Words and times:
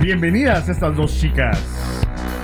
Bienvenidas 0.00 0.68
estas 0.68 0.96
dos 0.96 1.14
chicas 1.18 1.58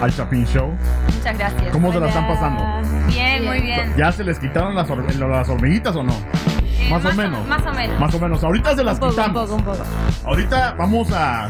al 0.01 0.13
Chapin 0.15 0.47
Show. 0.47 0.73
Muchas 1.17 1.39
gracias. 1.39 1.71
¿Cómo 1.73 1.93
se 1.93 2.01
la 2.01 2.09
están 2.09 2.27
pasando? 2.29 2.63
Bien, 3.09 3.45
muy 3.45 3.61
bien. 3.61 3.95
¿Ya 3.97 4.13
se 4.13 4.25
les 4.25 4.39
quitaron 4.39 4.75
las, 4.75 4.89
hor- 4.91 5.13
las 5.15 5.49
hormiguitas 5.49 5.97
o 5.97 6.03
no? 6.03 6.13
Eh, 6.13 6.89
más 6.91 7.05
o 7.05 7.13
menos. 7.15 7.47
Más 7.49 7.67
o 7.67 7.73
menos. 7.73 8.01
Más 8.01 8.15
o 8.15 8.21
menos. 8.21 8.45
Ahorita 8.45 8.77
se 8.77 8.85
las 8.85 8.95
Un 8.95 9.01
poco, 9.01 9.07
un 9.07 9.17
quitamos. 9.17 9.43
poco, 9.43 9.55
un 9.57 9.65
poco. 9.65 9.85
Ahorita 10.27 10.75
vamos 10.79 11.11
a, 11.13 11.47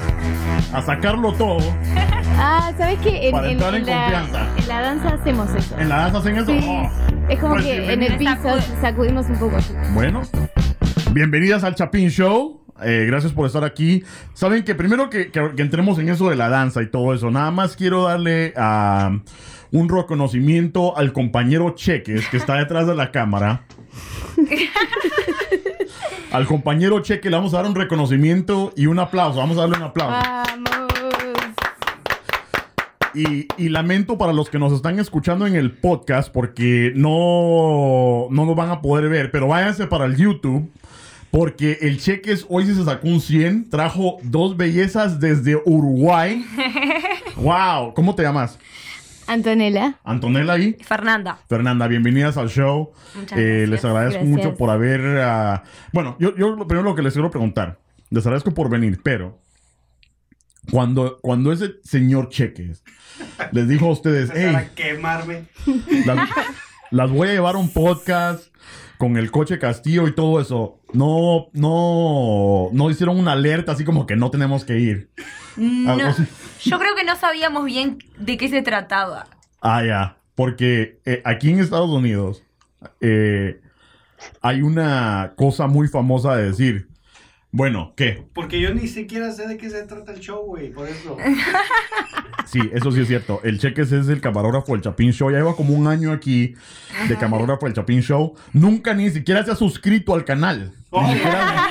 a 0.72 0.82
sacarlo 0.82 1.32
todo. 1.34 1.58
Ah, 2.38 2.70
¿sabes 2.76 2.98
qué? 2.98 3.28
En, 3.28 3.32
Para 3.32 3.46
en- 3.46 3.52
entrar 3.52 3.74
en 3.74 3.80
en 3.80 3.86
la, 3.86 4.02
confianza. 4.02 4.46
en 4.58 4.68
la 4.68 4.80
danza 4.82 5.08
hacemos 5.14 5.54
eso. 5.54 5.78
En 5.78 5.88
la 5.88 5.96
danza 5.96 6.18
hacen 6.18 6.36
eso. 6.36 6.46
Sí. 6.52 6.66
Oh. 6.68 7.30
Es 7.30 7.38
como 7.40 7.54
Pues 7.54 7.64
que 7.64 7.92
en 7.94 8.02
el 8.02 8.18
piso 8.18 8.60
sacudimos 8.82 9.24
un 9.30 9.38
poco 9.38 9.56
así. 9.56 9.72
Bueno, 9.94 10.20
bienvenidas 11.20 11.64
al 11.64 11.74
Chapin 11.74 12.10
Show. 12.10 12.60
Eh, 12.84 13.04
gracias 13.06 13.32
por 13.32 13.46
estar 13.46 13.64
aquí. 13.64 14.04
Saben 14.34 14.64
que 14.64 14.74
primero 14.74 15.08
que, 15.08 15.30
que- 15.30 15.52
que 15.56 15.62
entremos 15.62 15.98
en 15.98 16.10
eso 16.10 16.28
de 16.28 16.36
la 16.36 16.50
danza 16.50 16.82
y 16.82 16.90
todo 16.90 17.14
eso, 17.14 17.30
nada 17.30 17.50
más 17.50 17.74
quiero 17.74 18.02
darle 18.04 18.52
ah, 18.54 19.18
un 19.72 19.88
reconocimiento 19.88 20.94
al 20.94 21.14
compañero 21.14 21.70
Cheques 21.74 22.28
que 22.28 22.36
está 22.36 22.56
detrás 22.56 22.86
de 22.86 22.94
la 22.94 23.12
cámara. 23.12 23.62
al 26.32 26.46
compañero 26.46 27.00
Cheque 27.00 27.30
le 27.30 27.36
vamos 27.36 27.54
a 27.54 27.58
dar 27.62 27.66
un 27.66 27.74
reconocimiento 27.74 28.74
y 28.76 28.84
un 28.84 28.98
aplauso. 28.98 29.38
Vamos 29.38 29.56
a 29.56 29.62
darle 29.62 29.78
un 29.78 29.84
aplauso. 29.84 30.20
Vamos. 30.20 30.70
Y, 33.14 33.48
y 33.56 33.70
lamento 33.70 34.18
para 34.18 34.34
los 34.34 34.50
que 34.50 34.58
nos 34.58 34.74
están 34.74 34.98
escuchando 34.98 35.46
en 35.46 35.54
el 35.56 35.70
podcast 35.72 36.30
porque 36.30 36.92
no, 36.94 38.26
no 38.28 38.44
lo 38.44 38.54
van 38.54 38.68
a 38.68 38.82
poder 38.82 39.08
ver, 39.08 39.30
pero 39.30 39.48
váyanse 39.48 39.86
para 39.86 40.04
el 40.04 40.16
YouTube 40.18 40.70
porque 41.30 41.78
el 41.82 41.98
Cheques 41.98 42.46
hoy 42.48 42.66
sí 42.66 42.74
se 42.74 42.84
sacó 42.84 43.08
un 43.08 43.20
100, 43.20 43.70
trajo 43.70 44.18
dos 44.22 44.56
bellezas 44.56 45.20
desde 45.20 45.56
Uruguay. 45.64 46.44
¡Wow! 47.36 47.94
¿Cómo 47.94 48.14
te 48.14 48.22
llamas? 48.22 48.58
Antonella. 49.26 49.96
Antonella 50.04 50.56
y 50.56 50.74
Fernanda. 50.74 51.38
Fernanda, 51.48 51.88
bienvenidas 51.88 52.36
al 52.36 52.48
show. 52.48 52.92
Muchas 53.16 53.38
Eh, 53.38 53.42
gracias. 53.42 53.68
les 53.70 53.84
agradezco 53.84 54.20
Gracias. 54.20 54.36
mucho 54.46 54.56
por 54.56 54.70
haber... 54.70 55.00
ah, 55.20 55.64
bueno, 55.92 56.16
yo, 56.20 56.34
yo 56.36 56.54
lo 56.54 56.66
primero 56.68 56.88
lo 56.88 56.94
que 56.94 57.02
les 57.02 57.12
quiero 57.12 57.30
preguntar, 57.30 57.80
les 58.10 58.24
agradezco 58.24 58.54
por 58.54 58.70
venir, 58.70 59.00
pero 59.02 59.38
cuando, 60.70 61.18
cuando 61.22 61.52
ese 61.52 61.72
señor 61.82 62.28
Cheques 62.28 62.82
les 63.52 63.68
dijo 63.68 63.86
a 63.86 63.90
ustedes, 63.90 64.30
hey, 64.34 64.54
a 64.54 64.68
quemarme. 64.74 65.44
las, 66.06 66.28
las 66.92 67.10
voy 67.10 67.28
a 67.28 67.32
llevar 67.32 67.56
a 67.56 67.58
un 67.58 67.72
podcast 67.72 68.44
con 68.98 69.16
el 69.16 69.30
coche 69.30 69.58
Castillo 69.58 70.06
y 70.08 70.14
todo 70.14 70.40
eso. 70.40 70.80
No, 70.92 71.48
no, 71.52 72.68
no 72.72 72.90
hicieron 72.90 73.18
una 73.18 73.32
alerta 73.32 73.72
así 73.72 73.84
como 73.84 74.06
que 74.06 74.16
no 74.16 74.30
tenemos 74.30 74.64
que 74.64 74.78
ir. 74.78 75.10
No, 75.56 75.96
yo 76.60 76.78
creo 76.78 76.94
que 76.94 77.04
no 77.04 77.16
sabíamos 77.16 77.64
bien 77.64 77.98
de 78.18 78.36
qué 78.36 78.48
se 78.48 78.62
trataba. 78.62 79.26
Ah, 79.60 79.84
ya. 79.84 80.16
Porque 80.34 81.00
eh, 81.04 81.22
aquí 81.24 81.50
en 81.50 81.60
Estados 81.60 81.90
Unidos 81.90 82.42
eh, 83.00 83.60
hay 84.42 84.62
una 84.62 85.32
cosa 85.36 85.66
muy 85.66 85.88
famosa 85.88 86.36
de 86.36 86.44
decir. 86.48 86.88
Bueno, 87.52 87.94
¿qué? 87.96 88.24
Porque 88.34 88.60
yo 88.60 88.74
ni 88.74 88.86
siquiera 88.88 89.32
sé 89.32 89.46
de 89.48 89.56
qué 89.56 89.70
se 89.70 89.82
trata 89.84 90.12
el 90.12 90.20
show, 90.20 90.44
güey. 90.44 90.70
Por 90.72 90.88
eso. 90.88 91.16
Sí, 92.46 92.60
eso 92.72 92.92
sí 92.92 93.00
es 93.00 93.08
cierto. 93.08 93.40
El 93.42 93.58
Cheques 93.58 93.90
es 93.90 94.06
el 94.08 94.20
camarógrafo 94.20 94.70
del 94.72 94.80
Chapin 94.80 95.12
Show. 95.12 95.32
Ya 95.32 95.38
lleva 95.38 95.56
como 95.56 95.74
un 95.74 95.88
año 95.88 96.12
aquí 96.12 96.54
de 97.08 97.16
camarógrafo 97.16 97.66
del 97.66 97.74
Chapin 97.74 98.02
Show. 98.02 98.36
Nunca 98.52 98.94
ni 98.94 99.10
siquiera 99.10 99.44
se 99.44 99.50
ha 99.50 99.56
suscrito 99.56 100.14
al 100.14 100.24
canal. 100.24 100.70
Ni 100.70 100.74
Oh. 100.90 101.12
siquiera, 101.12 101.70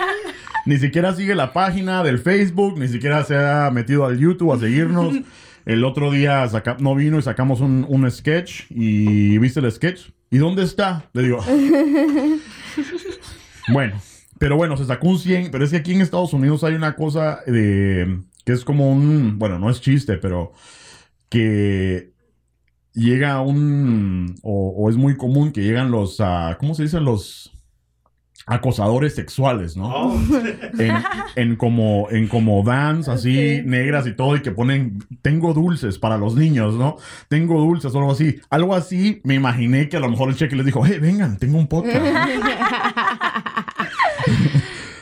ni 0.66 0.78
siquiera 0.78 1.16
sigue 1.16 1.34
la 1.34 1.54
página 1.54 2.04
del 2.04 2.20
Facebook, 2.20 2.78
ni 2.78 2.90
siquiera 2.90 3.24
se 3.24 3.38
ha 3.38 3.72
metido 3.72 4.06
al 4.06 4.20
YouTube 4.20 4.52
a 4.52 4.60
seguirnos. 4.60 5.16
El 5.66 5.86
otro 5.86 6.12
día 6.12 6.46
saca- 6.50 6.76
no 6.78 6.94
vino 6.94 7.20
y 7.20 7.22
sacamos 7.22 7.62
un, 7.62 7.86
un 7.88 8.12
sketch. 8.12 8.64
¿Y 8.70 9.38
viste 9.38 9.62
el 9.62 9.72
sketch? 9.72 10.10
¿Y 10.30 10.40
dónde 10.40 10.64
está? 10.64 11.06
Le 11.14 11.24
digo. 11.24 11.40
bueno, 13.70 13.96
pero 14.46 14.58
bueno, 14.58 14.78
se 14.78 14.86
sacó 14.86 15.08
un 15.08 15.18
100. 15.18 15.50
Pero 15.50 15.66
es 15.66 15.72
que 15.72 15.78
aquí 15.78 15.94
en 15.94 16.02
Estados 16.02 16.32
Unidos 16.32 16.64
hay 16.64 16.76
una 16.76 16.96
cosa 16.96 17.40
de 17.48 18.22
que 18.44 18.54
es 18.54 18.64
como 18.64 18.92
un. 18.92 19.40
Bueno, 19.40 19.58
no 19.58 19.72
es 19.72 19.82
chiste, 19.82 20.18
pero 20.18 20.52
que 21.30 22.12
llega 22.94 23.42
un. 23.42 24.36
O, 24.44 24.88
es 24.88 24.98
muy 24.98 25.18
común 25.18 25.52
que 25.52 25.64
llegan 25.64 25.90
los. 25.90 26.18
ah, 26.20 26.58
¿Cómo 26.60 26.76
se 26.76 26.84
dicen? 26.84 27.06
Los 27.06 27.55
acosadores 28.48 29.16
sexuales, 29.16 29.76
¿no? 29.76 29.90
Oh. 29.90 30.20
en, 30.80 30.94
en 31.36 31.56
como 31.56 32.08
en 32.12 32.28
como 32.28 32.64
vans 32.64 33.08
así 33.10 33.62
negras 33.66 34.06
y 34.08 34.14
todo 34.14 34.36
y 34.36 34.42
que 34.42 34.52
ponen 34.52 35.00
tengo 35.22 35.54
dulces 35.54 35.98
para 35.98 36.18
los 36.18 36.36
niños, 36.36 36.76
¿no? 36.76 36.98
Tengo 37.28 37.60
dulces 37.60 37.94
o 37.94 37.98
algo 37.98 38.12
así. 38.12 38.40
Algo 38.50 38.76
así 38.76 39.22
me 39.24 39.34
imaginé 39.34 39.90
que 39.90 39.98
a 39.98 40.00
lo 40.00 40.10
mejor 40.10 40.30
el 40.30 40.36
cheque 40.36 40.56
les 40.56 40.66
dijo, 40.66 40.86
hey, 40.86 41.00
vengan, 41.02 41.38
tengo 41.38 41.58
un 41.58 41.68
podcast. 41.68 42.06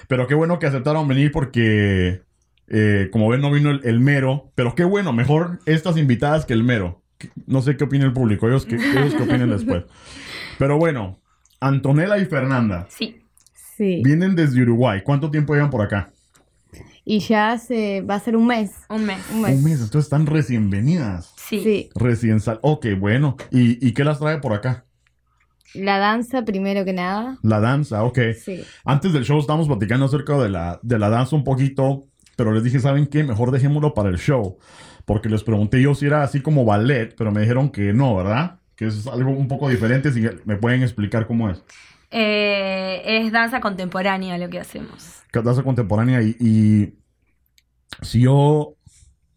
pero 0.07 0.27
qué 0.27 0.35
bueno 0.35 0.59
que 0.59 0.67
aceptaron 0.67 1.07
venir 1.07 1.31
porque, 1.31 2.21
eh, 2.67 3.09
como 3.11 3.29
ven, 3.29 3.41
no 3.41 3.51
vino 3.51 3.71
el, 3.71 3.81
el 3.83 3.99
mero. 3.99 4.51
Pero 4.55 4.75
qué 4.75 4.85
bueno, 4.85 5.11
mejor 5.11 5.59
estas 5.65 5.97
invitadas 5.97 6.45
que 6.45 6.53
el 6.53 6.63
mero. 6.63 7.01
No 7.45 7.61
sé 7.61 7.77
qué 7.77 7.85
opina 7.85 8.05
el 8.05 8.13
público, 8.13 8.47
ellos 8.47 8.65
que, 8.65 8.75
ellos 8.75 9.15
que 9.15 9.23
opinen 9.23 9.49
después. 9.49 9.83
Pero 10.59 10.77
bueno, 10.77 11.19
Antonella 11.59 12.17
y 12.17 12.25
Fernanda 12.25 12.87
Sí. 12.89 13.22
Sí. 13.77 14.01
vienen 14.03 14.35
desde 14.35 14.61
Uruguay. 14.61 15.01
¿Cuánto 15.03 15.31
tiempo 15.31 15.53
llevan 15.53 15.69
por 15.69 15.81
acá? 15.81 16.11
Y 17.05 17.19
ya 17.19 17.51
hace, 17.51 18.01
va 18.01 18.15
a 18.15 18.19
ser 18.19 18.35
un 18.37 18.47
mes. 18.47 18.71
Un 18.89 19.05
mes. 19.05 19.19
Un 19.33 19.41
mes. 19.41 19.55
Un 19.57 19.63
mes, 19.63 19.73
entonces 19.81 20.05
están 20.05 20.25
recién 20.25 20.69
venidas. 20.69 21.33
Sí. 21.37 21.59
Sí. 21.61 21.89
Recién 21.95 22.39
sal. 22.39 22.59
Ok, 22.61 22.87
bueno. 22.97 23.35
¿Y, 23.51 23.85
y 23.85 23.93
qué 23.93 24.03
las 24.03 24.19
trae 24.19 24.37
por 24.39 24.53
acá? 24.53 24.85
La 25.73 25.97
danza, 25.97 26.45
primero 26.45 26.85
que 26.85 26.93
nada. 26.93 27.39
La 27.41 27.59
danza, 27.59 28.03
ok. 28.03 28.19
Sí. 28.39 28.63
Antes 28.85 29.11
del 29.11 29.25
show 29.25 29.39
estábamos 29.39 29.67
platicando 29.67 30.05
acerca 30.05 30.37
de 30.37 30.49
la, 30.49 30.79
de 30.83 30.99
la 30.99 31.09
danza 31.09 31.35
un 31.35 31.43
poquito, 31.43 32.05
pero 32.35 32.53
les 32.53 32.63
dije, 32.63 32.79
¿saben 32.79 33.07
qué? 33.07 33.23
Mejor 33.23 33.51
dejémoslo 33.51 33.93
para 33.93 34.09
el 34.09 34.17
show. 34.17 34.57
Porque 35.05 35.29
les 35.29 35.43
pregunté 35.43 35.81
yo 35.81 35.95
si 35.95 36.05
era 36.05 36.23
así 36.23 36.41
como 36.41 36.63
ballet, 36.63 37.13
pero 37.17 37.31
me 37.31 37.41
dijeron 37.41 37.69
que 37.69 37.91
no, 37.91 38.15
¿verdad? 38.15 38.59
Que 38.75 38.85
es 38.87 39.07
algo 39.07 39.31
un 39.31 39.47
poco 39.47 39.67
diferente. 39.67 40.11
Si 40.11 40.21
me 40.45 40.55
pueden 40.57 40.83
explicar 40.83 41.27
cómo 41.27 41.49
es. 41.49 41.61
Eh, 42.15 43.01
es 43.05 43.31
danza 43.31 43.59
contemporánea 43.59 44.37
lo 44.37 44.47
que 44.49 44.59
hacemos. 44.59 45.23
Que 45.31 45.41
danza 45.41 45.63
contemporánea 45.63 46.21
y, 46.21 46.35
y 46.39 46.93
si 48.03 48.21
yo 48.21 48.75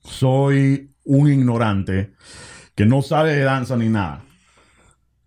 soy 0.05 0.91
un 1.05 1.33
ignorante 1.33 2.13
que 2.75 2.85
no 2.85 3.01
sabe 3.01 3.35
de 3.35 3.45
danza 3.45 3.77
ni 3.77 3.89
nada. 3.89 4.23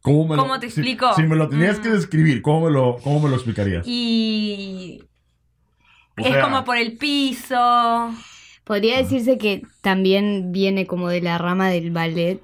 ¿Cómo, 0.02 0.28
me 0.28 0.36
¿Cómo 0.38 0.54
lo, 0.54 0.60
te 0.60 0.70
si- 0.70 0.80
explico? 0.80 1.14
Si, 1.16 1.24
me 1.24 1.36
lo 1.36 1.50
tenías 1.50 1.80
que 1.80 1.90
Mm. 1.90 1.94
describir, 1.94 2.42
¿cómo 2.44 2.68
me 2.68 2.72
lo, 2.72 2.98
cómo 3.04 3.20
me 3.22 3.30
lo 3.30 3.36
explicarías? 3.36 3.84
Y 3.88 5.02
O 6.18 6.22
es 6.22 6.28
sea, 6.32 6.42
como 6.44 6.64
por 6.64 6.78
el 6.78 6.98
piso. 6.98 8.14
Podría 8.64 8.98
decirse 8.98 9.38
que 9.40 9.64
también 9.82 10.52
viene 10.52 10.86
como 10.86 11.10
de 11.10 11.22
la 11.22 11.38
rama 11.40 11.70
del 11.70 11.90
ballet. 11.92 12.42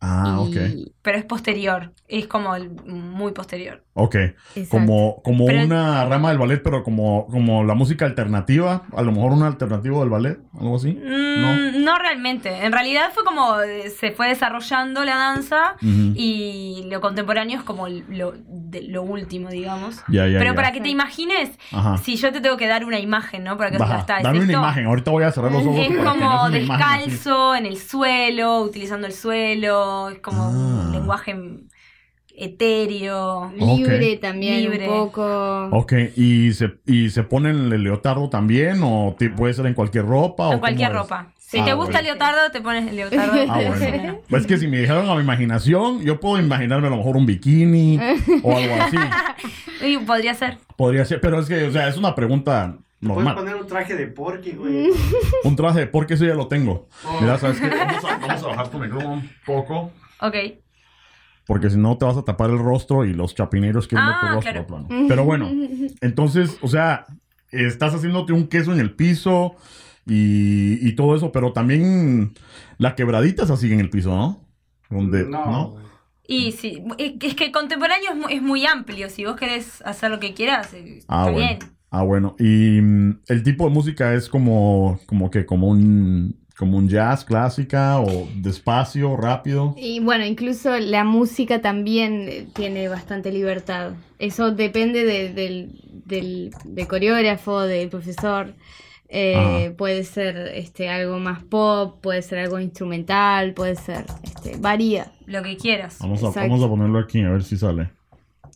Ah, 0.00 0.38
y- 0.48 0.86
ok. 0.86 0.88
Pero 1.02 1.16
es 1.16 1.24
posterior. 1.24 1.92
Es 2.08 2.26
como 2.26 2.54
el- 2.54 2.70
muy 2.84 3.32
posterior. 3.32 3.82
Ok. 3.94 4.14
Exacto. 4.16 4.68
Como, 4.70 5.22
como 5.22 5.46
Pero- 5.46 5.64
una 5.64 6.04
rama 6.04 6.28
del 6.28 6.38
ballet, 6.38 6.62
pero 6.62 6.82
como, 6.82 7.26
como 7.28 7.64
la 7.64 7.74
música 7.74 8.04
alternativa. 8.04 8.82
A 8.94 9.02
lo 9.02 9.10
mejor 9.12 9.32
un 9.32 9.42
alternativo 9.42 10.00
del 10.00 10.10
ballet, 10.10 10.38
algo 10.58 10.76
así. 10.76 10.92
Mm, 10.92 11.82
no. 11.84 11.98
realmente. 11.98 12.64
En 12.64 12.72
realidad 12.72 13.10
fue 13.14 13.24
como 13.24 13.60
eh, 13.60 13.88
se 13.90 14.10
fue 14.10 14.28
desarrollando 14.28 15.04
la 15.04 15.16
danza 15.16 15.76
y 15.80 16.86
lo 16.90 17.00
contemporáneo 17.00 17.58
es 17.58 17.64
como 17.64 17.88
lo, 17.88 18.34
de- 18.46 18.82
lo 18.82 19.02
último, 19.02 19.48
digamos. 19.48 20.02
Ya, 20.08 20.26
ya, 20.26 20.38
Pero 20.38 20.52
ya. 20.52 20.54
para 20.56 20.72
que 20.72 20.80
te 20.80 20.88
imagines, 20.88 21.58
Ajá. 21.72 21.96
si 21.98 22.16
yo 22.16 22.32
te 22.32 22.40
tengo 22.40 22.56
que 22.56 22.66
dar 22.66 22.84
una 22.84 22.98
imagen, 22.98 23.44
¿no? 23.44 23.56
Para 23.56 23.70
que 23.70 23.78
Baja, 23.78 23.98
está, 24.00 24.18
es 24.18 24.22
dame 24.24 24.38
una 24.38 24.46
esto. 24.46 24.58
imagen. 24.58 24.86
Ahorita 24.86 25.10
voy 25.10 25.24
a 25.24 25.32
cerrar 25.32 25.52
los 25.52 25.64
ojos. 25.64 25.78
Es 25.78 25.96
como 25.96 26.44
una 26.44 26.58
imagen 26.58 27.08
descalzo, 27.08 27.54
en 27.54 27.66
el 27.66 27.76
suelo, 27.78 28.60
utilizando 28.62 29.06
el 29.06 29.12
suelo, 29.12 30.08
es 30.10 30.18
como 30.20 30.42
Ah. 30.52 30.89
Un 30.90 31.00
lenguaje 31.00 31.36
etéreo. 32.36 33.52
Libre 33.56 34.16
también 34.16 34.62
Libre. 34.62 34.88
un 34.88 35.06
poco. 35.06 35.68
Ok, 35.72 35.92
¿y 36.16 36.52
se, 36.52 36.74
y 36.86 37.10
se 37.10 37.22
ponen 37.22 37.72
el 37.72 37.82
leotardo 37.82 38.28
también? 38.30 38.80
¿O 38.82 39.14
te- 39.18 39.30
puede 39.30 39.54
ser 39.54 39.66
en 39.66 39.74
cualquier 39.74 40.06
ropa? 40.06 40.48
o 40.48 40.52
En 40.54 40.58
cualquier 40.60 40.92
ropa. 40.92 41.32
Si 41.38 41.58
Ah, 41.58 41.64
te 41.64 41.72
gusta 41.74 41.94
bueno. 41.94 41.98
el 41.98 42.04
leotardo, 42.06 42.50
te 42.52 42.60
pones 42.60 42.88
el 42.88 42.96
leotardo. 42.96 43.32
Ah, 43.48 43.60
bueno. 43.76 44.20
Pues 44.28 44.42
es 44.42 44.46
que 44.46 44.56
si 44.56 44.68
me 44.68 44.78
dijeron 44.78 45.08
a 45.10 45.16
mi 45.16 45.22
imaginación, 45.22 46.00
yo 46.02 46.20
puedo 46.20 46.38
imaginarme 46.38 46.86
a 46.86 46.90
lo 46.90 46.96
mejor 46.98 47.16
un 47.16 47.26
bikini 47.26 47.98
o 48.42 48.56
algo 48.56 48.74
así. 48.80 48.96
Y 49.82 49.96
podría 49.96 50.34
ser. 50.34 50.58
Podría 50.76 51.06
ser, 51.06 51.22
pero 51.22 51.40
es 51.40 51.48
que, 51.48 51.64
o 51.64 51.72
sea, 51.72 51.88
es 51.88 51.96
una 51.96 52.14
pregunta 52.14 52.76
Puedes 53.00 53.14
normal. 53.16 53.34
poner 53.34 53.54
un 53.56 53.66
traje 53.66 53.94
de 53.96 54.06
porky, 54.08 54.50
güey. 54.52 54.90
Un 55.44 55.56
traje, 55.56 55.86
porque 55.86 56.14
eso 56.14 56.26
ya 56.26 56.34
lo 56.34 56.48
tengo. 56.48 56.86
Oh. 57.02 57.18
Mira, 57.18 57.38
¿sabes 57.38 57.58
qué? 57.58 57.68
Vamos 57.70 58.04
a, 58.04 58.18
vamos 58.18 58.42
a 58.42 58.46
bajar 58.46 58.68
tu 58.68 58.78
micrófono 58.78 59.14
un 59.14 59.30
poco. 59.46 59.90
Ok. 60.20 60.34
Porque 61.50 61.68
si 61.68 61.76
no 61.78 61.98
te 61.98 62.04
vas 62.04 62.16
a 62.16 62.22
tapar 62.22 62.48
el 62.50 62.58
rostro 62.60 63.04
y 63.04 63.12
los 63.12 63.34
chapineros 63.34 63.88
quieren 63.88 64.06
ver 64.06 64.14
tu 64.20 64.26
Ah, 64.26 64.34
rostro. 64.34 64.52
claro. 64.52 64.66
plano. 64.86 65.06
Pero 65.08 65.24
bueno, 65.24 65.50
entonces, 66.00 66.56
o 66.62 66.68
sea, 66.68 67.06
estás 67.50 67.92
haciéndote 67.92 68.32
un 68.32 68.46
queso 68.46 68.72
en 68.72 68.78
el 68.78 68.94
piso 68.94 69.56
y, 70.06 70.78
y 70.88 70.92
todo 70.94 71.16
eso, 71.16 71.32
pero 71.32 71.52
también 71.52 72.34
la 72.78 72.94
quebradita 72.94 73.42
es 73.42 73.50
así 73.50 73.72
en 73.72 73.80
el 73.80 73.90
piso, 73.90 74.10
¿no? 74.14 74.44
Donde, 74.90 75.24
No. 75.28 75.76
Y 76.26 76.52
sí, 76.52 76.84
es 76.98 77.34
que 77.34 77.50
contemporáneo 77.50 78.12
es 78.12 78.16
muy, 78.16 78.32
es 78.34 78.42
muy 78.42 78.64
amplio. 78.66 79.10
Si 79.10 79.24
vos 79.24 79.34
querés 79.34 79.82
hacer 79.84 80.12
lo 80.12 80.20
que 80.20 80.32
quieras, 80.34 80.72
eh, 80.74 81.00
Ah, 81.08 81.22
está 81.26 81.32
bueno. 81.32 81.36
bien. 81.48 81.58
Ah, 81.90 82.02
bueno. 82.04 82.36
Y 82.38 82.80
mm, 82.80 83.20
el 83.26 83.42
tipo 83.42 83.64
de 83.64 83.70
música 83.74 84.14
es 84.14 84.28
como, 84.28 85.00
como 85.06 85.28
que, 85.32 85.44
como 85.44 85.66
un, 85.66 86.36
como 86.58 86.76
un 86.76 86.88
jazz 86.88 87.24
clásica 87.24 88.00
o 88.00 88.28
despacio, 88.36 89.16
rápido. 89.16 89.74
Y 89.78 90.00
bueno, 90.00 90.24
incluso 90.26 90.78
la 90.78 91.04
música 91.04 91.60
también 91.62 92.26
eh, 92.28 92.46
tiene 92.54 92.88
bastante 92.88 93.32
libertad. 93.32 93.92
Eso 94.18 94.50
depende 94.50 95.04
de- 95.04 95.32
del, 95.32 95.80
del, 96.04 96.50
del 96.64 96.86
coreógrafo, 96.86 97.60
del 97.62 97.88
profesor. 97.88 98.54
Eh, 99.12 99.74
puede 99.76 100.04
ser 100.04 100.36
este, 100.54 100.88
algo 100.88 101.18
más 101.18 101.42
pop, 101.42 102.00
puede 102.00 102.22
ser 102.22 102.38
algo 102.38 102.60
instrumental, 102.60 103.54
puede 103.54 103.74
ser, 103.74 104.04
este, 104.22 104.56
varía. 104.58 105.10
Lo 105.26 105.42
que 105.42 105.56
quieras. 105.56 105.98
Vamos 106.00 106.22
a, 106.22 106.30
vamos 106.30 106.62
a 106.62 106.68
ponerlo 106.68 106.98
aquí 107.00 107.20
a 107.22 107.30
ver 107.30 107.42
si 107.42 107.56
sale. 107.56 107.90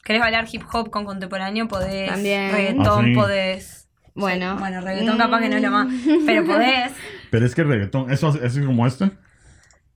¿Querés 0.04 0.20
bailar 0.20 0.46
hip 0.52 0.62
hop 0.72 0.90
con 0.90 1.04
contemporáneo? 1.06 1.66
Podés. 1.66 2.08
También. 2.10 2.52
Reggaetón, 2.52 3.04
Ah, 3.04 3.08
sí. 3.08 3.14
podés. 3.14 3.88
Bueno, 4.14 4.56
Bueno, 4.60 4.80
reggaetón 4.80 5.18
capaz 5.18 5.40
que 5.40 5.48
no 5.48 5.56
es 5.56 5.62
lo 5.62 5.70
más. 5.72 5.88
Pero 6.24 6.44
podés. 6.44 6.92
Pero 7.34 7.46
es 7.46 7.54
que 7.56 7.62
el 7.62 7.68
reggaetón, 7.68 8.12
¿eso 8.12 8.28
es 8.28 8.56
es 8.56 8.64
como 8.64 8.86
este? 8.86 9.10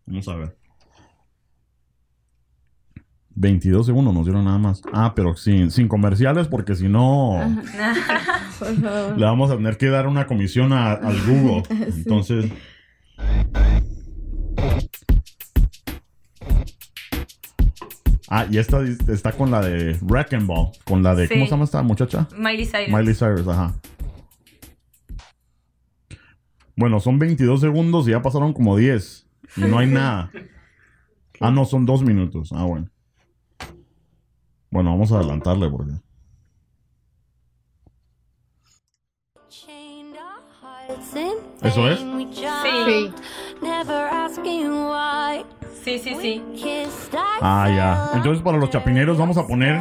Vamos 0.06 0.26
a 0.26 0.34
ver. 0.34 0.56
22 3.36 3.86
segundos 3.86 4.12
nos 4.12 4.24
dieron 4.24 4.44
nada 4.44 4.58
más. 4.58 4.82
Ah, 4.92 5.12
pero 5.14 5.36
sin, 5.36 5.70
sin 5.70 5.86
comerciales 5.86 6.48
porque 6.48 6.74
si 6.74 6.88
no 6.88 7.38
le 9.16 9.24
vamos 9.24 9.52
a 9.52 9.56
tener 9.56 9.76
que 9.76 9.86
dar 9.86 10.08
una 10.08 10.26
comisión 10.26 10.72
a- 10.72 10.94
al 10.94 11.16
Google. 11.28 11.62
Entonces... 11.96 12.50
Ah, 18.30 18.46
y 18.50 18.58
esta 18.58 18.80
está 18.82 19.32
con 19.32 19.50
la 19.50 19.62
de 19.62 19.96
Wrecking 20.02 20.46
Ball. 20.46 20.70
Con 20.84 21.02
la 21.02 21.14
de... 21.14 21.28
Sí. 21.28 21.34
¿Cómo 21.34 21.44
se 21.46 21.50
llama 21.52 21.64
esta 21.64 21.82
muchacha? 21.82 22.26
Miley 22.36 22.66
Cyrus. 22.66 22.88
Miley 22.88 23.14
Cyrus, 23.14 23.48
ajá. 23.48 23.74
Bueno, 26.78 27.00
son 27.00 27.18
22 27.18 27.60
segundos 27.60 28.06
y 28.06 28.12
ya 28.12 28.22
pasaron 28.22 28.52
como 28.52 28.76
10. 28.76 29.26
Y 29.56 29.62
no 29.62 29.78
hay 29.78 29.88
nada. 29.88 30.30
Ah, 31.40 31.52
no, 31.52 31.64
son 31.64 31.86
dos 31.86 32.02
minutos. 32.02 32.50
Ah, 32.52 32.64
bueno. 32.64 32.90
Bueno, 34.72 34.90
vamos 34.90 35.12
a 35.12 35.18
adelantarle 35.18 35.70
porque... 35.70 35.92
¿Eso 41.62 41.88
es? 41.88 42.00
Sí. 42.00 43.12
Sí, 45.84 45.98
sí, 46.00 46.16
sí. 46.20 46.42
Ah, 47.40 47.70
ya. 47.70 48.10
Entonces, 48.16 48.42
para 48.42 48.58
los 48.58 48.70
chapineros 48.70 49.16
vamos 49.16 49.36
a 49.36 49.46
poner 49.46 49.80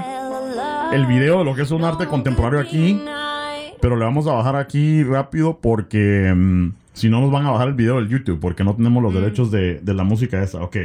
el 0.94 1.08
video 1.08 1.40
de 1.40 1.46
lo 1.46 1.56
que 1.56 1.64
es 1.64 1.72
un 1.72 1.84
arte 1.84 2.06
contemporáneo 2.06 2.60
aquí. 2.60 3.02
Pero 3.82 3.96
le 3.96 4.06
vamos 4.06 4.28
a 4.28 4.34
bajar 4.34 4.58
aquí 4.58 5.02
rápido 5.02 5.58
porque 5.60 6.32
mm, 6.36 6.70
si 6.98 7.10
no 7.10 7.22
nos 7.22 7.32
van 7.32 7.46
a 7.46 7.52
bajar 7.52 7.70
el 7.70 7.74
video 7.76 7.96
del 7.96 8.10
YouTube 8.10 8.40
porque 8.40 8.64
no 8.64 8.76
tenemos 8.76 9.02
los 9.02 9.14
derechos 9.14 9.52
de, 9.52 9.80
de 9.82 9.94
la 9.94 10.04
música 10.04 10.42
esa. 10.42 10.62
Ok. 10.62 10.78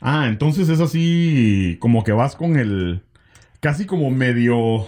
Ah, 0.00 0.26
entonces 0.28 0.68
es 0.68 0.80
así 0.80 1.76
como 1.80 2.04
que 2.04 2.12
vas 2.12 2.36
con 2.36 2.56
el... 2.56 3.02
Casi 3.60 3.86
como 3.86 4.10
medio 4.10 4.86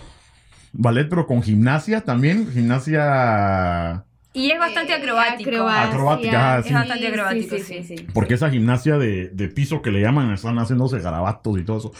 ballet, 0.72 1.08
pero 1.08 1.26
con 1.26 1.42
gimnasia 1.42 2.00
también. 2.02 2.50
Gimnasia... 2.52 4.04
Y 4.32 4.50
es 4.50 4.58
bastante 4.58 4.92
acrobático. 4.92 5.48
Acrobacia. 5.50 5.84
Acrobática, 5.84 6.54
ah, 6.56 6.62
sí. 6.62 6.68
Es 6.70 6.74
bastante 6.74 7.06
acrobático, 7.06 7.56
Sí, 7.56 7.62
sí, 7.62 7.82
sí. 7.84 7.96
sí. 7.98 8.06
Porque 8.12 8.34
esa 8.34 8.50
gimnasia 8.50 8.98
de, 8.98 9.28
de 9.28 9.48
piso 9.48 9.80
que 9.80 9.92
le 9.92 10.00
llaman, 10.00 10.32
están 10.32 10.58
haciéndose 10.58 10.98
garabatos 10.98 11.56
y 11.58 11.64
todo 11.64 11.78
eso. 11.78 11.92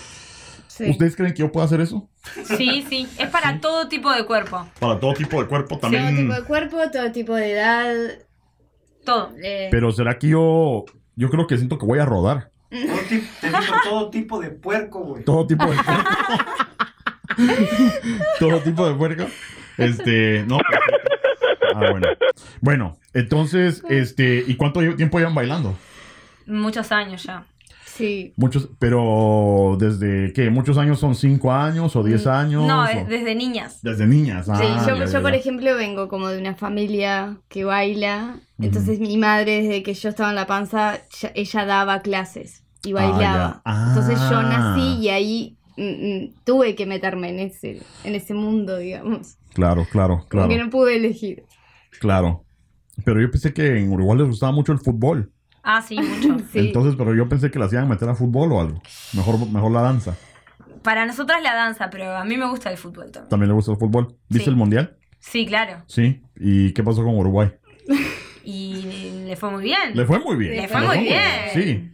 Sí. 0.67 0.91
¿Ustedes 0.91 1.15
creen 1.15 1.33
que 1.33 1.39
yo 1.43 1.53
puedo 1.53 1.65
hacer 1.65 1.81
eso? 1.81 2.09
Sí, 2.59 2.85
sí. 2.89 3.07
Es 3.21 3.29
para 3.29 3.61
todo 3.61 3.87
tipo 3.89 4.11
de 4.13 4.25
cuerpo. 4.27 4.67
Para 4.81 4.99
todo 4.99 5.15
tipo 5.15 5.41
de 5.41 5.47
cuerpo 5.47 5.79
Todo 5.79 5.93
también. 5.93 6.17
tipo 6.17 6.35
de 6.35 6.43
cuerpo, 6.43 6.79
todo 6.93 7.13
tipo 7.13 7.37
de 7.37 7.53
edad. 7.53 7.95
Todo. 9.05 9.31
eh, 9.43 9.69
Pero 9.71 9.93
será 9.93 10.19
que 10.19 10.29
yo... 10.29 10.85
Yo 11.17 11.31
creo 11.31 11.47
que 11.47 11.57
siento 11.57 11.79
que 11.79 11.87
voy 11.87 12.01
a 12.01 12.05
rodar. 12.05 12.51
Todo 12.71 12.99
tipo, 13.09 13.27
te 13.41 13.47
digo, 13.49 13.61
todo 13.85 14.11
tipo 14.11 14.41
de 14.41 14.51
puerco, 14.51 14.99
güey. 15.01 15.25
Todo 15.25 15.47
tipo 15.47 15.65
de 15.67 15.77
puerco. 15.77 16.11
Todo 18.39 18.61
tipo 18.61 18.89
de 18.89 18.95
puerco. 18.95 19.27
Este, 19.79 20.45
no. 20.47 20.59
Ah, 21.75 21.91
bueno. 21.91 22.07
Bueno, 22.61 22.99
entonces, 23.13 23.83
este, 23.89 24.45
¿y 24.47 24.57
cuánto 24.57 24.81
tiempo 24.97 25.19
llevan 25.19 25.35
bailando? 25.35 25.77
Muchos 26.47 26.91
años 26.93 27.23
ya. 27.25 27.45
Sí. 27.97 28.33
Muchos, 28.37 28.69
pero 28.79 29.77
desde 29.79 30.33
qué, 30.33 30.51
muchos 30.51 30.77
años 30.79 30.99
son 31.01 31.15
cinco 31.15 31.53
años 31.53 31.95
o 31.97 32.03
diez 32.03 32.27
años. 32.27 32.67
No, 32.67 32.83
o- 32.83 32.87
es 32.87 33.09
desde 33.09 33.35
niñas. 33.35 33.81
desde 33.83 34.07
niñas. 34.07 34.49
Ah, 34.49 34.57
Sí, 34.59 34.65
yo, 34.87 34.97
ya, 34.97 35.05
yo, 35.05 35.11
ya, 35.13 35.21
por 35.23 35.31
ya. 35.33 35.37
ejemplo 35.39 35.75
vengo 35.77 36.09
como 36.09 36.29
de 36.29 36.39
una 36.41 36.55
familia 36.55 37.39
que 37.49 37.65
baila, 37.65 38.37
entonces 38.59 39.01
mi 39.01 39.17
madre 39.17 39.63
desde 39.63 39.83
que 39.83 39.95
yo 39.95 40.09
estaba 40.09 40.31
en 40.31 40.37
la 40.37 40.47
panza, 40.47 40.99
ya- 41.21 41.33
ella 41.35 41.65
daba 41.65 42.03
clases 42.03 42.65
y 42.85 42.91
Ah, 42.93 42.95
bailaba. 42.95 43.63
ya. 43.65 43.89
Entonces 43.89 44.19
yo 44.31 44.37
Ah. 44.39 44.77
nací 44.77 45.01
y 45.03 45.09
ahí 45.09 45.57
mm, 45.77 45.83
mm, 45.83 46.35
tuve 46.45 46.77
que 46.77 46.87
meterme 46.87 47.31
en 47.31 47.41
ese, 47.41 47.83
en 48.05 48.15
ese 48.15 48.33
mundo, 48.33 48.77
digamos. 48.79 49.39
Claro, 49.55 49.85
claro, 49.91 50.25
claro, 50.29 50.49
que 50.49 50.57
no 50.59 50.71
pude 50.71 50.97
elegir. 50.97 51.45
claro. 52.01 52.45
Pero 53.05 53.21
yo 53.21 53.29
pensé 53.29 53.53
que 53.53 53.77
en 53.81 53.93
Uruguay 53.93 54.19
les 54.19 54.29
gustaba 54.29 54.53
mucho 54.53 54.71
el 54.71 54.79
fútbol. 54.79 55.33
Ah, 55.65 55.83
sí, 55.83 55.99
mucho. 55.99 56.37
Sí. 56.53 56.59
Entonces, 56.59 56.95
pero 56.97 57.15
yo 57.15 57.29
pensé 57.29 57.51
que 57.51 57.59
las 57.59 57.73
iban 57.73 57.87
a 57.87 57.89
meter 57.89 58.09
a 58.09 58.15
fútbol 58.15 58.53
o 58.53 58.61
algo. 58.61 58.83
Mejor, 59.15 59.51
mejor 59.51 59.73
la 59.73 59.81
danza. 59.81 60.15
Para 60.83 61.07
nosotras 61.07 61.43
la 61.43 61.55
danza, 61.55 61.89
pero 61.91 62.15
a 62.17 62.25
mí 62.25 62.37
me 62.37 62.47
gusta 62.49 62.71
el 62.71 62.77
fútbol 62.77 63.11
también. 63.11 63.31
¿También 63.31 63.49
le 63.49 63.55
gusta 63.55 63.73
el 63.73 63.79
fútbol? 63.79 64.17
¿Viste 64.29 64.45
Sí. 64.45 64.51
el 64.51 64.57
mundial? 64.57 64.97
Sí, 65.19 65.47
claro. 65.47 65.83
Sí. 65.87 66.23
¿Y 66.37 66.73
qué 66.73 66.83
pasó 66.85 67.03
con 67.03 67.17
Uruguay? 67.17 67.51
Y 68.47 69.23
le 69.27 69.37
fue 69.37 69.51
muy 69.51 69.63
bien. 69.65 69.95
Le 69.95 70.05
fue 70.05 70.19
muy 70.19 70.37
bien. 70.37 70.55
Le 70.55 70.69
fue 70.69 70.83
muy 70.83 70.99
bien. 70.99 71.23
Sí. 71.55 71.91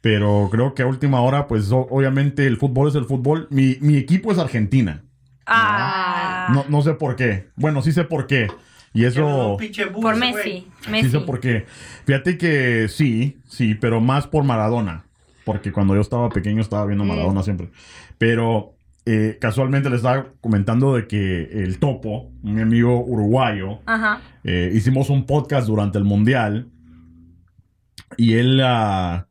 Pero 0.00 0.48
creo 0.48 0.72
que 0.72 0.82
a 0.82 0.86
última 0.86 1.20
hora, 1.22 1.48
pues 1.48 1.72
obviamente 1.72 2.46
el 2.46 2.56
fútbol 2.56 2.86
es 2.88 2.94
el 2.94 3.04
fútbol. 3.04 3.48
Mi, 3.50 3.78
mi 3.80 3.96
equipo 3.96 4.30
es 4.30 4.38
Argentina. 4.38 5.02
Ah. 5.44 6.50
No, 6.54 6.64
no 6.68 6.82
sé 6.82 6.94
por 6.94 7.16
qué. 7.16 7.48
Bueno, 7.56 7.82
sí 7.82 7.90
sé 7.90 8.04
por 8.04 8.28
qué. 8.28 8.46
Y 8.98 9.04
eso... 9.04 9.52
un 9.52 9.56
bus, 9.58 10.02
Por. 10.02 10.16
Messi. 10.16 10.66
Sí 10.80 10.90
Messi. 10.90 11.10
sé 11.10 11.20
por 11.20 11.38
qué. 11.40 11.66
Fíjate 12.04 12.36
que 12.36 12.88
sí, 12.88 13.38
sí, 13.46 13.74
pero 13.74 14.00
más 14.00 14.26
por 14.26 14.42
Maradona. 14.44 15.04
Porque 15.44 15.70
cuando 15.72 15.94
yo 15.94 16.00
estaba 16.00 16.28
pequeño 16.30 16.60
estaba 16.60 16.84
viendo 16.86 17.04
Mm. 17.04 17.08
Maradona 17.08 17.42
siempre. 17.44 17.70
Pero 18.18 18.74
eh, 19.06 19.38
casualmente 19.40 19.88
le 19.88 19.96
estaba 19.96 20.26
comentando 20.40 20.94
de 20.96 21.06
que 21.06 21.44
el 21.62 21.78
Topo, 21.78 22.32
mi 22.42 22.60
amigo 22.60 23.02
uruguayo, 23.04 23.78
Ajá. 23.86 24.20
eh, 24.44 24.70
hicimos 24.74 25.08
un 25.10 25.24
podcast 25.26 25.68
durante 25.68 25.96
el 25.98 26.04
Mundial. 26.04 26.66
Y 28.16 28.34
él, 28.34 28.60
ah, 28.64 29.27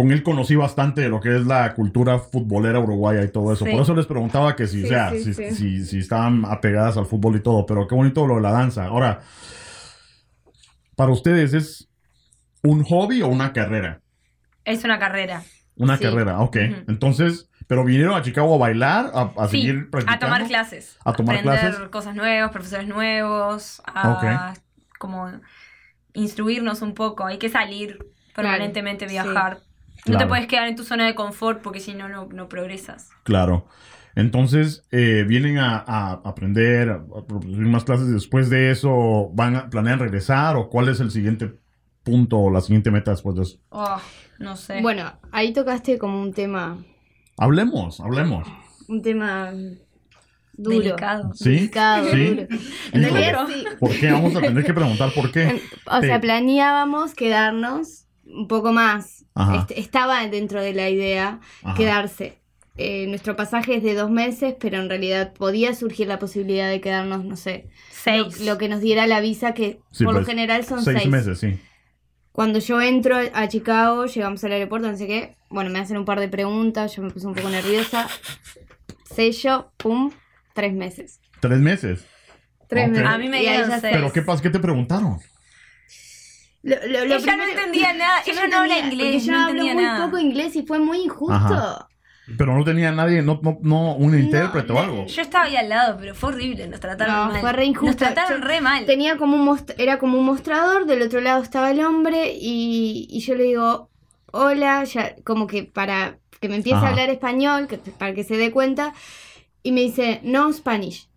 con 0.00 0.12
él 0.12 0.22
conocí 0.22 0.56
bastante 0.56 1.02
de 1.02 1.10
lo 1.10 1.20
que 1.20 1.36
es 1.36 1.44
la 1.44 1.74
cultura 1.74 2.18
futbolera 2.18 2.78
uruguaya 2.80 3.22
y 3.22 3.28
todo 3.28 3.52
eso. 3.52 3.66
Sí. 3.66 3.70
Por 3.70 3.82
eso 3.82 3.94
les 3.94 4.06
preguntaba 4.06 4.56
que 4.56 4.66
si, 4.66 4.78
Sí, 4.80 4.84
o 4.86 4.88
sea, 4.88 5.10
sí, 5.10 5.24
si, 5.24 5.34
sí. 5.34 5.50
si- 5.54 5.84
si 5.84 5.98
estaban 5.98 6.44
apegadas 6.46 6.96
al 6.96 7.04
fútbol 7.04 7.36
y 7.36 7.40
todo. 7.40 7.66
Pero 7.66 7.86
qué 7.86 7.94
bonito 7.94 8.26
lo 8.26 8.36
de 8.36 8.40
la 8.40 8.50
danza. 8.52 8.86
Ahora, 8.86 9.20
para 10.96 11.12
ustedes, 11.12 11.52
¿es 11.54 11.88
un 12.62 12.82
hobby 12.84 13.20
o 13.20 13.28
una 13.28 13.52
carrera? 13.52 14.00
Es 14.64 14.84
una 14.84 14.98
carrera. 14.98 15.42
Una 15.76 15.96
Sí. 15.96 16.04
carrera, 16.04 16.40
ok. 16.40 16.56
Entonces, 16.88 17.50
¿pero 17.66 17.84
vinieron 17.84 18.14
a 18.14 18.22
Chicago 18.22 18.54
a 18.54 18.58
bailar? 18.58 19.10
¿A, 19.14 19.32
a 19.36 19.48
Sí, 19.48 19.58
seguir 19.62 19.90
practicando? 19.90 20.26
a 20.26 20.28
tomar 20.30 20.46
clases. 20.48 20.96
¿A 21.04 21.12
tomar 21.12 21.36
aprender 21.36 21.60
clases? 21.72 21.88
cosas 21.90 22.14
nuevas, 22.14 22.50
profesores 22.52 22.88
nuevos, 22.88 23.82
a 23.86 24.54
como 24.98 25.30
instruirnos 26.12 26.82
un 26.82 26.94
poco. 26.94 27.26
Hay 27.26 27.38
que 27.38 27.48
salir 27.48 27.98
permanentemente, 28.34 29.08
sí. 29.08 29.16
Viajar. 30.04 30.06
No 30.06 30.12
Claro. 30.12 30.18
te 30.24 30.28
puedes 30.28 30.46
quedar 30.46 30.68
en 30.68 30.76
tu 30.76 30.84
zona 30.84 31.06
de 31.06 31.14
confort 31.14 31.62
porque 31.62 31.80
si 31.80 31.94
no, 31.94 32.08
no, 32.08 32.26
no 32.32 32.48
progresas. 32.48 33.10
Claro. 33.24 33.66
Entonces, 34.16 34.82
eh, 34.90 35.24
vienen 35.26 35.58
a, 35.58 35.76
a 35.86 36.12
aprender, 36.24 36.90
a, 36.90 36.94
a 36.96 37.24
producir 37.26 37.58
más 37.66 37.84
clases 37.84 38.10
después 38.12 38.50
de 38.50 38.70
eso, 38.72 39.30
¿van 39.34 39.54
a, 39.56 39.70
planean 39.70 39.98
regresar 40.00 40.56
o 40.56 40.68
cuál 40.68 40.88
es 40.88 40.98
el 41.00 41.10
siguiente 41.12 41.54
punto 42.02 42.38
o 42.38 42.50
la 42.50 42.60
siguiente 42.60 42.90
meta 42.90 43.12
después 43.12 43.36
de 43.36 43.42
eso? 43.42 43.58
Oh, 43.68 44.00
no 44.40 44.56
sé. 44.56 44.80
Bueno, 44.82 45.12
ahí 45.30 45.52
tocaste 45.52 45.96
como 45.98 46.20
un 46.20 46.32
tema, 46.32 46.78
Hablemos, 47.38 48.00
hablemos. 48.00 48.48
un 48.88 49.00
tema 49.00 49.52
duro. 50.54 50.78
Delicado. 50.78 51.30
¿Sí? 51.34 51.50
Delicado, 51.50 52.10
¿Sí? 52.10 52.26
duro. 52.26 52.42
En 52.92 53.02
Híjole. 53.02 53.20
realidad 53.32 53.46
sí. 53.48 53.64
¿Por 53.78 53.90
qué? 53.98 54.10
Vamos 54.10 54.34
a 54.36 54.40
tener 54.40 54.64
que 54.64 54.74
preguntar 54.74 55.12
por 55.14 55.30
qué. 55.30 55.62
O 55.86 56.00
sea, 56.00 56.16
Sí. 56.16 56.20
planeábamos 56.20 57.14
quedarnos 57.14 58.06
un 58.34 58.48
poco 58.48 58.72
más. 58.72 59.24
Este, 59.56 59.80
estaba 59.80 60.26
dentro 60.28 60.60
de 60.62 60.74
la 60.74 60.88
idea 60.90 61.40
Ajá. 61.62 61.76
quedarse. 61.76 62.38
Eh, 62.76 63.06
nuestro 63.08 63.36
pasaje 63.36 63.76
es 63.76 63.82
de 63.82 63.94
dos 63.94 64.10
meses, 64.10 64.54
pero 64.58 64.78
en 64.78 64.88
realidad 64.88 65.32
podía 65.34 65.74
surgir 65.74 66.06
la 66.06 66.18
posibilidad 66.18 66.68
de 66.70 66.80
quedarnos, 66.80 67.24
no 67.24 67.36
sé, 67.36 67.68
Seis. 67.90 68.40
lo 68.40 68.56
que 68.58 68.68
nos 68.68 68.80
diera 68.80 69.06
la 69.06 69.20
visa, 69.20 69.52
que 69.54 69.80
Sí, 69.90 70.04
por 70.04 70.14
pues, 70.14 70.24
lo 70.26 70.30
general 70.30 70.64
son 70.64 70.82
seis, 70.82 70.98
seis. 71.00 71.10
meses, 71.10 71.38
sí. 71.40 71.58
Cuando 72.32 72.58
yo 72.60 72.80
entro 72.80 73.16
a 73.34 73.48
Chicago, 73.48 74.06
llegamos 74.06 74.42
al 74.44 74.52
aeropuerto, 74.52 74.90
no 74.90 74.96
sé 74.96 75.06
qué, 75.06 75.36
bueno, 75.50 75.68
me 75.68 75.78
hacen 75.80 75.96
un 75.98 76.04
par 76.06 76.20
de 76.20 76.28
preguntas, 76.28 76.94
yo 76.96 77.02
me 77.02 77.10
puse 77.10 77.26
un 77.26 77.34
poco 77.34 77.50
nerviosa. 77.50 78.08
Sello, 79.04 79.72
pum, 79.76 80.10
tres 80.54 80.72
meses. 80.72 81.20
Tres 81.40 81.58
meses. 81.58 82.06
Tres 82.68 82.88
meses. 82.88 83.06
A 83.06 83.18
mí 83.18 83.28
me 83.28 83.40
dieron 83.40 83.68
seis. 83.80 83.92
¿Pero 83.94 84.12
qué 84.12 84.22
pasa? 84.22 84.42
¿Qué 84.42 84.50
te 84.50 84.60
preguntaron? 84.60 85.18
Lo- 86.62 86.76
lo- 86.86 87.04
lo 87.06 87.14
Ella 87.16 87.36
no 87.36 87.44
entendía 87.44 87.92
nada, 87.94 88.22
Yo 88.24 88.32
ella 88.32 88.46
no 88.48 88.56
habla 88.58 88.78
inglés, 88.78 89.24
yo 89.24 89.32
no 89.32 89.52
muy 89.54 89.74
nada. 89.74 90.04
poco 90.04 90.18
inglés 90.18 90.56
y 90.56 90.62
fue 90.62 90.78
muy 90.78 90.98
injusto. 91.02 91.34
Ajá. 91.34 91.86
Pero 92.38 92.56
no 92.56 92.62
tenía 92.64 92.92
nadie, 92.92 93.22
no, 93.22 93.40
no, 93.42 93.58
no 93.62 93.94
un 93.96 94.16
intérprete 94.16 94.72
o 94.72 94.78
algo. 94.78 95.06
Yo 95.06 95.20
estaba 95.22 95.46
ahí 95.46 95.56
al 95.56 95.68
lado, 95.68 95.96
pero 95.98 96.14
fue 96.14 96.28
horrible, 96.28 96.68
nos 96.68 96.78
trataron 96.78 97.14
No, 97.16 97.32
mal. 97.32 97.40
fue 97.40 97.52
re 97.52 97.64
injusto. 97.64 97.86
Nos 97.86 97.96
trataron 97.96 98.40
Yo 98.42 98.46
re 98.46 98.60
mal. 98.60 98.86
Tenía 98.86 99.16
como 99.16 99.36
un 99.36 99.44
most- 99.44 99.74
era 99.78 99.98
como 99.98 100.16
un 100.18 100.24
mostrador, 100.26 100.86
del 100.86 101.02
otro 101.02 101.20
lado 101.20 101.42
estaba 101.42 101.72
el 101.72 101.80
hombre 101.84 102.32
y, 102.40 103.08
y 103.10 103.20
yo 103.20 103.34
le 103.34 103.44
digo, 103.44 103.90
hola, 104.30 104.84
ya, 104.84 105.16
como 105.24 105.48
que 105.48 105.64
para 105.64 106.18
que 106.40 106.48
me 106.48 106.54
empiece 106.56 106.76
Ajá. 106.76 106.86
a 106.86 106.90
hablar 106.90 107.10
español, 107.10 107.66
que, 107.66 107.78
para 107.78 108.14
que 108.14 108.22
se 108.22 108.36
dé 108.36 108.52
cuenta, 108.52 108.94
y 109.64 109.72
me 109.72 109.80
dice, 109.80 110.20
no 110.22 110.52
Spanish. 110.52 111.08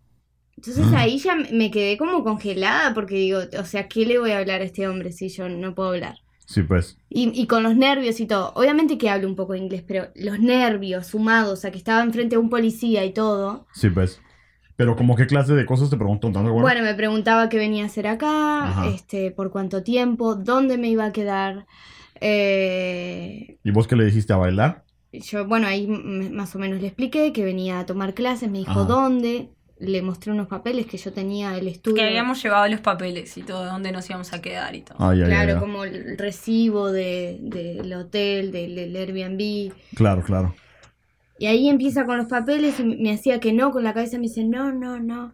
Entonces 0.56 0.86
Mm. 0.86 0.94
ahí 0.94 1.18
ya 1.18 1.34
me 1.52 1.70
quedé 1.70 1.96
como 1.98 2.22
congelada 2.24 2.94
porque 2.94 3.16
digo, 3.16 3.40
o 3.58 3.64
sea, 3.64 3.88
¿qué 3.88 4.06
le 4.06 4.18
voy 4.18 4.30
a 4.30 4.38
hablar 4.38 4.60
a 4.60 4.64
este 4.64 4.86
hombre 4.88 5.12
si 5.12 5.28
yo 5.28 5.48
no 5.48 5.74
puedo 5.74 5.90
hablar? 5.90 6.16
Sí, 6.46 6.62
pues. 6.62 6.98
Y, 7.08 7.30
y 7.40 7.46
con 7.46 7.62
los 7.62 7.74
nervios 7.76 8.20
y 8.20 8.26
todo. 8.26 8.52
Obviamente 8.54 8.98
que 8.98 9.08
hablo 9.08 9.26
un 9.28 9.34
poco 9.36 9.54
de 9.54 9.60
inglés, 9.60 9.82
pero 9.86 10.08
los 10.14 10.38
nervios 10.40 11.06
sumados 11.06 11.64
a 11.64 11.70
que 11.70 11.78
estaba 11.78 12.02
enfrente 12.02 12.36
de 12.36 12.40
un 12.42 12.50
policía 12.50 13.04
y 13.04 13.12
todo. 13.12 13.66
Sí, 13.72 13.88
pues. 13.90 14.20
Pero 14.76 14.96
como 14.96 15.14
qué 15.16 15.26
clase 15.26 15.54
de 15.54 15.64
cosas 15.66 15.88
te 15.88 15.96
preguntó 15.96 16.26
tanto, 16.32 16.50
bueno? 16.52 16.62
Bueno, 16.62 16.82
me 16.82 16.94
preguntaba 16.94 17.48
qué 17.48 17.56
venía 17.58 17.84
a 17.84 17.86
hacer 17.86 18.06
acá, 18.08 18.64
Ajá. 18.68 18.88
este, 18.88 19.30
por 19.30 19.50
cuánto 19.52 19.82
tiempo, 19.84 20.34
dónde 20.34 20.76
me 20.78 20.88
iba 20.88 21.04
a 21.06 21.12
quedar. 21.12 21.66
Eh, 22.20 23.58
¿Y 23.62 23.70
vos 23.70 23.86
qué 23.86 23.96
le 23.96 24.04
dijiste 24.04 24.32
a 24.32 24.36
bailar? 24.36 24.84
yo, 25.12 25.46
bueno, 25.46 25.68
ahí 25.68 25.86
más 25.86 26.56
o 26.56 26.58
menos 26.58 26.80
le 26.80 26.88
expliqué 26.88 27.32
que 27.32 27.44
venía 27.44 27.78
a 27.78 27.86
tomar 27.86 28.14
clases, 28.14 28.50
me 28.50 28.58
dijo 28.58 28.72
Ajá. 28.72 28.84
dónde, 28.84 29.53
le 29.78 30.02
mostré 30.02 30.32
unos 30.32 30.46
papeles 30.46 30.86
que 30.86 30.96
yo 30.96 31.12
tenía 31.12 31.56
el 31.56 31.68
estudio. 31.68 31.96
Que 31.96 32.04
habíamos 32.08 32.42
llevado 32.42 32.68
los 32.68 32.80
papeles 32.80 33.36
y 33.36 33.42
todo, 33.42 33.64
dónde 33.66 33.90
nos 33.92 34.08
íbamos 34.08 34.32
a 34.32 34.40
quedar 34.40 34.74
y 34.74 34.82
todo. 34.82 34.96
Ay, 35.00 35.20
ay, 35.22 35.26
Claro, 35.28 35.48
ay, 35.50 35.54
ay. 35.54 35.60
como 35.60 35.84
el 35.84 36.16
recibo 36.18 36.90
de- 36.92 37.38
del 37.42 37.92
hotel, 37.92 38.52
del, 38.52 38.74
del 38.76 38.96
Airbnb. 38.96 39.72
Claro, 39.94 40.22
claro. 40.22 40.54
Y 41.38 41.46
ahí 41.46 41.68
empieza 41.68 42.04
con 42.06 42.16
los 42.16 42.26
papeles 42.26 42.78
y 42.78 42.84
me 42.84 43.12
hacía 43.12 43.40
que 43.40 43.52
no, 43.52 43.72
con 43.72 43.82
la 43.82 43.92
cabeza 43.92 44.16
me 44.18 44.22
dice, 44.24 44.44
no, 44.44 44.72
no, 44.72 45.00
no. 45.00 45.32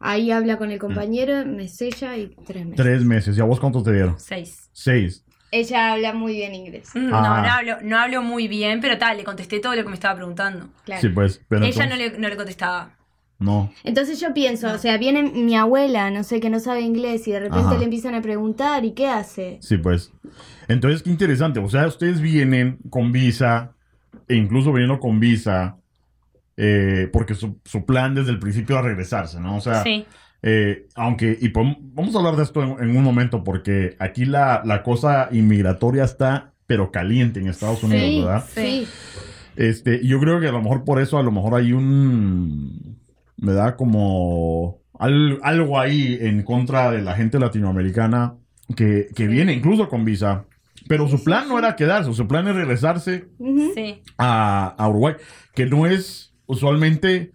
Ahí 0.00 0.30
habla 0.32 0.56
con 0.56 0.70
el 0.70 0.78
compañero, 0.80 1.44
me 1.46 1.68
sella 1.68 2.16
y 2.16 2.34
tres 2.46 2.64
meses. 2.66 2.76
Tres 2.84 3.04
meses. 3.04 3.38
¿Y 3.38 3.40
a 3.40 3.44
vos 3.44 3.60
cuánto 3.60 3.82
te 3.82 3.92
dieron? 3.92 4.18
Seis. 4.18 4.68
Seis. 4.72 5.24
Ella 5.52 5.92
habla 5.92 6.14
muy 6.14 6.32
bien 6.32 6.54
inglés. 6.54 6.88
Mm, 6.94 7.10
No, 7.10 7.16
Ah. 7.18 7.42
no 7.42 7.52
hablo, 7.52 7.76
no 7.82 7.98
hablo 7.98 8.22
muy 8.22 8.48
bien, 8.48 8.80
pero 8.80 8.96
tal, 8.98 9.18
le 9.18 9.24
contesté 9.24 9.60
todo 9.60 9.76
lo 9.76 9.82
que 9.82 9.88
me 9.90 9.94
estaba 9.94 10.16
preguntando. 10.16 10.70
Claro. 10.86 11.02
Sí, 11.02 11.08
pues. 11.10 11.42
Pero 11.46 11.64
Ella 11.66 11.86
no 11.86 11.96
le, 11.96 12.18
no 12.18 12.28
le 12.30 12.36
contestaba. 12.36 12.96
No. 13.42 13.72
Entonces 13.84 14.20
yo 14.20 14.32
pienso, 14.32 14.68
No. 14.68 14.74
o 14.74 14.78
sea, 14.78 14.96
viene 14.98 15.22
mi 15.32 15.54
abuela, 15.56 16.10
no 16.10 16.22
sé, 16.24 16.40
que 16.40 16.48
no 16.50 16.60
sabe 16.60 16.80
inglés 16.82 17.26
y 17.28 17.32
de 17.32 17.40
repente 17.40 17.66
Ajá. 17.66 17.78
le 17.78 17.84
empiezan 17.84 18.14
a 18.14 18.22
preguntar, 18.22 18.84
¿y 18.84 18.92
qué 18.92 19.08
hace? 19.08 19.58
Sí, 19.60 19.76
pues. 19.76 20.12
Entonces, 20.68 21.02
qué 21.02 21.10
interesante. 21.10 21.60
O 21.60 21.68
sea, 21.68 21.86
ustedes 21.86 22.20
vienen 22.20 22.78
con 22.90 23.12
visa, 23.12 23.72
e 24.28 24.36
incluso 24.36 24.72
viniendo 24.72 24.98
con 25.00 25.20
visa, 25.20 25.76
eh, 26.56 27.08
porque 27.12 27.34
su, 27.34 27.58
su 27.64 27.84
plan 27.84 28.14
desde 28.14 28.30
el 28.30 28.38
principio 28.38 28.76
era 28.78 28.86
regresarse, 28.88 29.40
¿no? 29.40 29.56
O 29.56 29.60
sea, 29.60 29.82
Sí. 29.82 30.04
eh, 30.42 30.86
aunque, 30.94 31.36
y 31.40 31.48
podemos- 31.48 31.78
vamos 31.80 32.14
a 32.14 32.18
hablar 32.18 32.36
de 32.36 32.42
esto 32.44 32.62
en, 32.62 32.90
en 32.90 32.96
un 32.96 33.02
momento, 33.04 33.42
porque 33.42 33.96
aquí 33.98 34.24
la, 34.24 34.62
la 34.64 34.82
cosa 34.82 35.28
inmigratoria 35.32 36.04
está, 36.04 36.52
pero 36.66 36.90
caliente 36.92 37.40
en 37.40 37.48
Estados 37.48 37.82
Unidos, 37.82 38.04
sí, 38.06 38.20
¿verdad? 38.20 38.44
sí. 38.54 38.86
Este, 39.56 40.06
yo 40.06 40.18
creo 40.18 40.40
que 40.40 40.48
a 40.48 40.52
lo 40.52 40.62
mejor 40.62 40.84
por 40.84 41.00
eso, 41.00 41.18
a 41.18 41.22
lo 41.22 41.30
mejor 41.30 41.54
hay 41.54 41.72
un, 41.72 42.96
me 43.42 43.52
da 43.52 43.76
como 43.76 44.78
al- 44.98 45.38
algo 45.42 45.78
ahí 45.78 46.16
en 46.20 46.42
contra 46.42 46.90
de 46.90 47.02
la 47.02 47.14
gente 47.14 47.38
latinoamericana 47.38 48.34
que, 48.76 49.08
que 49.14 49.26
viene 49.26 49.52
incluso 49.52 49.88
con 49.88 50.04
visa. 50.04 50.44
Pero 50.88 51.06
su 51.08 51.22
plan 51.22 51.48
no 51.48 51.58
era 51.58 51.76
quedarse, 51.76 52.12
su 52.12 52.26
plan 52.26 52.48
es 52.48 52.54
regresarse. 52.56 53.28
Sí. 53.74 54.02
a, 54.18 54.74
a 54.78 54.88
Uruguay, 54.88 55.14
que 55.54 55.66
no 55.66 55.86
es 55.86 56.34
usualmente 56.46 57.32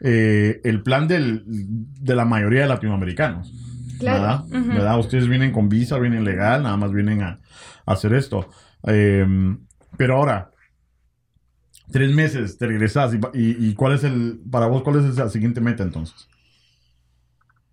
eh, 0.00 0.60
el 0.64 0.82
plan 0.82 1.06
del- 1.08 1.42
de 1.46 2.14
la 2.14 2.24
mayoría 2.24 2.62
de 2.62 2.68
latinoamericanos. 2.68 3.52
Claro. 3.98 4.44
¿verdad? 4.50 4.66
¿verdad? 4.74 4.98
Ustedes 4.98 5.28
vienen 5.28 5.52
con 5.52 5.68
visa, 5.68 5.98
vienen 5.98 6.24
legal, 6.24 6.62
nada 6.64 6.76
más 6.76 6.92
vienen 6.92 7.22
a, 7.22 7.38
a 7.86 7.92
hacer 7.92 8.12
esto. 8.14 8.48
Eh, 8.86 9.26
pero 9.96 10.16
ahora, 10.16 10.50
tres 11.92 12.12
meses, 12.14 12.58
te 12.58 12.66
regresas 12.66 13.14
y, 13.14 13.18
y- 13.38 13.68
y 13.70 13.74
cuál 13.74 13.92
es 13.94 14.04
el, 14.04 14.40
para 14.50 14.66
vos, 14.66 14.82
cuál 14.82 14.96
es 15.04 15.16
la 15.16 15.28
siguiente 15.28 15.60
meta 15.60 15.82
entonces? 15.84 16.28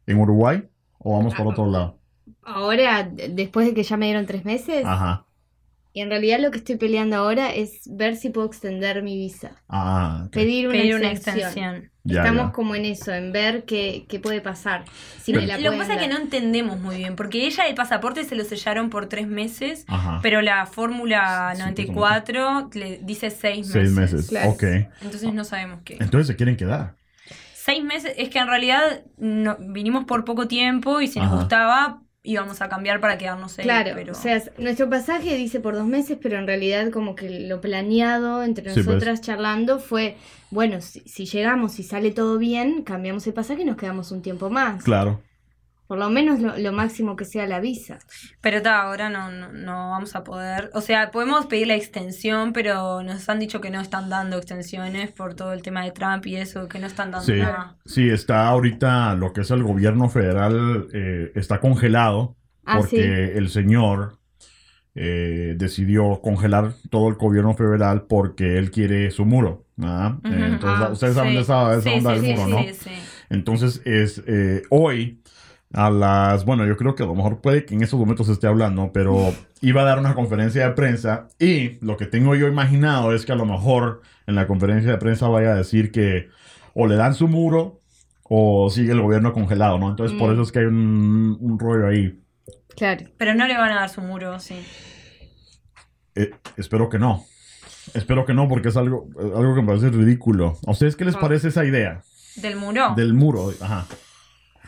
¿En 0.06 0.18
Uruguay 0.20 0.68
o 1.00 1.18
vamos 1.18 1.34
por 1.36 1.48
otro 1.48 1.70
lado? 1.70 2.00
Ahora, 2.44 3.04
después 3.30 3.68
de 3.68 3.74
que 3.74 3.84
ya 3.84 3.98
me 3.98 4.06
dieron 4.06 4.26
tres 4.26 4.46
meses, 4.46 4.86
Ajá. 4.86 5.26
y 5.94 6.02
en 6.02 6.10
realidad 6.10 6.40
lo 6.40 6.52
que 6.52 6.58
estoy 6.60 6.78
peleando 6.78 7.16
ahora 7.16 7.54
es 7.54 7.82
ver 7.86 8.16
si 8.16 8.30
puedo 8.30 8.48
extender 8.48 9.02
mi 9.04 9.16
visa. 9.18 9.64
Ah, 9.68 10.24
ok. 10.26 10.32
Pedir 10.34 10.68
una 10.68 10.78
Pedir 10.78 10.96
una 10.96 11.12
extensión. 11.12 11.92
Ya, 12.10 12.22
Estamos 12.22 12.48
ya. 12.48 12.52
como 12.52 12.76
en 12.76 12.86
eso, 12.86 13.14
en 13.14 13.32
ver 13.32 13.64
qué, 13.66 14.06
qué 14.10 14.20
puede 14.20 14.42
pasar. 14.42 14.86
Si 15.22 15.32
Pero- 15.32 15.42
me 15.42 15.48
la 15.48 15.58
Lo 15.60 15.72
que 15.72 15.78
pasa 15.78 15.94
es 15.94 16.00
que 16.00 16.08
no 16.08 16.18
entendemos 16.18 16.80
muy 16.80 16.98
bien, 16.98 17.16
porque 17.16 17.46
ella 17.46 17.68
el 17.68 17.76
pasaporte 17.76 18.24
se 18.24 18.36
lo 18.36 18.44
sellaron 18.44 18.90
por 18.90 19.08
tres 19.08 19.28
meses, 19.28 19.86
Ajá. 19.88 20.20
pero 20.22 20.42
la 20.42 20.66
fórmula 20.66 21.52
Sí, 21.56 21.62
94 21.62 22.70
le 22.74 23.00
dice 23.04 23.30
seis 23.30 23.68
meses. 23.68 23.74
Seis 23.74 23.92
meses. 23.92 24.28
Claro. 24.30 24.50
Ok. 24.52 24.64
Entonces 25.02 25.34
no 25.34 25.44
sabemos 25.44 25.80
qué. 25.84 25.98
Entonces 26.00 26.28
se 26.28 26.36
quieren 26.36 26.56
quedar. 26.58 26.96
Seis 27.54 27.84
meses, 27.84 28.14
es 28.18 28.30
que 28.30 28.40
en 28.40 28.48
realidad 28.48 29.02
no, 29.18 29.56
vinimos 29.60 30.06
por 30.06 30.26
poco 30.26 30.48
tiempo 30.48 31.02
y 31.02 31.08
si 31.08 31.20
nos 31.20 31.32
gustaba 31.32 32.02
íbamos 32.24 32.62
a 32.62 32.70
cambiar 32.70 33.00
para 33.00 33.18
quedarnos 33.18 33.58
ahí. 33.60 33.64
Claro, 33.64 33.92
pero... 33.96 34.12
o 34.12 34.16
sea, 34.16 34.42
nuestro 34.58 34.90
pasaje 34.90 35.36
dice 35.36 35.60
por 35.60 35.76
dos 35.76 35.86
meses, 35.86 36.18
pero 36.22 36.38
en 36.38 36.48
realidad 36.48 36.92
como 36.92 37.16
que 37.16 37.30
lo 37.48 37.62
planeado 37.62 38.44
entre 38.44 38.66
Sí, 38.74 38.84
pues. 38.84 38.88
nosotras 38.88 39.22
charlando 39.22 39.80
fue, 39.80 40.18
bueno, 40.50 40.82
si, 40.82 41.02
si 41.02 41.26
llegamos 41.26 41.80
y 41.80 41.84
sale 41.84 42.12
todo 42.12 42.38
bien, 42.38 42.84
cambiamos 42.84 43.26
el 43.28 43.34
pasaje 43.34 43.62
y 43.62 43.66
nos 43.66 43.78
quedamos 43.78 44.12
un 44.12 44.22
tiempo 44.22 44.50
más. 44.50 44.84
Claro. 44.84 45.22
Por 45.90 45.98
lo 45.98 46.10
menos 46.12 46.40
lo, 46.40 46.56
lo 46.58 46.72
máximo 46.72 47.16
que 47.16 47.26
sea 47.26 47.48
la 47.48 47.60
visa. 47.60 47.98
Pero 48.42 48.62
ta, 48.62 48.82
ahora 48.84 49.10
no, 49.10 49.32
no, 49.32 49.52
no 49.52 49.90
vamos 49.90 50.16
a 50.16 50.24
poder. 50.24 50.70
O 50.76 50.82
sea, 50.82 51.10
podemos 51.12 51.48
pedir 51.48 51.68
la 51.68 51.76
extensión, 51.76 52.54
pero 52.54 53.02
nos 53.04 53.28
han 53.28 53.40
dicho 53.40 53.60
que 53.60 53.72
no 53.72 53.82
están 53.82 54.08
dando 54.10 54.38
extensiones 54.38 55.12
por 55.12 55.34
todo 55.34 55.52
el 55.52 55.64
tema 55.64 55.84
de 55.84 55.92
Trump 55.92 56.26
y 56.28 56.36
eso, 56.38 56.68
que 56.70 56.78
no 56.80 56.86
están 56.88 57.10
dando 57.12 57.26
Sí, 57.26 57.34
nada. 57.34 57.76
sí, 57.86 58.08
está 58.10 58.48
ahorita 58.50 59.16
lo 59.16 59.34
que 59.34 59.42
es 59.42 59.52
el 59.52 59.64
gobierno 59.64 60.10
federal, 60.10 60.88
eh, 60.94 61.32
está 61.36 61.60
congelado 61.60 62.36
Ah, 62.66 62.78
porque 62.78 62.98
sí. 62.98 63.02
el 63.38 63.50
señor 63.50 64.20
eh, 64.96 65.56
decidió 65.58 66.20
congelar 66.22 66.74
todo 66.90 67.10
el 67.10 67.16
gobierno 67.16 67.54
federal 67.56 68.04
porque 68.08 68.58
él 68.58 68.72
quiere 68.72 69.12
su 69.12 69.26
muro. 69.26 69.66
entonces, 69.78 70.64
Ah, 70.64 70.90
ustedes 70.92 71.16
saben 71.16 71.32
Sí, 71.34 71.38
esa, 71.40 71.72
esa 71.74 71.82
sí, 71.82 71.90
onda 71.98 72.16
sí, 72.16 72.22
del 72.22 72.26
sí, 72.38 72.42
muro, 72.44 72.48
¿no? 72.50 72.64
sí, 72.64 72.74
sí. 72.74 72.90
Entonces, 73.30 73.82
es 73.86 74.24
eh, 74.28 74.64
hoy 74.70 75.22
a 75.74 75.90
las, 75.92 76.46
bueno, 76.46 76.66
yo 76.66 76.76
creo 76.78 76.96
que 76.96 77.04
a 77.04 77.06
lo 77.06 77.14
mejor 77.16 77.42
puede 77.42 77.64
que 77.66 77.76
en 77.76 77.84
estos 77.84 78.00
momentos 78.00 78.28
se 78.28 78.34
esté 78.34 78.48
hablando, 78.48 78.92
pero 78.92 79.34
iba 79.62 79.82
a 79.82 79.86
dar 79.86 80.00
una 80.00 80.16
conferencia 80.16 80.68
de 80.68 80.74
prensa 80.74 81.28
y 81.40 81.84
lo 81.86 81.96
que 81.98 82.06
tengo 82.08 82.34
yo 82.36 82.48
imaginado 82.48 83.14
es 83.14 83.26
que 83.26 83.32
a 83.34 83.36
lo 83.36 83.46
mejor 83.46 84.02
en 84.26 84.36
la 84.36 84.48
conferencia 84.48 84.92
de 84.92 84.98
prensa 84.98 85.28
vaya 85.28 85.52
a 85.52 85.56
decir 85.56 85.92
que 85.92 86.30
o 86.74 86.88
le 86.88 86.96
dan 86.96 87.14
su 87.14 87.28
muro 87.28 87.82
o 88.24 88.70
sigue 88.70 88.92
el 88.94 89.02
gobierno 89.02 89.32
congelado, 89.34 89.78
¿no? 89.80 89.90
Entonces, 89.90 90.18
por 90.18 90.30
Mm. 90.30 90.34
eso 90.34 90.42
es 90.44 90.52
que 90.52 90.60
hay 90.60 90.66
un, 90.66 91.38
un 91.40 91.60
rollo 91.60 91.88
ahí. 91.88 92.20
Claro. 92.76 93.06
Pero 93.18 93.34
no 93.36 93.46
le 93.48 93.58
van 93.58 93.72
a 93.72 93.76
dar 93.82 93.90
su 93.90 94.02
muro, 94.02 94.40
sí. 94.40 94.56
Eh, 96.16 96.32
espero 96.58 96.90
que 96.90 97.00
no. 97.00 97.24
Espero 97.94 98.26
que 98.26 98.34
no, 98.34 98.48
porque 98.48 98.70
es 98.70 98.78
algo, 98.78 99.08
algo 99.20 99.56
que 99.56 99.62
me 99.62 99.68
parece 99.68 99.90
ridículo. 99.90 100.58
¿A 100.68 100.72
ustedes 100.72 100.96
qué 100.96 101.06
les 101.06 101.16
Ah. 101.16 101.20
parece 101.20 101.48
esa 101.50 101.66
idea 101.66 102.02
¿Del 102.36 102.56
muro? 102.56 102.94
del 102.96 103.14
muro? 103.14 103.52
Ajá. 103.62 103.86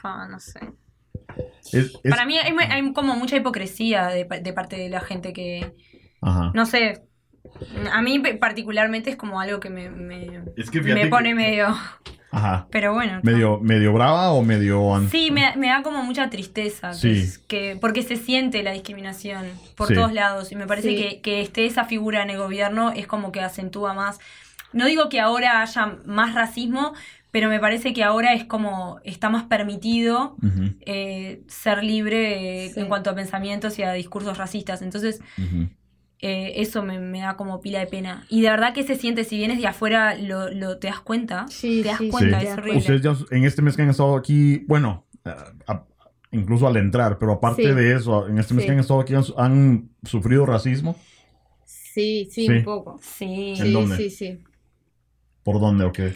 Ah, 0.04 0.28
no 0.30 0.40
sé. 0.40 0.60
Es- 1.38 1.74
es- 1.74 1.92
Para 2.10 2.26
mí 2.26 2.38
hay, 2.38 2.54
hay 2.70 2.94
como 2.94 3.16
mucha 3.16 3.36
hipocresía 3.38 4.08
de, 4.08 4.26
pa- 4.26 4.40
de 4.40 4.54
parte 4.54 4.76
de 4.78 4.90
la 4.90 5.00
gente 5.02 5.34
que, 5.34 5.74
Ajá. 6.22 6.52
no 6.54 6.66
sé, 6.66 7.04
a 7.92 8.02
mí 8.02 8.20
particularmente 8.40 9.10
es 9.10 9.16
como 9.16 9.40
algo 9.40 9.60
que 9.60 9.70
me, 9.70 9.90
me, 9.90 10.42
Es 10.58 10.70
que 10.70 10.82
me 10.82 11.08
pone 11.08 11.30
que- 11.30 11.36
medio... 11.36 11.76
Ajá. 12.34 12.68
Pero 12.72 12.94
bueno. 12.94 13.20
¿Medio, 13.24 13.60
medio 13.60 13.92
brava 13.92 14.32
o 14.32 14.42
medio... 14.42 15.06
Sí, 15.12 15.32
me, 15.32 15.54
me 15.58 15.68
da 15.68 15.84
como 15.84 16.02
mucha 16.02 16.30
tristeza. 16.30 16.92
que 16.92 16.96
Sí. 16.96 17.12
es 17.12 17.38
que, 17.40 17.78
porque 17.82 18.04
se 18.04 18.16
siente 18.16 18.64
la 18.64 18.72
discriminación 18.72 19.48
por 19.76 19.90
Sí. 19.90 19.96
todos 19.96 20.14
lados. 20.14 20.50
Y 20.54 20.56
me 20.56 20.66
parece 20.66 20.90
Sí. 20.92 20.96
que, 20.96 21.22
que 21.22 21.42
esté 21.42 21.66
esa 21.66 21.84
figura 21.84 22.24
en 22.24 22.30
el 22.30 22.38
gobierno 22.38 22.92
es 22.92 23.06
como 23.06 23.34
que 23.34 23.42
acentúa 23.42 23.94
más. 23.94 24.20
No 24.72 24.86
digo 24.86 25.10
que 25.10 25.20
ahora 25.20 25.62
haya 25.62 25.98
más 26.06 26.34
racismo, 26.34 26.94
pero 27.32 27.50
me 27.50 27.60
parece 27.60 27.94
que 27.94 28.04
ahora 28.04 28.34
es 28.34 28.44
como 28.46 29.00
está 29.04 29.30
más 29.30 29.44
permitido 29.46 30.36
eh, 30.82 31.42
ser 31.48 31.84
libre 31.84 32.66
eh, 32.66 32.70
Sí. 32.70 32.80
en 32.82 32.88
cuanto 32.88 33.10
a 33.10 33.16
pensamientos 33.16 33.80
y 33.80 33.84
a 33.84 33.94
discursos 33.94 34.38
racistas. 34.38 34.82
Entonces, 34.82 35.22
eh, 36.20 36.54
eso 36.58 36.84
me, 36.84 37.00
me 37.00 37.22
da 37.22 37.36
como 37.38 37.62
pila 37.62 37.80
de 37.80 37.88
pena. 37.88 38.26
Y 38.30 38.42
de 38.42 38.50
verdad 38.50 38.74
que 38.74 38.84
se 38.84 38.96
siente, 38.96 39.24
si 39.24 39.38
vienes 39.38 39.60
de 39.60 39.68
afuera, 39.68 40.16
lo, 40.16 40.50
lo 40.52 40.78
te 40.78 40.88
das 40.88 41.00
cuenta. 41.00 41.46
Sí, 41.50 41.82
te 41.82 41.90
das 41.90 41.98
sí, 41.98 42.10
cuenta, 42.10 42.40
sí. 42.42 42.48
es 42.48 42.54
horrible. 42.54 42.78
Ustedes 42.80 43.02
ya 43.02 43.16
en 43.32 43.44
este 43.46 43.62
mes 43.62 43.76
que 43.76 43.82
han 43.82 43.90
estado 43.90 44.16
aquí, 44.16 44.64
bueno, 44.68 45.06
a- 45.26 45.52
a- 45.68 45.86
incluso 46.32 46.68
al 46.68 46.78
entrar, 46.78 47.18
pero 47.18 47.32
aparte 47.34 47.64
Sí. 47.64 47.74
de 47.74 47.96
eso, 47.96 48.28
en 48.28 48.38
este 48.38 48.54
mes 48.54 48.64
Sí. 48.64 48.68
que 48.68 48.74
han 48.74 48.80
estado 48.80 49.00
aquí, 49.00 49.14
¿han, 49.16 49.24
han 49.38 49.90
sufrido 50.04 50.46
racismo? 50.46 50.96
Sí, 51.66 52.28
sí, 52.32 52.46
Sí. 52.46 52.50
un 52.52 52.64
poco. 52.64 53.00
Sí. 53.02 53.54
¿En 53.58 53.66
Sí, 53.66 53.72
dónde? 53.74 53.98
sí, 53.98 54.10
sí. 54.10 54.40
¿Por 55.44 55.60
dónde 55.60 55.86
o 55.86 55.92
qué? 55.92 56.14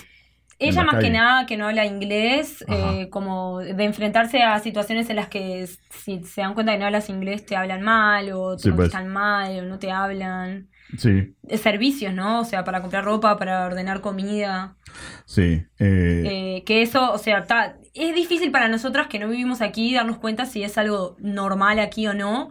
Ella 0.57 0.81
la 0.81 0.85
más 0.85 0.97
que 0.99 1.09
nada 1.09 1.45
que 1.45 1.57
no 1.57 1.67
habla 1.67 1.85
inglés, 1.85 2.63
eh, 2.69 3.09
como 3.11 3.59
de 3.59 3.83
enfrentarse 3.83 4.41
a 4.43 4.59
situaciones 4.59 5.09
en 5.09 5.17
las 5.17 5.27
que 5.29 5.67
si 5.89 6.23
se 6.23 6.41
dan 6.41 6.53
cuenta 6.53 6.71
que 6.73 6.79
no 6.79 6.85
hablas 6.85 7.09
inglés 7.09 7.45
te 7.45 7.55
hablan 7.57 7.81
mal 7.81 8.31
o 8.33 8.55
te 8.55 8.63
Sí, 8.63 8.71
pues. 8.71 8.89
contestan 8.89 9.07
mal 9.09 9.59
o 9.59 9.63
no 9.63 9.79
te 9.79 9.91
hablan. 9.91 10.69
Sí, 10.97 11.35
Eh, 11.47 11.57
Servicios, 11.57 12.13
¿no? 12.13 12.41
O 12.41 12.45
sea, 12.45 12.63
para 12.63 12.81
comprar 12.81 13.05
ropa, 13.05 13.37
para 13.37 13.65
ordenar 13.65 14.01
comida. 14.01 14.77
sí. 15.25 15.65
eh, 15.79 16.23
Eh, 16.27 16.63
que 16.65 16.81
eso, 16.81 17.11
o 17.13 17.17
sea, 17.17 17.43
ta- 17.45 17.77
es 17.93 18.15
difícil 18.15 18.51
para 18.51 18.67
nosotras 18.69 19.07
que 19.07 19.19
no 19.19 19.27
vivimos 19.29 19.61
aquí 19.61 19.93
darnos 19.93 20.17
cuenta 20.17 20.45
si 20.45 20.63
es 20.63 20.77
algo 20.77 21.15
normal 21.19 21.79
aquí 21.79 22.07
o 22.07 22.13
no. 22.13 22.49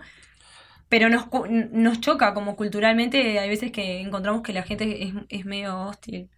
Pero 0.89 1.09
nos, 1.11 1.27
nos 1.73 2.01
choca 2.01 2.35
como 2.35 2.57
culturalmente, 2.57 3.39
hay 3.41 3.49
veces 3.49 3.73
que 3.73 4.01
encontramos 4.01 4.43
que 4.43 4.53
la 4.53 4.63
gente 4.63 5.05
es, 5.05 5.15
es 5.29 5.45
medio 5.47 5.81
hostil. 5.83 6.31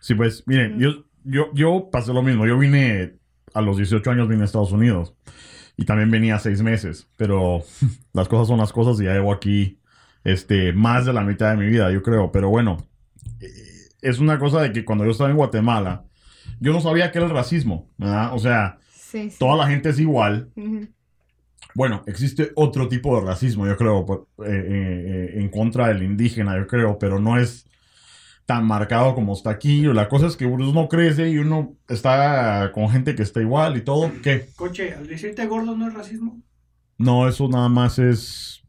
Sí, 0.00 0.14
pues, 0.14 0.44
miren, 0.46 0.78
yo, 0.78 1.04
yo, 1.28 1.52
yo 1.54 1.88
pasé 1.90 2.12
lo 2.12 2.22
mismo. 2.22 2.46
Yo 2.46 2.58
vine 2.58 3.14
a 3.54 3.60
los 3.60 3.76
18 3.76 4.10
años, 4.10 4.28
vine 4.28 4.42
a 4.42 4.44
Estados 4.44 4.72
Unidos. 4.72 5.14
Y 5.76 5.84
también 5.84 6.10
venía 6.10 6.38
seis 6.38 6.62
meses. 6.62 7.08
Pero 7.16 7.62
las 8.12 8.28
cosas 8.28 8.48
son 8.48 8.58
las 8.58 8.72
cosas 8.72 9.00
y 9.00 9.04
ya 9.04 9.12
llevo 9.14 9.32
aquí 9.32 9.78
este, 10.24 10.72
más 10.72 11.06
de 11.06 11.12
la 11.12 11.22
mitad 11.22 11.50
de 11.50 11.56
mi 11.56 11.66
vida, 11.70 11.90
yo 11.92 12.02
creo. 12.02 12.32
Pero 12.32 12.48
bueno, 12.50 12.78
eh, 13.40 13.46
es 14.02 14.18
una 14.18 14.38
cosa 14.38 14.60
de 14.62 14.72
que 14.72 14.84
cuando 14.84 15.04
yo 15.04 15.10
estaba 15.12 15.30
en 15.30 15.36
Guatemala, 15.36 16.04
yo 16.60 16.72
no 16.72 16.80
sabía 16.80 17.12
qué 17.12 17.18
era 17.18 17.26
el 17.28 17.32
racismo, 17.34 17.88
¿verdad? 17.98 18.34
O 18.34 18.38
sea, 18.38 18.78
Sí, 18.90 19.30
sí. 19.30 19.36
toda 19.38 19.56
la 19.56 19.66
gente 19.68 19.88
es 19.90 19.98
igual. 20.00 20.50
Bueno, 21.74 22.02
existe 22.06 22.50
otro 22.56 22.88
tipo 22.88 23.18
de 23.20 23.26
racismo, 23.26 23.66
yo 23.66 23.76
creo, 23.76 24.28
eh, 24.44 24.46
eh, 24.48 25.32
en 25.40 25.48
contra 25.48 25.88
del 25.88 26.02
indígena, 26.02 26.56
yo 26.58 26.66
creo, 26.66 26.98
pero 26.98 27.20
no 27.20 27.38
es 27.38 27.66
tan 28.48 28.66
marcado 28.66 29.14
como 29.14 29.34
está 29.34 29.50
aquí. 29.50 29.82
La 29.82 30.08
cosa 30.08 30.26
es 30.26 30.34
que 30.34 30.46
uno 30.46 30.88
crece 30.88 31.28
y 31.28 31.36
uno 31.36 31.76
está 31.86 32.70
con 32.72 32.88
gente 32.88 33.14
que 33.14 33.22
está 33.22 33.42
igual 33.42 33.76
y 33.76 33.82
todo. 33.82 34.10
¿Qué? 34.22 34.48
Coche, 34.56 34.94
al 34.94 35.06
decirte 35.06 35.44
gordo 35.44 35.76
no 35.76 35.86
es 35.86 35.92
racismo. 35.92 36.40
No, 36.96 37.28
eso 37.28 37.46
nada 37.46 37.68
más 37.68 37.98
es 37.98 38.62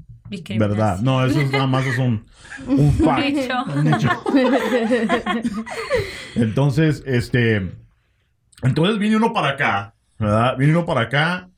verdad. 0.57 0.99
No, 0.99 1.25
eso 1.25 1.39
es 1.39 1.49
nada 1.49 1.65
más 1.65 1.85
es 1.85 1.97
un, 1.97 2.25
un 2.67 2.91
fact. 2.91 3.23
hecho. 3.23 3.53
Un 3.73 3.93
hecho. 3.93 4.09
Entonces, 6.35 7.01
este. 7.05 7.71
Entonces 8.61 8.99
viene 8.99 9.15
uno 9.15 9.31
para 9.31 9.51
acá, 9.51 9.95
¿verdad? 10.17 10.57
Viene 10.57 10.73
uno 10.73 10.85
para 10.85 11.01
acá 11.03 11.48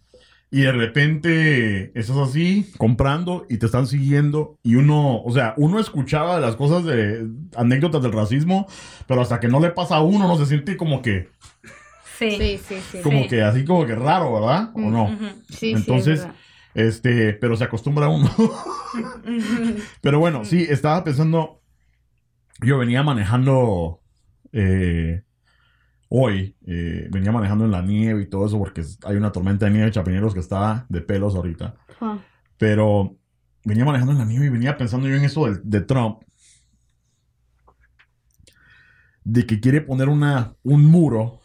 y 0.54 0.62
de 0.62 0.72
repente 0.74 1.98
estás 1.98 2.18
así 2.18 2.70
comprando 2.78 3.46
y 3.50 3.58
te 3.58 3.66
están 3.66 3.88
siguiendo 3.88 4.58
y 4.64 4.76
uno, 4.76 5.22
o 5.24 5.32
sea, 5.32 5.54
uno 5.58 5.80
escuchaba 5.80 6.40
las 6.42 6.56
cosas 6.58 6.84
de 6.86 7.26
anécdotas 7.56 8.04
del 8.04 8.12
racismo, 8.12 8.68
pero 9.08 9.22
hasta 9.22 9.40
que 9.40 9.48
no 9.48 9.60
le 9.62 9.70
pasa 9.72 9.96
a 9.96 10.02
uno, 10.04 10.28
no 10.28 10.38
se 10.38 10.46
siente 10.46 10.76
como 10.78 11.02
que, 11.02 11.30
Sí. 12.20 12.32
Sí, 12.38 12.60
sí, 12.68 12.76
sí. 12.92 12.98
como 13.02 13.24
Sí. 13.24 13.30
que 13.30 13.42
así 13.42 13.66
como 13.66 13.86
que 13.88 13.96
raro, 13.96 14.32
¿verdad? 14.34 14.70
¿O 14.76 14.80
no? 14.82 15.06
Ujú. 15.06 15.26
Sí, 15.50 15.56
sí, 15.56 15.72
es 15.72 15.80
Entonces. 15.80 16.28
Este, 16.76 17.34
pero 17.34 17.58
se 17.58 17.64
acostumbra 17.66 18.08
uno. 18.08 18.30
Pero 20.02 20.20
bueno, 20.20 20.46
sí, 20.46 20.66
estaba 20.70 21.04
pensando. 21.04 21.62
Yo 22.62 22.78
venía 22.78 23.04
manejando 23.04 24.00
eh, 24.54 25.24
hoy, 26.14 26.58
eh, 26.68 27.08
venía 27.10 27.32
manejando 27.32 27.64
en 27.64 27.72
la 27.72 27.82
nieve 27.82 28.22
y 28.24 28.26
todo 28.30 28.46
eso, 28.46 28.58
porque 28.60 28.84
hay 29.06 29.16
una 29.16 29.32
tormenta 29.32 29.66
de 29.66 29.72
nieve 29.72 29.86
de 29.86 29.92
chapineros 29.94 30.34
que 30.34 30.42
está 30.42 30.86
de 30.90 31.00
pelos 31.00 31.36
ahorita. 31.36 31.76
Ah, 32.02 32.18
Pero 32.58 33.16
venía 33.64 33.86
manejando 33.86 34.12
en 34.12 34.18
la 34.18 34.26
nieve 34.26 34.48
y 34.48 34.50
venía 34.50 34.76
pensando 34.78 35.08
yo 35.08 35.16
en 35.16 35.24
eso 35.24 35.46
de, 35.46 35.60
de 35.64 35.80
Trump. 35.80 36.20
De 39.24 39.46
que 39.46 39.60
quiere 39.62 39.82
poner 39.82 40.10
una, 40.10 40.54
un 40.64 40.86
muro 40.86 41.40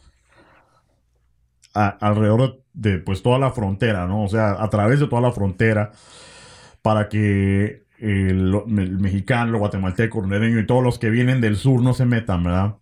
a- 1.73 1.89
alrededor 2.01 2.61
de 2.73 2.97
pues 2.97 3.21
toda 3.23 3.39
la 3.39 3.51
frontera, 3.51 4.05
¿no? 4.05 4.23
O 4.23 4.27
sea, 4.27 4.61
a 4.61 4.69
través 4.69 4.99
de 4.99 5.07
toda 5.07 5.21
la 5.21 5.31
frontera 5.31 5.91
para 6.81 7.07
que 7.07 7.85
el, 7.99 8.53
el 8.77 8.99
mexicano, 8.99 9.51
el 9.53 9.59
guatemalteco, 9.59 10.23
el 10.25 10.59
y 10.59 10.65
todos 10.65 10.83
los 10.83 10.99
que 10.99 11.09
vienen 11.09 11.39
del 11.39 11.55
sur 11.55 11.81
no 11.81 11.93
se 11.93 12.05
metan, 12.05 12.43
¿verdad? 12.43 12.75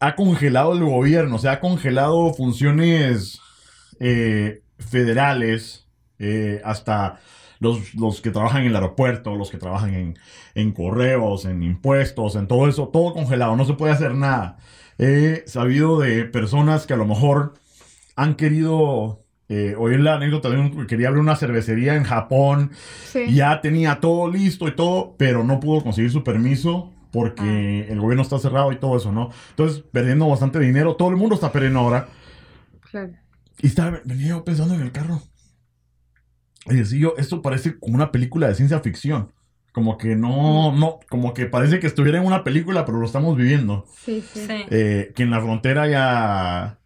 Ha 0.00 0.14
congelado 0.14 0.72
el 0.74 0.84
gobierno, 0.84 1.36
o 1.36 1.38
sea, 1.38 1.52
ha 1.52 1.60
congelado 1.60 2.32
funciones 2.34 3.40
eh, 4.00 4.62
federales, 4.78 5.86
eh, 6.18 6.60
hasta 6.64 7.20
los, 7.60 7.94
los 7.94 8.20
que 8.20 8.30
trabajan 8.30 8.62
en 8.62 8.68
el 8.68 8.74
aeropuerto, 8.76 9.34
los 9.36 9.50
que 9.50 9.58
trabajan 9.58 9.94
en, 9.94 10.18
en 10.54 10.72
correos, 10.72 11.44
en 11.46 11.62
impuestos, 11.62 12.36
en 12.36 12.46
todo 12.46 12.68
eso, 12.68 12.88
todo 12.88 13.14
congelado, 13.14 13.56
no 13.56 13.64
se 13.64 13.74
puede 13.74 13.92
hacer 13.92 14.14
nada. 14.14 14.58
He 14.98 15.44
sabido 15.46 15.98
de 16.00 16.24
personas 16.24 16.86
que 16.86 16.94
a 16.94 16.96
lo 16.98 17.06
mejor 17.06 17.54
han 18.16 18.34
querido, 18.34 19.24
eh, 19.48 19.74
oír 19.78 20.00
la 20.00 20.14
anécdota 20.14 20.48
de 20.50 20.58
un 20.58 20.70
que 20.76 20.86
quería 20.86 21.08
abrir 21.08 21.22
una 21.22 21.36
cervecería 21.36 21.94
en 21.96 22.04
Japón, 22.04 22.72
Sí. 23.12 23.32
ya 23.34 23.60
tenía 23.60 24.00
todo 24.00 24.30
listo 24.30 24.68
y 24.68 24.72
todo, 24.74 25.14
pero 25.18 25.44
no 25.44 25.60
pudo 25.60 25.82
conseguir 25.82 26.10
su 26.10 26.24
permiso 26.24 26.92
porque 27.16 27.86
el 27.88 27.98
gobierno 27.98 28.22
está 28.22 28.38
cerrado 28.38 28.70
y 28.72 28.76
todo 28.76 28.98
eso, 28.98 29.10
¿no? 29.10 29.30
Entonces, 29.48 29.82
perdiendo 29.90 30.28
bastante 30.28 30.58
dinero, 30.58 30.96
todo 30.96 31.08
el 31.08 31.16
mundo 31.16 31.34
está 31.34 31.50
perdiendo 31.50 31.78
ahora. 31.78 32.10
Claro. 32.90 33.14
Y 33.62 33.68
estaba, 33.68 34.02
venía 34.04 34.28
yo 34.28 34.44
pensando 34.44 34.74
en 34.74 34.82
el 34.82 34.92
carro. 34.92 35.22
Y 36.66 36.74
decía 36.74 36.98
yo, 36.98 37.14
esto 37.16 37.40
parece 37.40 37.78
como 37.78 37.94
una 37.94 38.12
película 38.12 38.48
de 38.48 38.54
ciencia 38.54 38.80
ficción. 38.80 39.32
Como 39.72 39.96
que 39.96 40.14
no, 40.14 40.72
no, 40.72 40.98
como 41.08 41.32
que 41.32 41.46
parece 41.46 41.80
que 41.80 41.86
estuviera 41.86 42.18
en 42.18 42.26
una 42.26 42.44
película, 42.44 42.84
pero 42.84 42.98
lo 42.98 43.06
estamos 43.06 43.34
viviendo. 43.34 43.86
Sí, 43.96 44.20
sí. 44.20 44.46
Sí. 44.46 44.66
Eh, 44.68 45.14
que 45.16 45.22
en 45.22 45.30
la 45.30 45.40
frontera 45.40 45.84
haya 45.84 46.80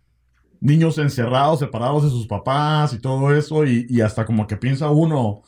niños 0.61 0.97
encerrados, 0.99 1.59
separados 1.59 2.05
de 2.05 2.11
sus 2.11 2.29
papás 2.29 2.95
y 2.95 3.01
todo 3.01 3.35
eso, 3.35 3.64
y, 3.64 3.85
y 3.88 4.01
hasta 4.01 4.25
como 4.25 4.47
que 4.47 4.57
piensa 4.57 4.90
uno, 4.90 5.43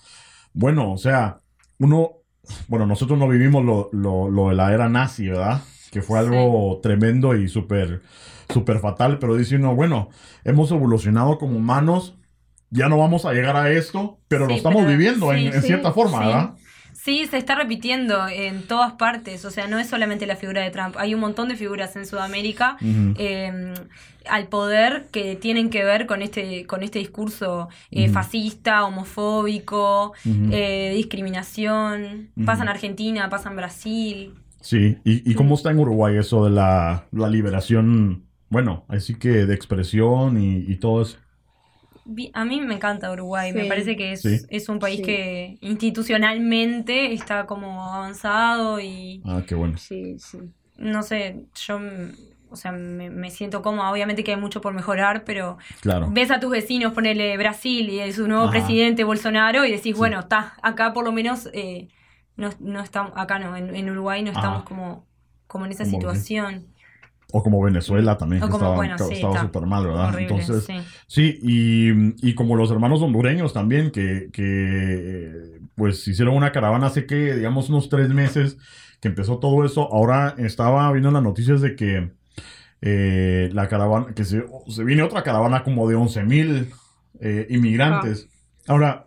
bueno, 0.53 0.92
o 0.92 0.99
sea, 0.99 1.40
uno, 1.79 2.21
bueno, 2.68 2.87
nosotros 2.87 3.18
no 3.18 3.28
vivimos 3.28 3.64
lo, 3.64 3.88
lo, 3.92 4.28
lo 4.28 4.48
de 4.48 4.55
la 4.55 4.72
era 4.72 4.88
nazi, 4.88 5.28
¿verdad? 5.28 5.62
Que 5.90 6.02
fue 6.02 6.18
algo 6.18 6.81
tremendo 6.83 7.37
y 7.37 7.48
súper, 7.48 8.02
súper 8.52 8.78
fatal, 8.81 9.18
pero 9.18 9.37
dice 9.37 9.57
uno, 9.57 9.74
bueno, 9.74 10.09
hemos 10.44 10.70
evolucionado 10.70 11.38
como 11.38 11.59
humanos, 11.59 12.16
ya 12.70 12.88
no 12.88 12.96
vamos 12.98 13.26
a 13.26 13.33
llegar 13.35 13.57
a 13.57 13.70
esto, 13.70 14.18
pero 14.28 14.46
lo 14.46 14.55
estamos 14.55 14.83
pero- 14.83 14.88
viviendo 14.96 15.33
en, 15.33 15.50
sí, 15.52 15.57
en 15.57 15.62
cierta 15.62 15.92
forma. 15.92 16.20
¿verdad? 16.20 16.50
Sí, 17.05 17.27
se 17.27 17.37
está 17.37 17.57
repitiendo 17.57 18.29
en 18.29 18.62
todas 18.62 18.93
partes, 18.93 19.45
o 19.45 19.51
sea, 19.51 19.67
no 19.67 19.81
es 19.81 19.88
solamente 19.88 20.25
la 20.25 20.37
figura 20.37 20.62
de 20.62 20.71
Trump, 20.71 20.95
hay 20.99 21.15
un 21.15 21.21
montón 21.21 21.49
de 21.49 21.57
figuras 21.57 21.97
en 21.97 22.07
Sudamérica 22.07 22.77
eh, 23.19 23.75
al 24.31 24.47
poder 24.47 25.07
que 25.11 25.35
tienen 25.35 25.69
que 25.69 25.83
ver 25.83 26.07
con 26.07 26.23
este, 26.23 26.65
con 26.65 26.85
este 26.85 27.01
discurso 27.01 27.69
eh, 27.91 28.09
fascista, 28.09 28.85
homofóbico, 28.85 30.12
eh, 30.25 30.93
discriminación, 30.95 32.31
pasa 32.47 32.62
en 32.62 32.69
Argentina, 32.69 33.29
pasa 33.29 33.51
en 33.51 33.57
Brasil. 33.57 34.35
Sí, 34.61 34.97
¿y, 35.03 35.29
y 35.29 35.35
cómo 35.35 35.57
está 35.57 35.73
en 35.73 35.81
Uruguay 35.81 36.17
eso 36.19 36.45
de 36.45 36.53
la, 36.53 37.09
la 37.11 37.29
liberación, 37.29 38.27
bueno, 38.49 38.85
así 38.87 39.17
que 39.17 39.45
de 39.45 39.55
expresión 39.55 40.41
y, 40.41 40.59
y 40.71 40.77
todo 40.77 41.03
eso? 41.03 41.19
A 42.35 42.45
mí 42.45 42.61
me 42.61 42.75
encanta 42.75 43.12
Uruguay, 43.12 43.53
me 43.53 43.67
parece 43.67 43.97
que 43.97 44.12
es, 44.12 44.23
Sí. 44.23 44.38
es 44.49 44.69
un 44.69 44.79
país 44.81 44.97
Sí. 44.99 45.03
que 45.05 45.59
institucionalmente 45.61 47.12
está 47.12 47.47
como 47.47 47.83
avanzado 47.93 48.81
y 48.81 49.23
Ah, 49.25 49.43
qué 49.47 49.55
bueno. 49.55 49.79
Sí, 49.79 50.17
sí. 50.19 50.38
no 50.77 51.03
sé, 51.03 51.45
yo 51.67 51.81
o 52.51 52.57
sea, 52.57 52.71
me, 52.73 53.09
me 53.09 53.31
siento 53.31 53.62
cómoda, 53.62 53.91
obviamente 53.91 54.23
que 54.25 54.33
hay 54.33 54.37
mucho 54.37 54.61
por 54.61 54.75
mejorar, 54.75 55.25
pero 55.25 55.57
Claro. 55.81 56.09
ves 56.11 56.31
a 56.31 56.38
tus 56.38 56.51
vecinos, 56.51 56.93
ponele 56.93 57.35
Brasil 57.38 57.88
y 57.88 58.12
su 58.12 58.29
nuevo 58.29 58.43
Ajá. 58.45 58.51
presidente 58.53 59.05
Bolsonaro 59.05 59.65
y 59.65 59.71
decís, 59.71 59.97
bueno, 59.97 60.21
está, 60.21 60.55
acá 60.62 60.93
por 60.93 61.05
lo 61.05 61.12
menos 61.12 61.49
eh, 61.55 61.88
no, 62.37 62.51
no 62.61 62.81
estamos, 62.83 63.12
acá 63.17 63.38
no, 63.38 63.57
en, 63.57 63.75
en 63.75 63.88
Uruguay 63.88 64.23
no 64.23 64.33
estamos 64.33 64.59
Ajá. 64.59 64.65
como, 64.67 65.07
como 65.47 65.65
en 65.65 65.73
esa 65.73 65.87
situación. 65.87 66.67
O 67.33 67.42
como 67.42 67.62
Venezuela 67.62 68.16
también, 68.18 68.42
O 68.42 68.47
que 68.47 68.53
como, 68.53 68.64
estaba 68.64 68.77
bueno, 68.77 68.99
sí, 68.99 69.23
súper 69.40 69.66
mal, 69.66 69.87
¿verdad? 69.87 70.09
Horrible, 70.11 70.23
Entonces, 70.23 70.64
sí. 70.64 70.75
Sí, 71.07 71.38
y, 71.42 72.29
y 72.29 72.35
como 72.35 72.57
los 72.57 72.71
hermanos 72.71 73.01
hondureños 73.03 73.53
también, 73.53 73.90
que, 73.90 74.29
que 74.33 75.61
pues 75.75 76.07
hicieron 76.07 76.37
una 76.37 76.53
caravana 76.53 76.88
hace 76.88 77.07
que, 77.07 77.35
digamos, 77.35 77.71
unos 77.71 77.88
tres 77.88 78.11
meses 78.11 78.59
que 79.01 79.09
empezó 79.09 79.38
todo 79.38 79.64
eso. 79.64 79.92
Ahora 79.92 80.35
estaba 80.38 80.90
viendo 80.92 81.11
las 81.11 81.23
noticias 81.23 81.61
de 81.61 81.75
que 81.75 82.12
eh, 82.83 83.51
la 83.53 83.68
caravana, 83.68 84.14
que 84.14 84.25
se, 84.25 84.45
se 84.68 84.85
viene 84.85 85.03
otra 85.03 85.23
caravana 85.23 85.64
como 85.64 85.88
de 85.88 85.95
11 85.95 86.25
mil 86.25 86.73
inmigrantes. 87.49 88.29
Ahora, 88.66 89.07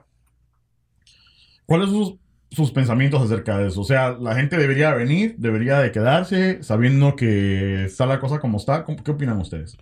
¿cuáles 1.66 1.90
son 1.90 2.20
sus, 2.56 2.72
pensamientos 2.72 3.22
acerca 3.22 3.58
de 3.58 3.68
eso? 3.68 3.82
O 3.82 3.84
sea, 3.84 4.12
la 4.14 4.36
gente 4.36 4.58
debería 4.58 4.94
venir, 4.94 5.36
debería 5.38 5.80
de 5.80 5.92
quedarse, 5.92 6.64
sabiendo 6.64 7.16
que 7.16 7.86
está 7.86 8.06
la 8.06 8.20
cosa 8.20 8.40
como 8.40 8.58
está. 8.58 8.84
¿Cómo- 8.84 9.04
¿Qué 9.04 9.12
opinan 9.12 9.38
ustedes? 9.40 9.78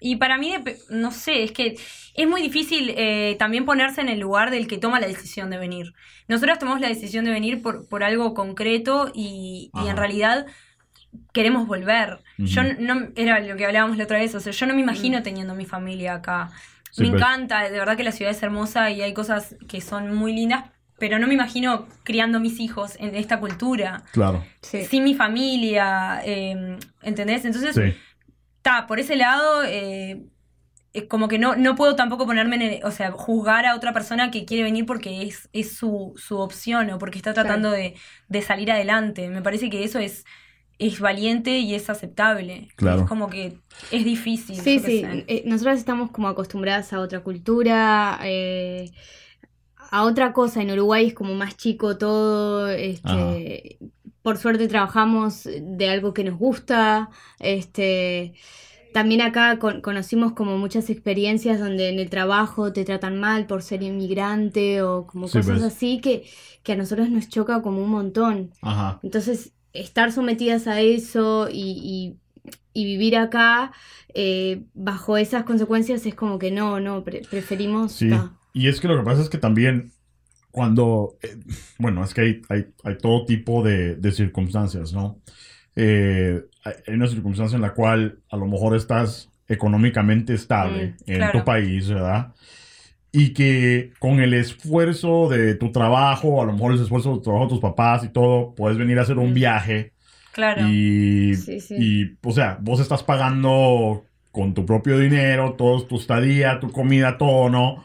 Y 0.00 0.16
para 0.16 0.38
mí, 0.38 0.54
no 0.90 1.10
sé, 1.10 1.42
es 1.42 1.52
que 1.52 1.76
es 2.14 2.28
muy 2.28 2.40
difícil 2.40 2.94
eh, 2.96 3.36
también 3.38 3.64
ponerse 3.64 4.00
en 4.00 4.08
el 4.08 4.20
lugar 4.20 4.50
del 4.50 4.68
que 4.68 4.78
toma 4.78 5.00
la 5.00 5.08
decisión 5.08 5.50
de 5.50 5.58
venir. 5.58 5.92
Nosotros 6.28 6.58
tomamos 6.58 6.80
la 6.80 6.88
decisión 6.88 7.24
de 7.24 7.32
venir 7.32 7.62
por, 7.62 7.88
por 7.88 8.04
algo 8.04 8.32
concreto 8.34 9.10
y, 9.12 9.70
en 9.74 9.96
realidad 9.96 10.46
queremos 11.32 11.66
volver. 11.66 12.18
Yo 12.36 12.62
no, 12.62 13.08
era 13.16 13.40
lo 13.40 13.56
que 13.56 13.64
hablábamos 13.66 13.96
la 13.96 14.04
otra 14.04 14.18
vez, 14.18 14.34
o 14.34 14.40
sea, 14.40 14.52
yo 14.52 14.66
no 14.66 14.74
me 14.74 14.82
imagino 14.82 15.22
teniendo 15.22 15.54
mi 15.54 15.66
familia 15.66 16.14
acá. 16.14 16.50
Sí, 16.98 17.10
me 17.10 17.16
encanta, 17.16 17.62
de 17.70 17.78
verdad 17.78 17.96
que 17.96 18.04
la 18.04 18.12
ciudad 18.12 18.32
es 18.32 18.42
hermosa 18.42 18.90
y 18.90 19.02
hay 19.02 19.14
cosas 19.14 19.56
que 19.68 19.80
son 19.80 20.14
muy 20.14 20.32
lindas, 20.32 20.64
pero 20.98 21.18
no 21.18 21.26
me 21.26 21.34
imagino 21.34 21.86
criando 22.02 22.40
mis 22.40 22.58
hijos 22.60 22.96
en 22.98 23.14
esta 23.14 23.38
cultura. 23.40 24.04
Claro. 24.12 24.44
Sí. 24.62 24.84
Sin 24.84 25.04
mi 25.04 25.14
familia, 25.14 26.20
eh, 26.24 26.76
¿entendés? 27.02 27.44
Entonces, 27.44 27.74
Sí. 27.74 27.94
está, 28.56 28.86
por 28.86 28.98
ese 28.98 29.16
lado, 29.16 29.62
eh, 29.64 30.24
es 30.92 31.04
como 31.04 31.28
que 31.28 31.38
no, 31.38 31.54
no 31.54 31.74
puedo 31.76 31.94
tampoco 31.94 32.26
ponerme 32.26 32.56
en 32.56 32.62
el- 32.62 32.84
o 32.84 32.90
sea, 32.90 33.12
juzgar 33.12 33.66
a 33.66 33.76
otra 33.76 33.92
persona 33.92 34.30
que 34.30 34.44
quiere 34.44 34.64
venir 34.64 34.86
porque 34.86 35.22
es, 35.22 35.48
es 35.52 35.76
su, 35.76 36.14
su 36.16 36.38
opción 36.38 36.90
o 36.90 36.98
porque 36.98 37.18
está 37.18 37.32
tratando 37.34 37.70
de, 37.70 37.94
de 38.28 38.42
salir 38.42 38.72
adelante. 38.72 39.28
Me 39.28 39.42
parece 39.42 39.70
que 39.70 39.84
eso 39.84 39.98
es, 39.98 40.24
es 40.78 41.00
valiente 41.00 41.58
y 41.58 41.74
es 41.74 41.90
aceptable. 41.90 42.68
Claro. 42.76 43.02
Es 43.02 43.08
como 43.08 43.28
que 43.28 43.58
es 43.90 44.04
difícil. 44.04 44.56
Sí, 44.56 44.78
sí. 44.78 45.00
sé. 45.02 45.24
eh, 45.26 45.42
nosotras 45.46 45.78
estamos 45.78 46.10
como 46.10 46.28
acostumbradas 46.28 46.92
a 46.92 47.00
otra 47.00 47.20
cultura, 47.20 48.18
eh, 48.22 48.90
a 49.90 50.04
otra 50.04 50.32
cosa. 50.32 50.62
En 50.62 50.70
Uruguay 50.70 51.08
es 51.08 51.14
como 51.14 51.34
más 51.34 51.56
chico 51.56 51.96
todo. 51.98 52.68
Este, 52.68 53.78
por 54.22 54.36
suerte 54.38 54.68
trabajamos 54.68 55.48
de 55.60 55.88
algo 55.88 56.12
que 56.14 56.24
nos 56.24 56.38
gusta. 56.38 57.10
Este, 57.40 58.34
también 58.92 59.20
acá 59.20 59.58
con- 59.58 59.80
conocimos 59.80 60.32
como 60.32 60.58
muchas 60.58 60.90
experiencias 60.90 61.58
donde 61.60 61.88
en 61.88 61.98
el 61.98 62.10
trabajo 62.10 62.72
te 62.72 62.84
tratan 62.84 63.18
mal 63.18 63.46
por 63.46 63.62
ser 63.62 63.82
inmigrante 63.82 64.82
o 64.82 65.06
como 65.06 65.28
Sí, 65.28 65.38
cosas 65.38 65.60
pues. 65.60 65.72
así 65.74 66.00
que, 66.00 66.24
que 66.62 66.72
a 66.72 66.76
nosotros 66.76 67.08
nos 67.10 67.28
choca 67.28 67.62
como 67.62 67.82
un 67.82 67.90
montón. 67.90 68.50
Ajá. 68.62 69.00
Entonces, 69.02 69.52
estar 69.80 70.12
sometidas 70.12 70.66
a 70.66 70.80
eso 70.80 71.48
y, 71.50 72.14
y- 72.14 72.16
y 72.74 72.84
vivir 72.84 73.16
acá 73.16 73.72
eh, 74.14 74.62
bajo 74.74 75.16
esas 75.16 75.44
consecuencias 75.44 76.06
es 76.06 76.14
como 76.14 76.38
que 76.38 76.50
no, 76.50 76.80
no, 76.80 77.02
pre- 77.04 77.22
preferimos... 77.28 77.92
Sí. 77.92 78.10
Y 78.52 78.68
es 78.68 78.80
que 78.80 78.88
lo 78.88 78.96
que 78.98 79.04
pasa 79.04 79.22
es 79.22 79.28
que 79.28 79.38
también 79.38 79.92
cuando, 80.50 81.16
eh, 81.22 81.36
bueno, 81.78 82.02
es 82.04 82.14
que 82.14 82.20
hay, 82.22 82.42
hay, 82.48 82.66
hay 82.84 82.98
todo 82.98 83.24
tipo 83.26 83.62
de, 83.62 83.96
de 83.96 84.12
circunstancias, 84.12 84.92
¿no? 84.92 85.20
Eh, 85.76 86.42
hay 86.64 86.74
hay 86.86 86.94
una 86.94 87.06
circunstancia 87.06 87.56
en 87.56 87.62
la 87.62 87.74
cual 87.74 88.20
a 88.30 88.36
lo 88.36 88.46
mejor 88.46 88.74
estás 88.76 89.30
económicamente 89.48 90.34
estable 90.34 90.96
Mm, 91.06 91.10
en 91.10 91.16
claro. 91.18 91.38
tu 91.40 91.44
país, 91.44 91.88
¿verdad? 91.88 92.34
Y 93.20 93.32
que 93.34 93.92
con 93.98 94.20
el 94.20 94.32
esfuerzo 94.34 95.28
de 95.28 95.54
tu 95.56 95.72
trabajo, 95.72 96.40
a 96.40 96.46
lo 96.46 96.52
mejor 96.52 96.72
el 96.72 96.80
esfuerzo 96.82 97.12
del 97.14 97.22
trabajo 97.22 97.44
de 97.46 97.50
tus 97.50 97.60
papás 97.60 98.04
y 98.04 98.08
todo, 98.10 98.54
puedes 98.54 98.78
venir 98.78 98.98
a 98.98 99.02
hacer 99.02 99.18
un 99.18 99.34
viaje 99.34 99.92
Claro. 100.32 100.68
y, 100.68 101.34
Sí, 101.34 101.60
sí. 101.60 101.74
y, 101.78 102.16
o 102.22 102.32
sea, 102.32 102.58
vos 102.60 102.78
estás 102.80 103.02
pagando 103.02 104.04
con 104.30 104.54
tu 104.54 104.64
propio 104.64 104.98
dinero, 104.98 105.54
todo 105.54 105.82
tu 105.84 105.96
estadía, 105.96 106.60
tu 106.60 106.70
comida, 106.70 107.18
todo, 107.18 107.48
¿no? 107.50 107.82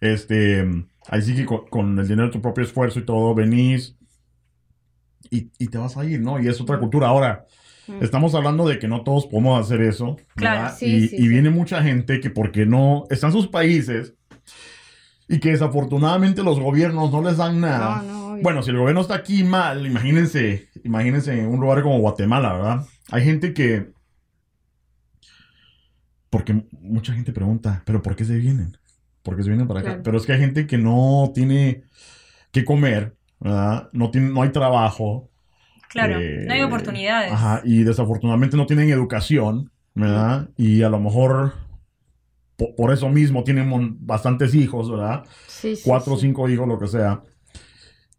Este, 0.00 0.64
ahí 1.08 1.22
sí 1.22 1.34
que 1.34 1.46
con, 1.46 1.66
con 1.68 1.98
el 1.98 2.06
dinero 2.06 2.26
de 2.28 2.32
tu 2.32 2.40
propio 2.42 2.62
esfuerzo 2.62 3.00
y 3.00 3.04
todo, 3.04 3.34
venís 3.34 3.96
y, 5.30 5.50
y 5.58 5.68
te 5.68 5.78
vas 5.78 5.96
a 5.96 6.04
ir, 6.04 6.20
¿no? 6.20 6.40
Y 6.40 6.46
es 6.48 6.60
otra 6.60 6.78
cultura. 6.78 7.08
Ahora, 7.08 7.46
Mm. 7.88 8.02
estamos 8.02 8.34
hablando 8.34 8.66
de 8.66 8.80
que 8.80 8.88
no 8.88 9.02
todos 9.04 9.26
podemos 9.28 9.60
hacer 9.64 9.80
eso, 9.80 10.16
Claro, 10.34 10.74
sí, 10.76 10.86
y, 10.86 11.06
sí, 11.08 11.16
y 11.16 11.18
sí. 11.20 11.28
viene 11.28 11.50
mucha 11.50 11.80
gente 11.84 12.18
que 12.18 12.30
porque 12.30 12.66
no, 12.66 13.04
está 13.10 13.28
en 13.28 13.32
sus 13.32 13.46
países 13.46 14.12
y 15.28 15.40
que 15.40 15.50
desafortunadamente 15.50 16.42
los 16.42 16.60
gobiernos 16.60 17.10
no 17.10 17.22
les 17.22 17.36
dan 17.36 17.60
nada. 17.60 18.02
No, 18.02 18.12
no, 18.12 18.26
obvio. 18.32 18.42
Bueno, 18.42 18.62
si 18.62 18.70
el 18.70 18.78
gobierno 18.78 19.00
está 19.00 19.14
aquí 19.14 19.42
mal, 19.42 19.86
imagínense, 19.86 20.68
imagínense 20.84 21.38
en 21.38 21.48
un 21.48 21.60
lugar 21.60 21.82
como 21.82 21.98
Guatemala, 21.98 22.52
¿verdad? 22.52 22.86
Hay 23.10 23.24
gente 23.24 23.52
que... 23.52 23.90
Porque 26.30 26.64
mucha 26.80 27.12
gente 27.12 27.32
pregunta, 27.32 27.82
¿pero 27.84 28.02
por 28.02 28.14
qué 28.14 28.24
se 28.24 28.36
vienen? 28.36 28.76
¿Por 29.22 29.36
qué 29.36 29.42
se 29.42 29.48
vienen 29.48 29.66
para 29.66 29.80
acá? 29.80 29.88
Claro. 29.88 30.02
Pero 30.04 30.16
es 30.18 30.26
que 30.26 30.32
hay 30.32 30.40
gente 30.40 30.66
que 30.66 30.78
no 30.78 31.32
tiene 31.34 31.82
que 32.52 32.64
comer, 32.64 33.16
¿verdad? 33.40 33.88
No, 33.92 34.10
tiene, 34.10 34.30
no 34.30 34.42
hay 34.42 34.50
trabajo. 34.50 35.30
Claro. 35.88 36.18
eh, 36.20 36.44
no 36.46 36.52
hay 36.52 36.62
oportunidades. 36.62 37.32
Ajá, 37.32 37.62
y 37.64 37.82
desafortunadamente 37.84 38.56
no 38.56 38.66
tienen 38.66 38.90
educación, 38.90 39.70
¿verdad? 39.94 40.50
Y 40.56 40.82
a 40.82 40.88
lo 40.90 41.00
mejor 41.00 41.54
po- 42.56 42.74
por, 42.76 42.92
eso 42.92 43.08
mismo 43.08 43.44
tienen 43.44 43.68
mon- 43.68 43.96
bastantes 44.06 44.54
hijos, 44.54 44.90
¿verdad? 44.90 45.24
Sí, 45.46 45.76
sí, 45.76 45.82
cuatro 45.84 46.14
o 46.14 46.16
sí. 46.16 46.22
cinco 46.26 46.48
hijos, 46.48 46.66
lo 46.66 46.78
que 46.78 46.86
sea, 46.88 47.22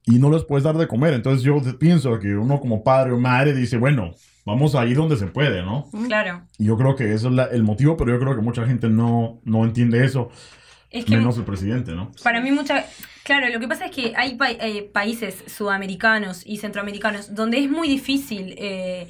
y 0.06 0.20
no 0.20 0.30
les 0.32 0.44
puedes 0.44 0.64
dar 0.64 0.78
de 0.78 0.88
comer. 0.88 1.14
Entonces 1.14 1.44
yo 1.44 1.60
pienso 1.78 2.18
que 2.20 2.36
uno 2.36 2.60
como 2.60 2.84
padre 2.84 3.12
o 3.12 3.20
madre 3.20 3.54
dice, 3.54 3.78
bueno, 3.78 4.14
vamos 4.46 4.74
a 4.76 4.86
ir 4.86 4.96
donde 4.96 5.18
se 5.18 5.28
puede, 5.28 5.62
¿no? 5.64 5.90
Claro. 6.08 6.44
Y 6.58 6.66
yo 6.66 6.78
creo 6.78 6.96
que 6.96 7.14
eso 7.14 7.28
es 7.28 7.34
la- 7.34 7.46
el 7.46 7.64
motivo, 7.64 7.98
pero 7.98 8.12
yo 8.14 8.20
creo 8.20 8.36
que 8.36 8.42
mucha 8.42 8.66
gente 8.66 8.88
no, 8.90 9.42
no 9.44 9.66
entiende 9.66 10.06
eso, 10.06 10.30
Es 10.90 11.04
que 11.04 11.18
menos 11.18 11.38
el 11.38 11.44
presidente, 11.44 11.92
¿no? 11.94 12.12
Para 12.24 12.40
mí 12.40 12.52
mucha... 12.52 12.86
Claro, 13.26 13.50
lo 13.54 13.60
que 13.60 13.68
pasa 13.68 13.88
es 13.88 13.92
que 13.92 14.14
hay 14.16 14.36
pa- 14.36 14.52
eh, 14.52 14.90
países 14.94 15.44
sudamericanos 15.48 16.44
y 16.46 16.58
centroamericanos 16.60 17.36
donde 17.36 17.58
es 17.60 17.70
muy 17.70 17.90
difícil. 17.90 18.56
eh, 18.58 19.10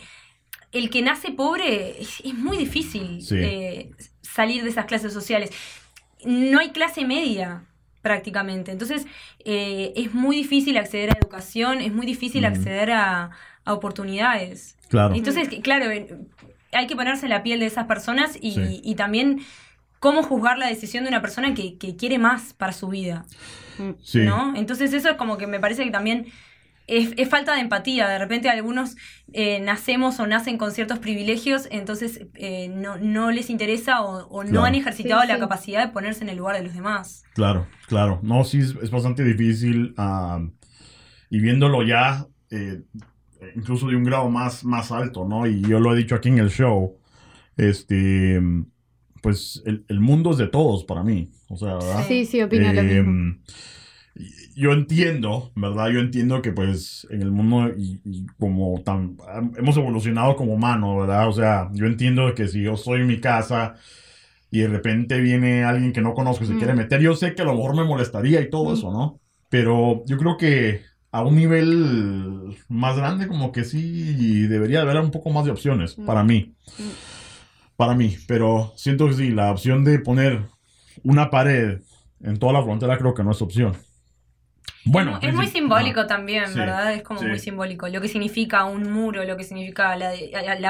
el 0.78 0.90
que 0.90 1.02
nace 1.02 1.32
pobre 1.32 2.02
es, 2.02 2.22
es 2.24 2.34
muy 2.34 2.58
difícil 2.58 3.22
Sí. 3.22 3.36
eh, 3.38 3.92
salir 4.22 4.64
de 4.64 4.70
esas 4.70 4.86
clases 4.86 5.14
sociales. 5.14 5.52
No 6.26 6.60
hay 6.60 6.70
clase 6.72 7.06
media 7.06 7.64
prácticamente. 8.02 8.72
Entonces 8.72 9.06
eh, 9.46 9.94
es 9.96 10.14
muy 10.14 10.36
difícil 10.36 10.78
acceder 10.78 11.10
a 11.12 11.18
educación, 11.18 11.82
es 11.82 11.92
muy 11.94 12.06
difícil 12.06 12.46
acceder 12.46 12.92
a, 12.92 13.32
a 13.66 13.74
oportunidades. 13.74 14.78
Claro. 14.90 15.16
Entonces, 15.16 15.50
claro, 15.62 15.90
eh, 15.92 16.16
hay 16.72 16.88
que 16.88 16.96
ponerse 16.96 17.26
en 17.26 17.32
la 17.32 17.44
piel 17.44 17.60
de 17.60 17.66
esas 17.66 17.86
personas 17.86 18.38
y, 18.42 18.52
Sí. 18.54 18.82
y 18.84 18.96
también 18.96 19.42
cómo 20.00 20.22
juzgar 20.24 20.58
la 20.58 20.68
decisión 20.68 21.04
de 21.04 21.10
una 21.10 21.22
persona 21.22 21.54
que, 21.54 21.78
que 21.78 21.96
quiere 21.96 22.18
más 22.20 22.54
para 22.54 22.72
su 22.72 22.88
vida. 22.88 23.26
Sí. 24.04 24.20
¿no? 24.20 24.56
Entonces 24.56 24.94
eso 24.94 25.10
es 25.10 25.16
como 25.18 25.38
que 25.38 25.46
me 25.48 25.60
parece 25.60 25.84
que 25.84 25.92
también 25.92 26.28
es, 26.88 27.14
es 27.18 27.30
falta 27.30 27.54
de 27.54 27.62
empatía. 27.62 28.08
De 28.08 28.18
repente 28.18 28.50
algunos 28.50 28.96
eh, 29.34 29.60
nacemos 29.60 30.20
o 30.20 30.26
nacen 30.28 30.58
con 30.58 30.72
ciertos 30.72 31.00
privilegios, 31.00 31.68
entonces 31.70 32.22
eh, 32.36 32.70
no, 32.70 32.98
no 32.98 33.30
les 33.32 33.50
interesa 33.50 34.02
o, 34.02 34.26
o 34.28 34.44
no 34.44 34.50
Claro. 34.52 34.66
han 34.66 34.76
ejercitado 34.76 35.22
Sí, 35.22 35.28
la 35.28 35.34
sí. 35.36 35.40
capacidad 35.42 35.86
de 35.86 35.92
ponerse 35.92 36.24
en 36.24 36.30
el 36.30 36.38
lugar 36.38 36.56
de 36.58 36.64
los 36.64 36.74
demás. 36.74 37.24
Claro, 37.34 37.68
claro. 37.88 38.20
No, 38.24 38.44
sí, 38.44 38.60
es, 38.60 38.76
es 38.82 38.90
bastante 38.90 39.24
difícil. 39.24 39.94
y 41.30 41.40
viéndolo 41.40 41.84
ya, 41.84 42.26
eh, 42.52 42.82
incluso 43.56 43.88
de 43.88 43.96
un 43.96 44.04
grado 44.06 44.30
más, 44.30 44.64
más 44.64 44.92
alto, 44.92 45.26
¿no? 45.28 45.46
Y 45.46 45.62
yo 45.62 45.80
lo 45.80 45.94
he 45.94 45.98
dicho 45.98 46.16
aquí 46.16 46.30
en 46.30 46.40
el 46.40 46.50
show, 46.50 46.98
este, 47.58 48.42
pues 49.22 49.62
el, 49.66 49.84
el 49.90 50.00
mundo 50.00 50.32
es 50.32 50.38
de 50.38 50.48
todos 50.48 50.86
para 50.86 51.04
mí. 51.04 51.30
O 51.50 51.58
sea, 51.58 51.74
¿verdad? 51.76 52.06
Sí, 52.08 52.26
sí, 52.26 52.42
opino 52.42 52.72
lo 52.74 52.84
mismo. 52.84 53.36
Yo 54.60 54.72
entiendo, 54.74 55.52
¿verdad? 55.56 55.90
Yo 55.90 56.00
entiendo 56.00 56.42
que 56.42 56.52
pues 56.52 57.06
en 57.12 57.22
el 57.22 57.30
mundo 57.30 57.72
y, 57.78 58.02
y 58.04 58.26
como 58.40 58.82
tan 58.84 59.16
hemos 59.56 59.78
evolucionado 59.78 60.36
como 60.36 60.54
humanos, 60.54 60.98
¿verdad? 61.02 61.28
O 61.28 61.32
sea, 61.32 61.70
yo 61.74 61.86
entiendo 61.86 62.34
que 62.34 62.48
si 62.48 62.64
yo 62.64 62.74
estoy 62.74 63.02
en 63.02 63.08
mi 63.08 63.20
casa 63.22 63.76
y 64.50 64.62
de 64.62 64.68
repente 64.68 65.20
viene 65.22 65.64
alguien 65.64 65.94
que 65.94 66.02
no 66.02 66.16
conozco 66.16 66.44
y 66.44 66.48
se 66.48 66.54
Mm. 66.56 66.58
quiere 66.58 66.74
meter, 66.74 67.00
yo 67.02 67.14
sé 67.16 67.36
que 67.36 67.44
a 67.44 67.46
lo 67.46 67.54
mejor 67.54 67.76
me 67.76 67.84
molestaría 67.84 68.42
y 68.42 68.50
todo 68.50 68.72
Mm. 68.72 68.74
eso, 68.74 68.92
¿no? 68.92 69.20
Pero 69.50 70.04
yo 70.08 70.18
creo 70.18 70.38
que 70.38 70.82
a 71.12 71.22
un 71.24 71.36
nivel 71.36 72.58
más 72.68 72.98
grande 72.98 73.28
como 73.28 73.52
que 73.52 73.64
sí 73.64 74.48
debería 74.48 74.82
haber 74.82 74.98
un 74.98 75.12
poco 75.12 75.30
más 75.30 75.46
de 75.46 75.52
opciones 75.52 76.00
Mm. 76.00 76.06
para 76.08 76.24
mí. 76.24 76.56
Para 77.76 77.94
mí, 77.94 78.16
pero 78.28 78.74
siento 78.76 79.06
que 79.08 79.14
sí, 79.14 79.30
la 79.30 79.52
opción 79.52 79.84
de 79.84 80.00
poner 80.00 80.42
una 81.04 81.30
pared 81.30 81.82
en 82.24 82.40
toda 82.40 82.54
la 82.54 82.64
frontera 82.64 82.98
creo 82.98 83.14
que 83.14 83.24
no 83.24 83.30
es 83.30 83.42
opción. 83.44 83.74
Bueno, 84.86 85.20
es 85.22 85.34
muy 85.34 85.48
simbólico 85.48 86.08
también, 86.08 86.48
sí, 86.48 86.60
¿verdad? 86.60 86.94
Es 86.94 87.04
como 87.04 87.20
sí. 87.20 87.26
muy 87.26 87.40
simbólico. 87.40 87.88
Lo 87.90 88.00
que 88.00 88.08
significa 88.08 88.64
un 88.66 88.90
muro, 88.92 89.24
lo 89.26 89.36
que 89.36 89.44
significa 89.44 89.96
la, 89.98 90.10
a 90.12 90.56
la, 90.60 90.70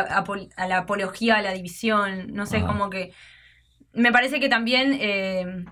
a 0.56 0.68
la 0.68 0.78
apología, 0.78 1.36
a 1.38 1.42
la 1.42 1.54
división. 1.54 2.34
No 2.34 2.46
sé, 2.46 2.58
Ajá. 2.58 2.68
como 2.68 2.90
que. 2.90 3.14
Me 3.94 4.12
parece 4.12 4.40
que 4.40 4.50
también. 4.50 4.98
eh, 5.00 5.66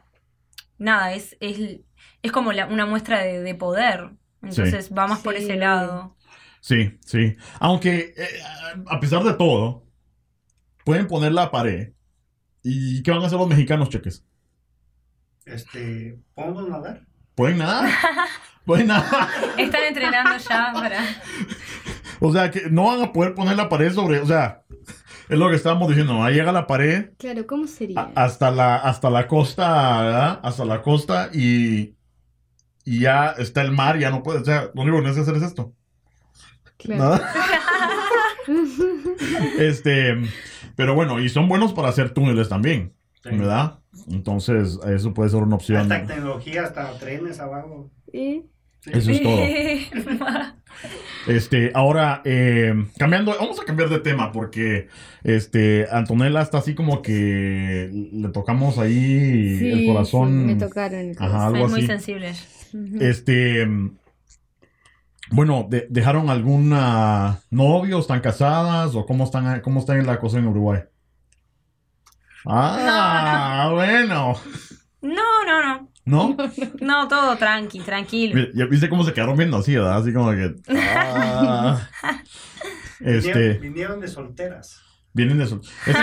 nada, 0.77 1.13
es, 1.13 1.35
es, 1.39 1.79
es 2.21 2.31
como 2.31 2.51
la- 2.53 2.67
una 2.67 2.85
muestra 2.85 3.19
de, 3.21 3.41
de 3.41 3.55
poder. 3.55 4.11
Entonces 4.43 4.91
va 4.95 5.07
más 5.07 5.21
por 5.21 5.35
Sí. 5.35 5.43
ese 5.43 5.55
lado. 5.55 6.15
Sí, 6.61 6.97
sí. 7.05 7.35
Aunque, 7.59 8.13
eh, 8.15 8.27
a 8.88 8.99
pesar 8.99 9.23
de 9.23 9.33
todo, 9.33 9.85
pueden 10.83 11.07
poner 11.07 11.31
la 11.31 11.49
pared. 11.49 11.93
¿Y 12.63 13.01
qué 13.03 13.11
van 13.11 13.21
a 13.23 13.27
hacer 13.27 13.39
los 13.39 13.47
mexicanos, 13.47 13.89
cheques? 13.89 14.23
Este, 15.45 16.17
¿podemos 16.33 16.67
nadar? 16.67 17.01
¿Pueden 17.36 17.58
nadar? 17.58 17.89
¿Pueden 18.65 18.88
nadar? 18.88 19.30
Están 19.58 19.84
entrenando 19.84 20.38
ya 20.38 20.71
para. 20.74 21.04
O 22.19 22.32
sea, 22.32 22.50
que 22.50 22.69
no 22.69 22.86
van 22.86 23.02
a 23.02 23.12
poder 23.13 23.36
poner 23.36 23.58
la 23.58 23.69
pared 23.69 23.93
sobre... 23.93 24.19
O 24.19 24.26
sea, 24.26 24.63
es 25.30 25.38
lo 25.38 25.50
que 25.50 25.56
estábamos 25.56 25.89
diciendo. 25.89 26.24
Ahí 26.24 26.36
llega 26.36 26.52
la 26.52 26.65
pared 26.65 27.12
Claro, 27.19 27.45
¿cómo 27.45 27.67
sería? 27.67 28.12
hasta 28.15 28.52
la, 28.52 28.78
hasta 28.78 29.10
la 29.10 29.28
costa, 29.28 30.02
¿verdad? 30.02 30.39
Hasta 30.43 30.65
la 30.65 30.82
costa 30.82 31.30
y... 31.34 31.93
Y 32.88 33.00
ya 33.00 33.32
está 33.38 33.63
el 33.63 33.71
mar, 33.71 33.98
ya 33.98 34.12
no 34.12 34.24
puede... 34.24 34.39
O 34.39 34.45
sea, 34.45 34.69
lo 34.74 34.82
único 34.84 34.98
que 34.98 35.04
tienes 35.04 35.15
que 35.15 35.21
hacer 35.21 35.36
es 35.36 35.43
esto. 35.43 35.74
Claro. 36.78 37.04
Nada. 37.04 37.34
este... 39.60 40.17
Pero 40.76 40.93
bueno, 40.93 41.19
y 41.19 41.30
son 41.30 41.48
buenos 41.48 41.74
para 41.74 41.89
hacer 41.89 42.12
túneles 42.12 42.50
también, 42.50 42.93
Sí. 43.29 43.38
¿verdad? 43.38 43.79
Entonces, 44.09 44.77
eso 44.88 45.13
puede 45.13 45.29
ser 45.29 45.41
una 45.43 45.55
opción. 45.55 45.81
Hasta 45.91 46.05
tecnología, 46.05 46.63
hasta 46.63 46.97
trenes 46.99 47.39
abajo. 47.39 47.89
¿Eh? 48.13 48.43
Eso 48.85 49.11
es 49.11 49.21
todo. 49.23 49.39
Este, 51.27 51.71
ahora, 51.73 52.21
eh, 52.25 52.73
cambiando, 52.99 53.33
vamos 53.39 53.59
a 53.59 53.63
cambiar 53.65 53.89
de 53.89 53.99
tema 53.99 54.31
porque, 54.31 54.89
este, 55.23 55.88
Antonella 55.89 56.41
está 56.41 56.59
así 56.59 56.75
como 56.75 57.01
que 57.01 57.89
le 58.13 58.29
tocamos 58.29 58.77
ahí 58.77 59.57
Sí, 59.57 59.71
el 59.71 59.88
corazón. 59.88 60.29
sí, 60.47 60.53
me 60.53 60.55
tocaron 60.55 60.99
el 60.99 61.15
corazón. 61.15 61.35
Ajá, 61.38 61.47
algo 61.47 61.67
muy 61.69 61.79
así. 61.79 61.88
sensibles. 61.88 62.69
Ujú. 62.73 62.97
Este, 63.01 63.65
bueno, 65.31 65.65
de- 65.69 65.88
¿dejaron 65.89 66.29
alguna 66.29 67.39
novio? 67.49 67.99
¿Están 67.99 68.19
casadas? 68.19 68.93
¿O 68.95 69.05
cómo 69.05 69.23
están, 69.23 69.61
cómo 69.61 69.79
están 69.79 69.97
en 69.99 70.05
la 70.05 70.19
cosa 70.19 70.38
en 70.38 70.47
Uruguay? 70.47 70.81
Ah, 72.45 73.69
bueno. 73.73 74.36
No, 75.01 75.45
no, 75.45 75.63
no. 75.63 75.89
¿No? 76.05 76.38
No, 76.81 77.08
todo 77.08 77.36
tranqui, 77.36 77.79
tranquilo. 77.79 78.36
Mira, 78.36 78.49
¿Ya 78.53 78.65
viste 78.65 78.89
cómo 78.89 79.03
se 79.03 79.13
quedaron 79.13 79.36
viendo 79.38 79.58
así, 79.58 79.75
verdad? 79.75 79.97
Así 79.97 80.13
como 80.13 80.31
que... 80.31 80.55
ah. 80.77 81.79
este... 82.99 83.31
Vinieron, 83.34 83.62
vinieron 83.62 83.99
de 84.01 84.08
solteras. 84.08 84.81
Vienen 85.13 85.38
de 85.38 85.45
eso. 85.45 85.62
Es- 85.88 85.95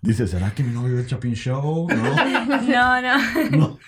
Dice, 0.00 0.26
¿será 0.28 0.52
que 0.52 0.62
mi 0.62 0.72
novio 0.72 0.94
ve 0.94 1.00
el 1.02 1.06
Chapin 1.06 1.34
Show? 1.34 1.88
No. 1.90 2.14
No, 2.62 3.02
no. 3.02 3.18
no. 3.50 3.78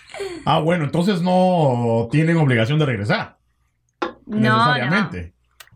Ah, 0.44 0.58
bueno, 0.58 0.84
entonces 0.84 1.22
no 1.22 2.08
tienen 2.10 2.36
obligación 2.36 2.78
de 2.78 2.86
regresar. 2.86 3.38
No, 4.26 4.76
no. 4.76 5.10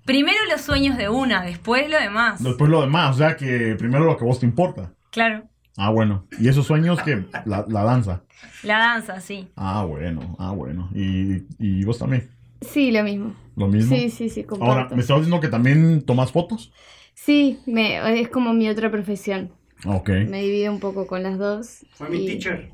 Primero 0.04 0.38
los 0.50 0.60
sueños 0.60 0.98
de 0.98 1.08
una, 1.08 1.42
después 1.42 1.88
lo 1.88 1.98
demás. 1.98 2.42
Después 2.42 2.68
lo 2.70 2.80
demás, 2.80 3.14
o 3.14 3.18
sea 3.18 3.36
que 3.36 3.76
primero 3.78 4.04
lo 4.04 4.16
que 4.16 4.24
a 4.24 4.26
vos 4.26 4.40
te 4.40 4.46
importa. 4.46 4.92
Claro. 5.10 5.44
Ah, 5.76 5.90
bueno. 5.90 6.26
¿Y 6.38 6.48
esos 6.48 6.66
sueños 6.66 7.00
que 7.02 7.24
la, 7.46 7.64
la 7.68 7.84
danza? 7.84 8.22
La 8.62 8.78
danza, 8.78 9.20
sí. 9.20 9.48
Ah, 9.56 9.84
bueno, 9.84 10.36
ah, 10.38 10.52
bueno. 10.52 10.90
¿Y, 10.94 11.44
y 11.58 11.84
vos 11.84 11.98
también? 11.98 12.28
Sí, 12.60 12.90
lo 12.92 13.02
mismo. 13.02 13.34
¿Lo 13.56 13.68
mismo? 13.68 13.96
Sí, 13.96 14.10
sí, 14.10 14.28
sí, 14.28 14.44
comparto. 14.44 14.72
Ahora, 14.72 14.88
¿me 14.94 15.00
estabas 15.00 15.22
diciendo 15.22 15.40
que 15.40 15.48
también 15.48 16.02
tomas 16.02 16.30
fotos? 16.30 16.72
Sí, 17.14 17.58
me, 17.66 18.20
es 18.20 18.28
como 18.28 18.52
mi 18.52 18.68
otra 18.68 18.90
profesión. 18.90 19.52
Ok. 19.86 20.10
Me 20.28 20.42
divido 20.42 20.72
un 20.72 20.80
poco 20.80 21.06
con 21.06 21.22
las 21.22 21.38
dos. 21.38 21.86
Fue 21.94 22.08
mi 22.08 22.26
teacher. 22.26 22.70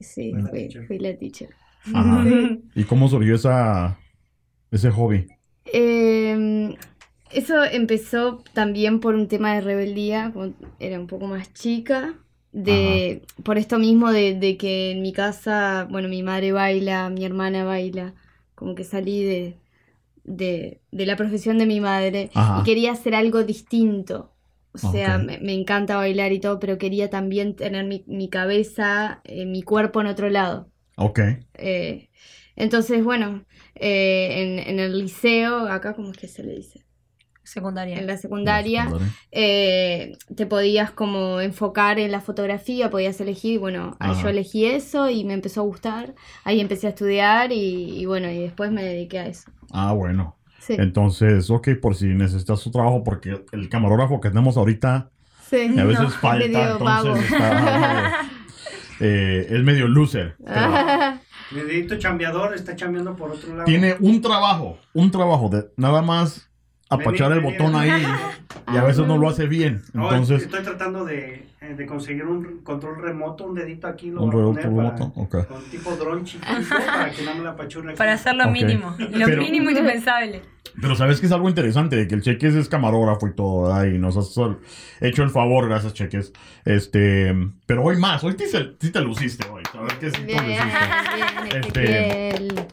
Sí, 0.00 0.32
fui, 0.32 0.50
teacher. 0.50 0.86
fui 0.86 0.98
la 0.98 1.16
teacher. 1.16 1.50
Ajá. 1.94 2.24
¿Y 2.74 2.84
cómo 2.84 3.08
surgió 3.08 3.34
esa, 3.34 3.98
ese 4.70 4.90
hobby? 4.90 5.26
Eh, 5.66 6.76
eso 7.30 7.64
empezó 7.64 8.42
también 8.52 9.00
por 9.00 9.14
un 9.14 9.28
tema 9.28 9.54
de 9.54 9.60
rebeldía, 9.60 10.32
era 10.78 10.98
un 10.98 11.06
poco 11.06 11.26
más 11.26 11.52
chica, 11.54 12.14
de, 12.52 13.22
por 13.44 13.58
esto 13.58 13.78
mismo 13.78 14.12
de, 14.12 14.34
de 14.34 14.56
que 14.56 14.90
en 14.92 15.02
mi 15.02 15.12
casa, 15.12 15.86
bueno, 15.90 16.08
mi 16.08 16.22
madre 16.22 16.52
baila, 16.52 17.10
mi 17.10 17.24
hermana 17.24 17.64
baila, 17.64 18.14
como 18.54 18.74
que 18.74 18.84
salí 18.84 19.24
de, 19.24 19.56
de, 20.24 20.80
de 20.92 21.06
la 21.06 21.16
profesión 21.16 21.58
de 21.58 21.66
mi 21.66 21.80
madre 21.80 22.30
Ajá. 22.34 22.60
y 22.60 22.62
quería 22.64 22.92
hacer 22.92 23.14
algo 23.14 23.44
distinto. 23.44 24.32
O 24.72 24.78
sea, 24.78 25.18
Ok. 25.18 25.24
me, 25.26 25.38
me 25.40 25.54
encanta 25.54 25.96
bailar 25.96 26.32
y 26.32 26.40
todo, 26.40 26.58
pero 26.60 26.78
quería 26.78 27.10
también 27.10 27.56
tener 27.56 27.84
mi, 27.86 28.04
mi 28.06 28.28
cabeza, 28.30 29.20
eh, 29.24 29.46
mi 29.46 29.62
cuerpo 29.62 30.00
en 30.00 30.06
otro 30.08 30.30
lado. 30.30 30.70
Ok. 30.96 31.20
Eh, 31.54 32.10
entonces, 32.56 33.04
bueno, 33.04 33.44
eh, 33.74 34.42
en, 34.42 34.58
en 34.70 34.80
el 34.80 34.98
liceo, 34.98 35.68
acá, 35.68 35.94
¿cómo 35.94 36.10
es 36.12 36.18
que 36.18 36.28
se 36.28 36.42
le 36.44 36.54
dice? 36.56 36.84
Secundaria. 37.50 37.98
En 37.98 38.06
la 38.06 38.16
secundaria, 38.16 38.88
eh, 39.32 40.16
te 40.36 40.46
podías 40.46 40.90
como 40.90 41.40
enfocar 41.40 41.98
en 41.98 42.12
la 42.12 42.20
fotografía, 42.20 42.90
podías 42.90 43.20
elegir, 43.20 43.58
bueno, 43.58 43.96
ah, 44.00 44.10
Ajá. 44.12 44.22
yo 44.22 44.28
elegí 44.28 44.66
eso 44.66 45.10
y 45.10 45.24
me 45.24 45.34
empezó 45.34 45.60
a 45.60 45.64
gustar, 45.64 46.14
ahí 46.44 46.60
empecé 46.60 46.86
a 46.86 46.90
estudiar 46.90 47.52
y, 47.52 48.00
y 48.00 48.06
bueno, 48.06 48.30
y 48.30 48.38
después 48.40 48.70
me 48.70 48.82
dediqué 48.82 49.18
a 49.18 49.26
eso. 49.26 49.50
Ah, 49.72 49.92
bueno. 49.92 50.36
Sí, 50.60 50.74
Entonces, 50.78 51.48
ok, 51.50 51.68
por 51.80 51.94
si 51.96 52.06
necesitas 52.06 52.60
su 52.60 52.70
trabajo, 52.70 53.02
porque 53.02 53.44
el 53.52 53.68
camarógrafo 53.70 54.20
que 54.20 54.28
tenemos 54.28 54.56
ahorita 54.58 55.10
sí. 55.48 55.78
a 55.78 55.84
veces 55.84 56.02
No, 56.04 56.10
falta, 56.10 56.46
medio 56.46 56.78
vago. 56.78 57.06
entonces 57.08 57.32
está, 57.32 58.28
eh, 59.00 59.46
es 59.50 59.62
medio 59.64 59.88
loser. 59.88 60.36
pero 60.44 61.18
Mi 61.52 61.60
dedito 61.62 61.96
chambeador 61.98 62.54
está 62.54 62.76
chambeando 62.76 63.16
por 63.16 63.30
otro 63.32 63.52
lado. 63.54 63.64
tiene 63.64 63.96
un 64.00 64.20
trabajo, 64.20 64.78
un 64.92 65.10
trabajo 65.10 65.48
de 65.48 65.64
nada 65.78 66.02
más 66.02 66.49
apachar 66.90 67.32
el 67.32 67.40
botón 67.40 67.74
ahí 67.76 68.04
y 68.72 68.76
a 68.76 68.82
veces 68.84 69.06
no 69.06 69.16
lo 69.16 69.28
hace 69.28 69.46
bien. 69.46 69.82
No, 69.94 70.04
Entonces, 70.10 70.42
estoy 70.42 70.62
tratando 70.62 71.04
de, 71.04 71.46
eh, 71.60 71.74
de 71.76 71.86
conseguir 71.86 72.24
un 72.24 72.58
control 72.62 73.00
remoto, 73.02 73.44
un 73.44 73.54
dedito 73.54 73.86
aquí, 73.86 74.10
lo 74.10 74.22
un 74.22 74.30
voy 74.30 74.40
a 74.40 74.44
remoto, 74.62 74.70
poner 74.70 74.92
para- 74.94 75.06
botón, 75.06 75.12
ok. 75.42 75.46
con 75.48 75.62
tipo 75.70 75.90
dron 75.96 76.24
chiquito 76.24 76.46
para 76.86 77.10
que 77.10 77.22
no 77.24 77.34
me 77.36 77.44
la 77.44 77.50
apachurre 77.50 77.90
aquí. 77.90 77.98
Para 77.98 78.12
hacer 78.14 78.34
lo 78.34 78.50
mínimo. 78.50 78.94
Lo 78.98 79.26
Pero- 79.26 79.42
mínimo 79.42 79.70
indispensable. 79.70 80.42
Pero 80.80 80.94
sabes 80.94 81.18
que 81.18 81.26
es 81.26 81.32
algo 81.32 81.48
interesante, 81.48 81.96
de 81.96 82.06
que 82.06 82.14
el 82.14 82.22
Cheques 82.22 82.54
es 82.54 82.68
camarógrafo 82.68 83.26
y 83.26 83.34
todo, 83.34 83.62
¿verdad? 83.64 83.86
Y 83.86 83.98
nos 83.98 84.16
has 84.16 84.32
hecho 85.00 85.22
el 85.24 85.30
favor, 85.30 85.68
gracias 85.68 85.94
Cheques. 85.94 86.32
Este, 86.64 87.34
pero 87.66 87.82
hoy 87.82 87.96
más, 87.96 88.22
hoy 88.22 88.36
sí, 88.38 88.44
sí 88.78 88.90
te 88.92 89.00
luciste 89.00 89.48
hoy, 89.48 89.62
sí 89.64 90.10
te 90.10 90.22
bien, 90.24 90.46
bien, 90.46 91.64
Este- 91.64 92.28
Ezequiel. 92.28 92.66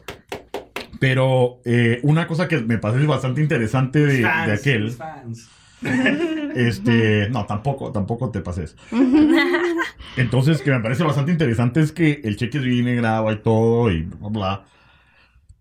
Pero 0.98 1.60
eh, 1.64 2.00
una 2.02 2.26
cosa 2.26 2.48
que 2.48 2.58
me 2.60 2.78
parece 2.78 3.06
bastante 3.06 3.40
interesante 3.40 4.00
de, 4.04 4.22
Fans, 4.22 4.46
de 4.46 4.52
aquel, 4.52 4.90
fans. 4.92 5.48
este, 6.54 7.28
no, 7.30 7.46
tampoco, 7.46 7.92
tampoco 7.92 8.30
te 8.30 8.40
pases. 8.40 8.74
Entonces, 10.16 10.60
que 10.62 10.70
me 10.72 10.80
parece 10.80 11.04
bastante 11.04 11.30
interesante 11.32 11.80
es 11.80 11.92
que 11.92 12.20
el 12.24 12.36
Cheques 12.36 12.62
viene, 12.62 12.94
graba 12.96 13.32
y 13.32 13.36
todo 13.42 13.90
y 13.90 14.02
bla, 14.02 14.28
bla. 14.28 14.64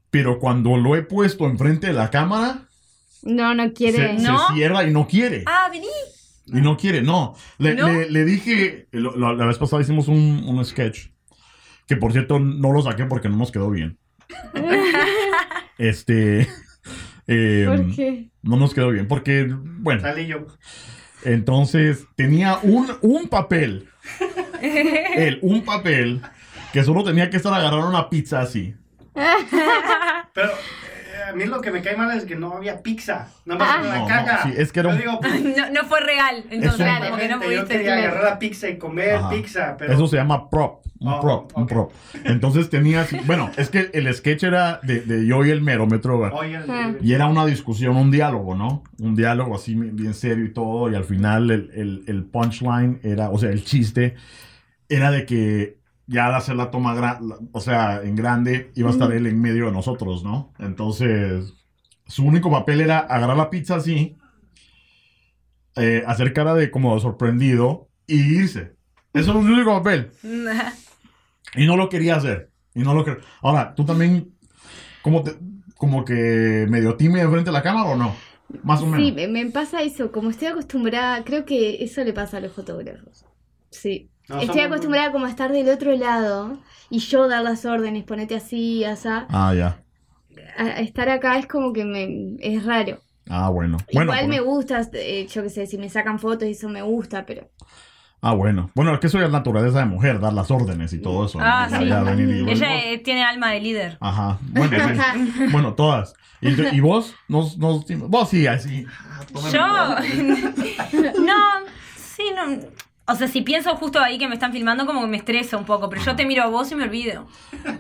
Pero 0.10 0.40
cuando 0.40 0.78
lo 0.78 0.96
he 0.96 1.04
puesto 1.04 1.46
enfrente 1.46 1.88
de 1.88 1.94
la 1.94 2.10
cámara, 2.10 2.68
No, 3.24 3.54
no 3.54 3.66
se, 3.66 3.74
quiere. 3.74 4.20
se 4.20 4.28
¿No? 4.28 4.40
cierra 4.56 4.84
y 4.88 4.92
no 4.92 5.08
quiere. 5.08 5.44
Ah, 5.46 5.68
vení. 5.72 5.86
Y 6.48 6.62
no 6.62 6.78
quiere, 6.78 7.02
no. 7.02 7.36
Le, 7.60 7.76
¿No? 7.76 7.88
le- 7.88 8.10
le 8.10 8.26
dije, 8.26 8.88
lo- 8.92 9.16
lo- 9.18 9.36
la 9.36 9.46
vez 9.46 9.58
pasada 9.58 9.82
hicimos 9.82 10.08
un, 10.08 10.44
un 10.48 10.64
sketch, 10.66 11.10
que 11.88 11.98
por 11.98 12.14
cierto 12.14 12.40
no 12.40 12.72
lo 12.72 12.82
saqué 12.82 13.04
porque 13.06 13.28
no 13.30 13.36
nos 13.38 13.52
quedó 13.52 13.70
bien. 13.70 13.98
Este, 15.78 16.48
eh, 17.28 17.66
¿Por 17.68 17.96
qué? 17.96 18.30
no 18.44 18.58
nos 18.58 18.74
quedó 18.74 18.90
bien, 18.90 19.08
porque, 19.08 19.48
bueno, 19.50 20.02
Salí 20.02 20.28
yo. 20.28 20.48
entonces 21.24 22.06
tenía 22.16 22.60
un, 22.64 22.88
un 23.02 23.28
papel, 23.28 23.88
él, 24.62 25.40
un 25.42 25.64
papel, 25.64 26.22
que 26.74 26.84
solo 26.84 27.04
tenía 27.04 27.30
que 27.30 27.38
estar 27.38 27.54
agarrando 27.54 27.90
una 27.90 28.10
pizza 28.10 28.42
así. 28.42 28.76
Pero 30.34 30.52
a 31.28 31.34
mí 31.34 31.46
lo 31.46 31.62
que 31.62 31.72
me 31.72 31.82
cae 31.82 31.96
mal 31.98 32.16
es 32.18 32.26
que 32.26 32.36
no 32.36 32.54
había 32.58 32.82
pizza. 32.82 33.28
Nada 33.46 33.60
más 33.60 33.70
Ah. 33.76 33.82
en 33.82 33.88
la 33.90 33.96
No, 33.96 34.02
no, 34.02 34.08
caja. 34.08 34.44
sí, 34.44 34.54
es 34.58 34.72
que 34.72 34.80
era 34.80 34.90
Yo 34.92 34.96
un- 34.96 35.02
digo, 35.02 35.20
pues, 35.20 35.44
No, 35.58 35.70
no 35.72 35.84
fue 35.88 36.00
real. 36.02 36.44
Entonces, 36.50 36.88
un- 36.88 37.06
como 37.06 37.18
que 37.18 37.28
no 37.28 37.40
yo 37.42 37.46
pudiste. 37.46 37.68
quería 37.68 37.94
claro. 37.96 38.02
agarrar 38.12 38.24
la 38.32 38.40
pizza 38.40 38.70
y 38.70 38.78
comer 38.78 39.16
Ajá. 39.16 39.30
pizza, 39.30 39.76
pero 39.78 39.94
Eso 39.94 40.08
se 40.08 40.16
llama 40.18 40.50
prop, 40.50 40.84
un 41.00 41.08
Oh, 41.14 41.20
prop, 41.22 41.52
un 41.58 41.68
prop. 41.68 41.92
Entonces 42.24 42.70
tenía 42.70 43.02
así, 43.02 43.18
bueno, 43.26 43.52
es 43.58 43.70
que 43.70 43.90
el 43.94 44.14
sketch 44.14 44.44
era 44.44 44.80
de, 44.84 45.02
de 45.02 45.26
yo 45.28 45.46
y 45.46 45.50
el 45.52 45.62
merómetro, 45.62 46.18
Oye, 46.34 46.58
Ah. 46.70 46.92
Y 47.02 47.14
era 47.14 47.28
una 47.28 47.46
discusión, 47.46 47.96
un 47.98 48.10
diálogo, 48.12 48.56
¿no? 48.56 48.84
Un 49.00 49.16
diálogo 49.16 49.56
así 49.56 49.76
bien 49.76 50.14
serio 50.14 50.46
y 50.46 50.54
todo. 50.54 50.90
Y 50.92 50.96
al 50.96 51.04
final 51.06 51.52
el, 51.52 51.72
el- 51.76 52.04
el 52.08 52.24
punchline 52.26 53.00
era, 53.04 53.30
o 53.30 53.38
sea, 53.38 53.50
el 53.52 53.64
chiste 53.64 54.16
era 54.90 55.12
de 55.12 55.26
que 55.26 55.77
ya 56.08 56.28
al 56.28 56.36
hacer 56.36 56.56
la 56.56 56.72
toma, 56.72 56.96
la- 56.96 57.20
o 57.52 57.60
sea, 57.60 58.02
en 58.02 58.16
grande, 58.16 58.72
iba 58.76 58.90
a 58.90 58.94
estar 58.94 59.12
él 59.12 59.28
en 59.28 59.40
medio 59.42 59.66
de 59.68 59.72
nosotros, 59.72 60.24
¿no? 60.24 60.54
Entonces, 60.60 61.54
su 62.06 62.26
único 62.26 62.50
papel 62.50 62.82
era 62.82 63.00
agarrar 63.00 63.36
la 63.38 63.50
pizza 63.50 63.76
así, 63.76 64.16
eh, 65.76 66.04
hacer 66.08 66.34
cara 66.34 66.54
de 66.56 66.72
como 66.72 67.00
sorprendido 67.00 67.90
y 68.08 68.16
irse. 68.40 68.76
Eso 69.14 69.32
es 69.32 69.46
su 69.46 69.54
único 69.54 69.72
papel. 69.78 70.12
Y 71.56 71.66
no 71.66 71.78
lo 71.78 71.88
quería 71.90 72.18
hacer. 72.18 72.52
Y 72.76 72.82
no 72.82 72.94
lo 72.94 73.06
quer- 73.06 73.20
Ahora, 73.42 73.74
¿tú 73.74 73.86
también 73.86 74.34
como, 75.02 75.24
te, 75.24 75.32
como 75.78 76.04
que 76.04 76.68
medio 76.70 76.96
tímido 76.98 77.32
frente 77.32 77.50
a 77.50 77.54
la 77.54 77.64
cámara 77.64 77.90
o 77.90 77.96
no? 77.96 78.14
Más 78.64 78.82
o 78.82 78.86
menos. 78.86 79.00
Sí, 79.08 79.12
me, 79.14 79.28
me 79.30 79.46
pasa 79.50 79.82
eso. 79.82 80.12
Como 80.12 80.30
estoy 80.30 80.50
acostumbrada, 80.50 81.24
creo 81.24 81.46
que 81.46 81.84
eso 81.84 82.04
le 82.04 82.12
pasa 82.14 82.38
a 82.38 82.40
los 82.42 82.52
fotógrafos. 82.52 83.26
Sí. 83.72 84.10
No, 84.30 84.40
estoy 84.42 84.48
somos- 84.56 84.66
acostumbrada 84.68 85.12
como 85.12 85.26
a 85.26 85.30
estar 85.30 85.52
del 85.52 85.70
otro 85.70 85.96
lado 85.96 86.58
y 86.90 87.00
yo 87.00 87.28
dar 87.28 87.44
las 87.44 87.66
órdenes, 87.66 88.04
ponete 88.04 88.36
así, 88.36 88.84
asá. 88.84 89.26
Ah, 89.30 89.54
ya. 89.54 89.82
A, 90.58 90.80
estar 90.82 91.10
acá 91.10 91.38
es 91.38 91.48
como 91.48 91.74
que 91.74 91.86
me 91.86 92.36
es 92.40 92.66
raro. 92.66 93.00
Ah, 93.30 93.50
bueno. 93.50 93.78
bueno 93.94 94.12
Igual 94.14 94.20
por- 94.22 94.30
me 94.30 94.40
gusta, 94.40 94.82
eh, 94.94 95.28
yo 95.30 95.44
qué 95.44 95.50
sé, 95.50 95.68
si 95.68 95.78
me 95.78 95.90
sacan 95.90 96.20
fotos 96.20 96.48
y 96.48 96.52
eso 96.52 96.70
me 96.70 96.82
gusta, 96.82 97.26
pero 97.26 97.50
Ah, 98.20 98.34
bueno. 98.34 98.72
Bueno, 98.74 98.94
es 98.96 99.00
que 99.00 99.08
eso 99.08 99.20
ya 99.20 99.26
es 99.26 99.32
naturaleza 99.32 99.78
de 99.80 99.86
mujer, 99.86 100.20
dar 100.20 100.34
las 100.34 100.50
órdenes 100.50 100.92
y 100.92 101.00
todo 101.00 101.26
eso. 101.28 101.38
¿no? 101.38 101.46
Ah, 101.46 101.68
Ya- 101.70 101.80
sí. 101.80 101.88
ya 101.88 102.02
venir 102.02 102.30
y- 102.48 102.50
Ella 102.52 103.04
tiene 103.04 103.24
alma 103.24 103.52
de 103.52 103.60
líder. 103.62 103.98
Ajá. 104.02 104.40
Bueno, 104.42 104.76
bueno 105.52 105.74
todas. 105.76 106.14
¿Y, 106.42 106.50
y 106.76 106.80
vos? 106.80 107.14
¿No, 107.28 107.48
no, 107.58 107.84
vos 108.08 108.30
sí, 108.30 108.48
así. 108.48 108.86
Yo. 109.54 109.68
no, 111.20 111.36
sí, 111.96 112.24
no. 112.36 112.60
O 113.10 113.16
sea, 113.16 113.30
si 113.30 113.42
pienso 113.42 113.74
justo 113.78 114.00
ahí 114.00 114.18
que 114.18 114.28
me 114.28 114.34
están 114.34 114.52
filmando, 114.52 114.86
como 114.86 115.00
que 115.02 115.08
me 115.08 115.16
estresa 115.18 115.56
un 115.56 115.64
poco. 115.64 115.90
Pero 115.90 116.02
yo 116.04 116.16
te 116.18 116.26
miro 116.26 116.44
a 116.44 116.48
vos 116.48 116.70
y 116.72 116.76
me 116.76 116.84
olvido. 116.84 117.26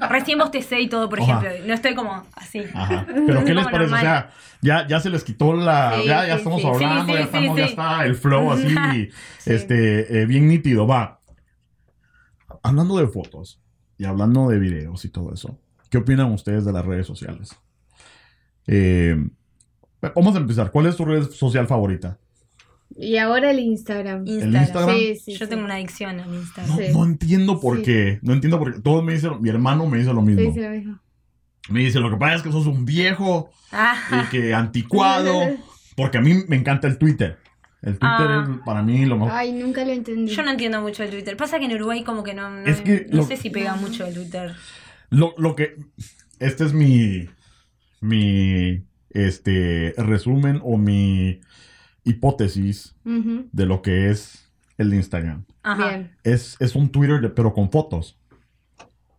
Recién 0.09 0.39
bostecé 0.39 0.79
y 0.79 0.87
todo, 0.87 1.09
por 1.09 1.19
ejemplo. 1.19 1.49
No 1.65 1.73
estoy 1.73 1.95
como 1.95 2.25
así. 2.33 2.63
Ajá. 2.73 3.05
Pero 3.27 3.43
¿qué 3.43 3.53
les 3.53 3.65
parece? 3.65 3.93
O 3.93 3.97
sea, 3.97 4.29
ya, 4.61 4.87
ya 4.87 5.01
se 5.01 5.09
les 5.09 5.25
quitó 5.25 5.53
la. 5.53 5.97
Sí, 5.99 6.07
ya, 6.07 6.25
ya 6.25 6.33
sí, 6.33 6.37
estamos 6.37 6.61
sí. 6.61 6.67
hablando, 6.67 7.13
ya, 7.13 7.19
estamos, 7.19 7.57
ya 7.57 7.65
está 7.65 8.05
el 8.05 8.15
flow 8.15 8.51
así, 8.53 8.69
Sí. 8.69 9.09
este, 9.45 10.21
eh, 10.21 10.25
bien 10.25 10.47
nítido. 10.47 10.87
Va. 10.87 11.19
Hablando 12.63 12.97
de 12.97 13.07
fotos 13.07 13.61
y 13.97 14.05
hablando 14.05 14.47
de 14.47 14.59
videos 14.59 15.03
y 15.03 15.09
todo 15.09 15.33
eso, 15.33 15.59
¿qué 15.89 15.97
opinan 15.97 16.31
ustedes 16.31 16.63
de 16.63 16.71
las 16.71 16.85
redes 16.85 17.05
sociales? 17.05 17.53
Eh, 18.65 19.15
vamos 20.15 20.35
a 20.35 20.39
empezar. 20.39 20.71
¿Cuál 20.71 20.85
es 20.87 20.95
tu 20.95 21.03
red 21.03 21.29
social 21.31 21.67
favorita? 21.67 22.17
Y 22.95 23.17
ahora 23.17 23.51
el 23.51 23.59
Instagram. 23.59 24.25
Instagram. 24.25 24.63
Instagram? 24.63 24.95
Sí, 24.97 25.15
sí, 25.17 25.31
Yo 25.33 25.45
sí. 25.45 25.49
tengo 25.49 25.65
una 25.65 25.75
adicción 25.75 26.19
al 26.19 26.29
No, 26.31 26.35
Instagram. 26.39 26.77
Sí. 26.77 26.83
no 26.93 27.05
entiendo 27.05 27.59
por 27.59 27.77
Sí. 27.77 27.83
qué. 27.83 28.19
No 28.21 28.33
entiendo 28.33 28.59
por 28.59 28.73
qué. 28.73 28.79
Todos 28.81 29.03
me 29.03 29.13
dicen, 29.13 29.31
mi 29.41 29.49
hermano 29.49 29.85
me 29.87 29.97
dice 29.99 30.13
lo 30.13 30.21
mismo. 30.21 30.41
dice 30.41 30.61
lo 30.61 30.69
mismo. 30.69 30.99
Me 31.69 31.81
dice, 31.81 31.99
lo 31.99 32.09
que 32.09 32.15
pasa 32.17 32.35
es 32.35 32.41
que 32.43 32.51
sos 32.51 32.65
un 32.65 32.85
viejo 32.85 33.49
y 33.51 33.75
Ah, 33.75 34.27
que 34.31 34.53
anticuado. 34.53 35.33
Porque 35.97 36.17
a 36.17 36.21
mí 36.21 36.33
me 36.47 36.55
encanta 36.55 36.87
el 36.87 36.97
Twitter. 36.97 37.37
El 37.81 37.97
Twitter 37.99 38.27
Ah. 38.27 38.47
es 38.49 38.65
para 38.65 38.81
mí 38.83 39.05
lo 39.05 39.17
mejor. 39.17 39.33
Ay, 39.33 39.51
nunca 39.51 39.83
lo 39.85 39.91
entendí. 39.91 40.31
yo 40.33 40.43
no 40.43 40.51
entiendo 40.51 40.81
mucho 40.81 41.03
el 41.03 41.09
Twitter. 41.09 41.35
Pasa 41.37 41.59
que 41.59 41.65
en 41.65 41.73
Uruguay 41.73 42.03
como 42.03 42.23
que 42.23 42.33
no, 42.33 42.49
no, 42.49 42.65
Es 42.65 42.81
que 42.81 43.05
no 43.09 43.17
lo- 43.17 43.23
sé 43.23 43.35
si 43.37 43.49
pega 43.49 43.75
mucho 43.75 44.05
el 44.05 44.13
Twitter. 44.13 44.55
Lo, 45.09 45.33
lo 45.37 45.55
que. 45.55 45.75
Este 46.39 46.63
es 46.65 46.73
mi. 46.73 47.27
Mi. 48.01 48.83
Este. 49.09 49.93
Resumen 49.97 50.59
o 50.63 50.77
mi 50.77 51.41
hipótesis 52.07 52.95
de 53.03 53.65
lo 53.65 53.81
que 53.81 54.09
es 54.09 54.49
el 54.77 54.93
Instagram. 54.93 55.45
Ajá. 55.63 55.89
Bien. 55.89 56.11
Es, 56.23 56.55
es 56.59 56.75
un 56.75 56.89
Twitter, 56.89 57.19
de- 57.21 57.29
pero 57.29 57.53
con 57.53 57.69
fotos. 57.71 58.17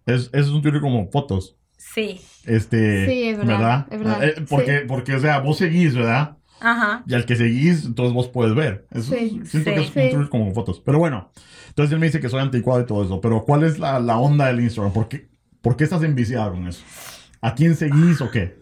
Es, 0.06 0.30
es 0.32 0.48
un 0.48 0.62
Twitter 0.62 0.80
como 0.80 1.10
fotos. 1.10 1.56
Sí. 1.76 2.20
Este. 2.44 3.06
Sí, 3.06 3.22
es 3.28 3.38
verdad, 3.38 3.86
es 3.90 3.98
verdad, 3.98 4.24
Eh, 4.24 4.34
porque, 4.48 4.78
sí. 4.80 4.84
porque, 4.88 5.14
o 5.14 5.20
sea, 5.20 5.38
vos 5.40 5.58
seguís, 5.58 5.94
¿verdad? 5.94 6.36
Ajá. 6.60 7.04
Y 7.06 7.14
al 7.14 7.24
que 7.24 7.36
seguís, 7.36 7.84
entonces 7.84 8.12
vos 8.14 8.28
puedes 8.28 8.54
ver. 8.54 8.86
Eso, 8.90 9.14
Sí, 9.14 9.40
siento 9.44 9.48
sí, 9.48 9.62
que 9.64 9.74
es 9.74 9.78
un 9.80 9.84
sí. 9.86 9.92
Twitter 10.10 10.28
como 10.28 10.52
fotos. 10.54 10.80
Pero 10.84 10.98
bueno, 10.98 11.30
entonces 11.68 11.92
él 11.92 12.00
me 12.00 12.06
dice 12.06 12.20
que 12.20 12.28
soy 12.28 12.40
anticuado 12.40 12.80
y 12.80 12.86
todo 12.86 13.04
eso. 13.04 13.20
Pero 13.20 13.44
¿cuál 13.44 13.62
es 13.64 13.78
la, 13.78 14.00
la 14.00 14.18
onda 14.18 14.46
del 14.46 14.60
Instagram? 14.60 14.92
¿Por 14.92 15.08
qué, 15.08 15.28
¿Por 15.60 15.76
qué 15.76 15.84
estás 15.84 16.02
enviciado 16.02 16.52
con 16.52 16.66
eso? 16.66 16.82
¿A 17.40 17.54
quién 17.54 17.76
seguís 17.76 18.20
o 18.20 18.30
qué? 18.30 18.56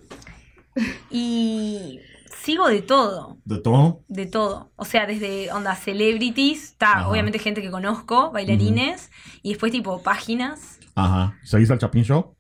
Y 1.11 2.01
sigo 2.47 2.69
de 2.69 2.81
todo. 2.81 3.39
¿De 3.45 3.59
todo? 3.59 4.05
De 4.07 4.27
todo. 4.27 4.71
O 4.77 4.85
sea, 4.85 5.05
desde 5.05 5.51
onda 5.51 5.75
celebrities, 5.75 6.63
está 6.63 7.09
obviamente 7.09 7.41
gente 7.41 7.61
que 7.61 7.73
conozco, 7.73 8.31
bailarines, 8.31 9.11
y 9.43 9.49
después 9.51 9.73
tipo 9.73 10.01
páginas. 10.01 10.79
Ajá. 10.95 11.37
¿Seguís 11.43 11.73
al 11.73 11.79
Chapin 11.79 12.05
Show? 12.05 12.37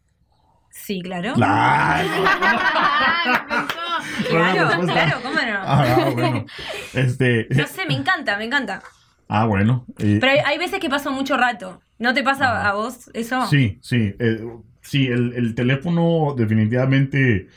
Sí, 0.71 1.01
claro. 1.03 1.35
Claro, 1.35 2.09
claro, 4.87 5.19
¿cómo 5.23 5.35
no? 5.35 5.61
Ah, 5.61 6.11
bueno. 6.14 6.47
Este. 6.95 7.49
No 7.51 7.66
sé, 7.66 7.85
me 7.87 7.95
encanta, 7.95 8.37
me 8.37 8.45
encanta. 8.45 8.83
Ah, 9.29 9.47
bueno. 9.47 9.87
Pero 9.97 10.29
hay, 10.29 10.38
hay 10.38 10.59
veces 10.59 10.79
que 10.79 10.88
paso 10.88 11.11
mucho 11.11 11.37
rato. 11.37 11.81
¿No 11.99 12.14
te 12.14 12.23
pasa 12.23 12.69
a 12.69 12.75
vos 12.75 13.11
eso? 13.12 13.45
Sí, 13.49 13.81
sí. 13.83 14.14
eh, 14.21 14.47
sí, 14.83 15.09
el, 15.09 15.33
el 15.33 15.57
teléfono 15.57 16.35
definitivamente 16.37 17.49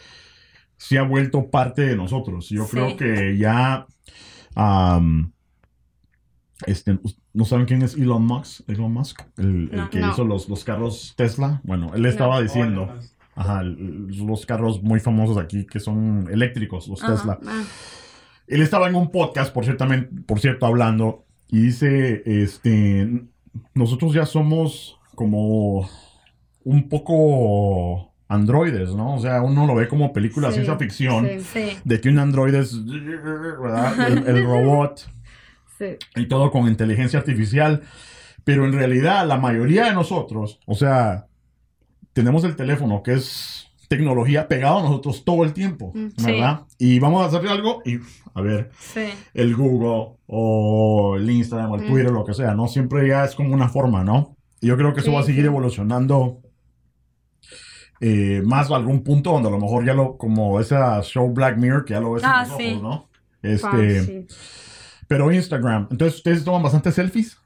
se 0.80 0.98
ha 0.98 1.04
vuelto 1.04 1.52
parte 1.52 1.82
de 1.84 1.96
nosotros. 1.98 2.48
Yo 2.50 2.64
Sí. 2.64 2.72
creo 2.72 2.96
que 2.96 3.38
ya. 3.38 3.86
este, 6.66 6.98
¿No 7.34 7.46
saben 7.46 7.66
quién 7.66 7.82
es 7.84 7.96
Elon 7.96 8.26
Musk? 8.26 8.68
Elon 8.70 8.92
Musk, 8.94 9.22
el, 9.38 9.70
que 9.92 10.00
No. 10.00 10.12
hizo 10.12 10.24
los, 10.26 10.50
los 10.50 10.64
carros 10.64 11.14
Tesla. 11.16 11.62
Bueno, 11.64 11.92
él 11.96 12.06
estaba 12.06 12.42
diciendo, 12.42 12.94
ajá, 13.36 13.62
el- 13.62 14.08
los 14.26 14.46
carros 14.46 14.82
muy 14.84 15.00
famosos 15.00 15.38
aquí 15.38 15.66
que 15.66 15.80
son 15.80 16.28
eléctricos, 16.32 16.88
los 16.88 17.04
Ajá. 17.04 17.14
Tesla. 17.16 17.40
Ah, 17.46 17.64
Él 18.48 18.62
estaba 18.62 18.88
en 18.90 18.96
un 18.96 19.12
podcast, 19.12 19.54
por, 19.54 19.64
ciertamente, 19.64 20.10
por 20.24 20.40
cierto, 20.40 20.66
hablando, 20.66 21.26
y 21.48 21.62
dice, 21.62 22.24
este, 22.26 23.08
nosotros 23.76 24.14
ya 24.14 24.26
somos 24.26 24.98
como 25.16 25.88
un 26.64 26.90
poco 26.90 28.09
androides, 28.30 28.94
¿no? 28.96 29.16
O 29.16 29.20
sea, 29.20 29.42
uno 29.42 29.66
lo 29.68 29.76
ve 29.76 29.88
como 29.88 30.14
película 30.14 30.48
de 30.48 30.54
Sí, 30.54 30.60
ciencia 30.62 30.78
ficción, 30.78 31.28
sí. 31.28 31.40
Sí. 31.72 31.78
de 31.84 32.00
que 32.00 32.10
un 32.10 32.20
androide 32.20 32.60
es, 32.60 32.86
¿verdad? 32.86 34.08
El, 34.08 34.28
el 34.38 34.46
robot 34.46 35.10
sí. 35.78 35.86
y 36.16 36.28
todo 36.28 36.52
con 36.52 36.68
inteligencia 36.68 37.20
artificial, 37.20 37.82
pero 38.44 38.66
en 38.66 38.74
realidad 38.74 39.28
la 39.28 39.38
mayoría 39.38 39.86
de 39.86 39.94
nosotros, 39.94 40.60
o 40.66 40.76
sea, 40.76 41.26
tenemos 42.14 42.44
el 42.44 42.56
teléfono 42.56 43.02
que 43.04 43.14
es 43.14 43.66
tecnología 43.88 44.48
pegado 44.48 44.80
a 44.80 44.84
nosotros 44.84 45.26
todo 45.26 45.44
el 45.44 45.52
tiempo, 45.54 45.92
Mm. 45.96 46.08
¿verdad? 46.24 46.62
Y 46.78 47.00
vamos 47.00 47.24
a 47.24 47.26
hacer 47.36 47.50
algo 47.50 47.82
y, 47.84 47.98
a 48.36 48.42
ver, 48.42 48.70
Sí. 48.80 49.06
el 49.34 49.56
Google 49.56 50.18
o 50.28 51.16
el 51.18 51.28
Instagram 51.30 51.72
o 51.72 51.76
el 51.78 51.82
Mm. 51.82 51.88
Twitter, 51.88 52.12
lo 52.12 52.24
que 52.24 52.36
sea, 52.36 52.54
¿no? 52.54 52.68
Siempre 52.68 53.08
ya 53.08 53.26
es 53.26 53.34
como 53.34 53.52
una 53.54 53.70
forma, 53.70 54.04
¿no? 54.04 54.36
Y 54.62 54.68
yo 54.68 54.78
creo 54.78 54.94
que 54.94 55.00
eso 55.00 55.12
va 55.12 55.22
a 55.22 55.24
seguir 55.24 55.46
evolucionando 55.46 56.42
eh, 58.02 58.42
más 58.46 58.72
algún 58.72 59.04
punto 59.04 59.32
donde 59.32 59.50
a 59.50 59.52
lo 59.52 59.60
mejor 59.60 59.86
ya 59.86 59.94
lo, 59.94 60.18
como 60.18 60.60
esa 60.60 61.02
show 61.02 61.30
Black 61.34 61.58
Mirror, 61.58 61.86
que 61.86 61.94
ya 61.94 62.00
lo 62.00 62.14
ves 62.14 62.24
Ah, 62.26 62.44
en 62.44 62.50
los 62.50 62.58
sí. 62.58 62.68
ojos, 62.72 62.82
¿no? 62.82 63.10
Ah, 63.12 63.18
Este, 63.44 64.04
sí. 64.04 64.26
pero 65.08 65.32
Instagram, 65.32 65.88
entonces 65.92 66.18
ustedes 66.18 66.44
toman 66.44 66.64
bastante 66.64 66.92
selfies. 66.92 67.38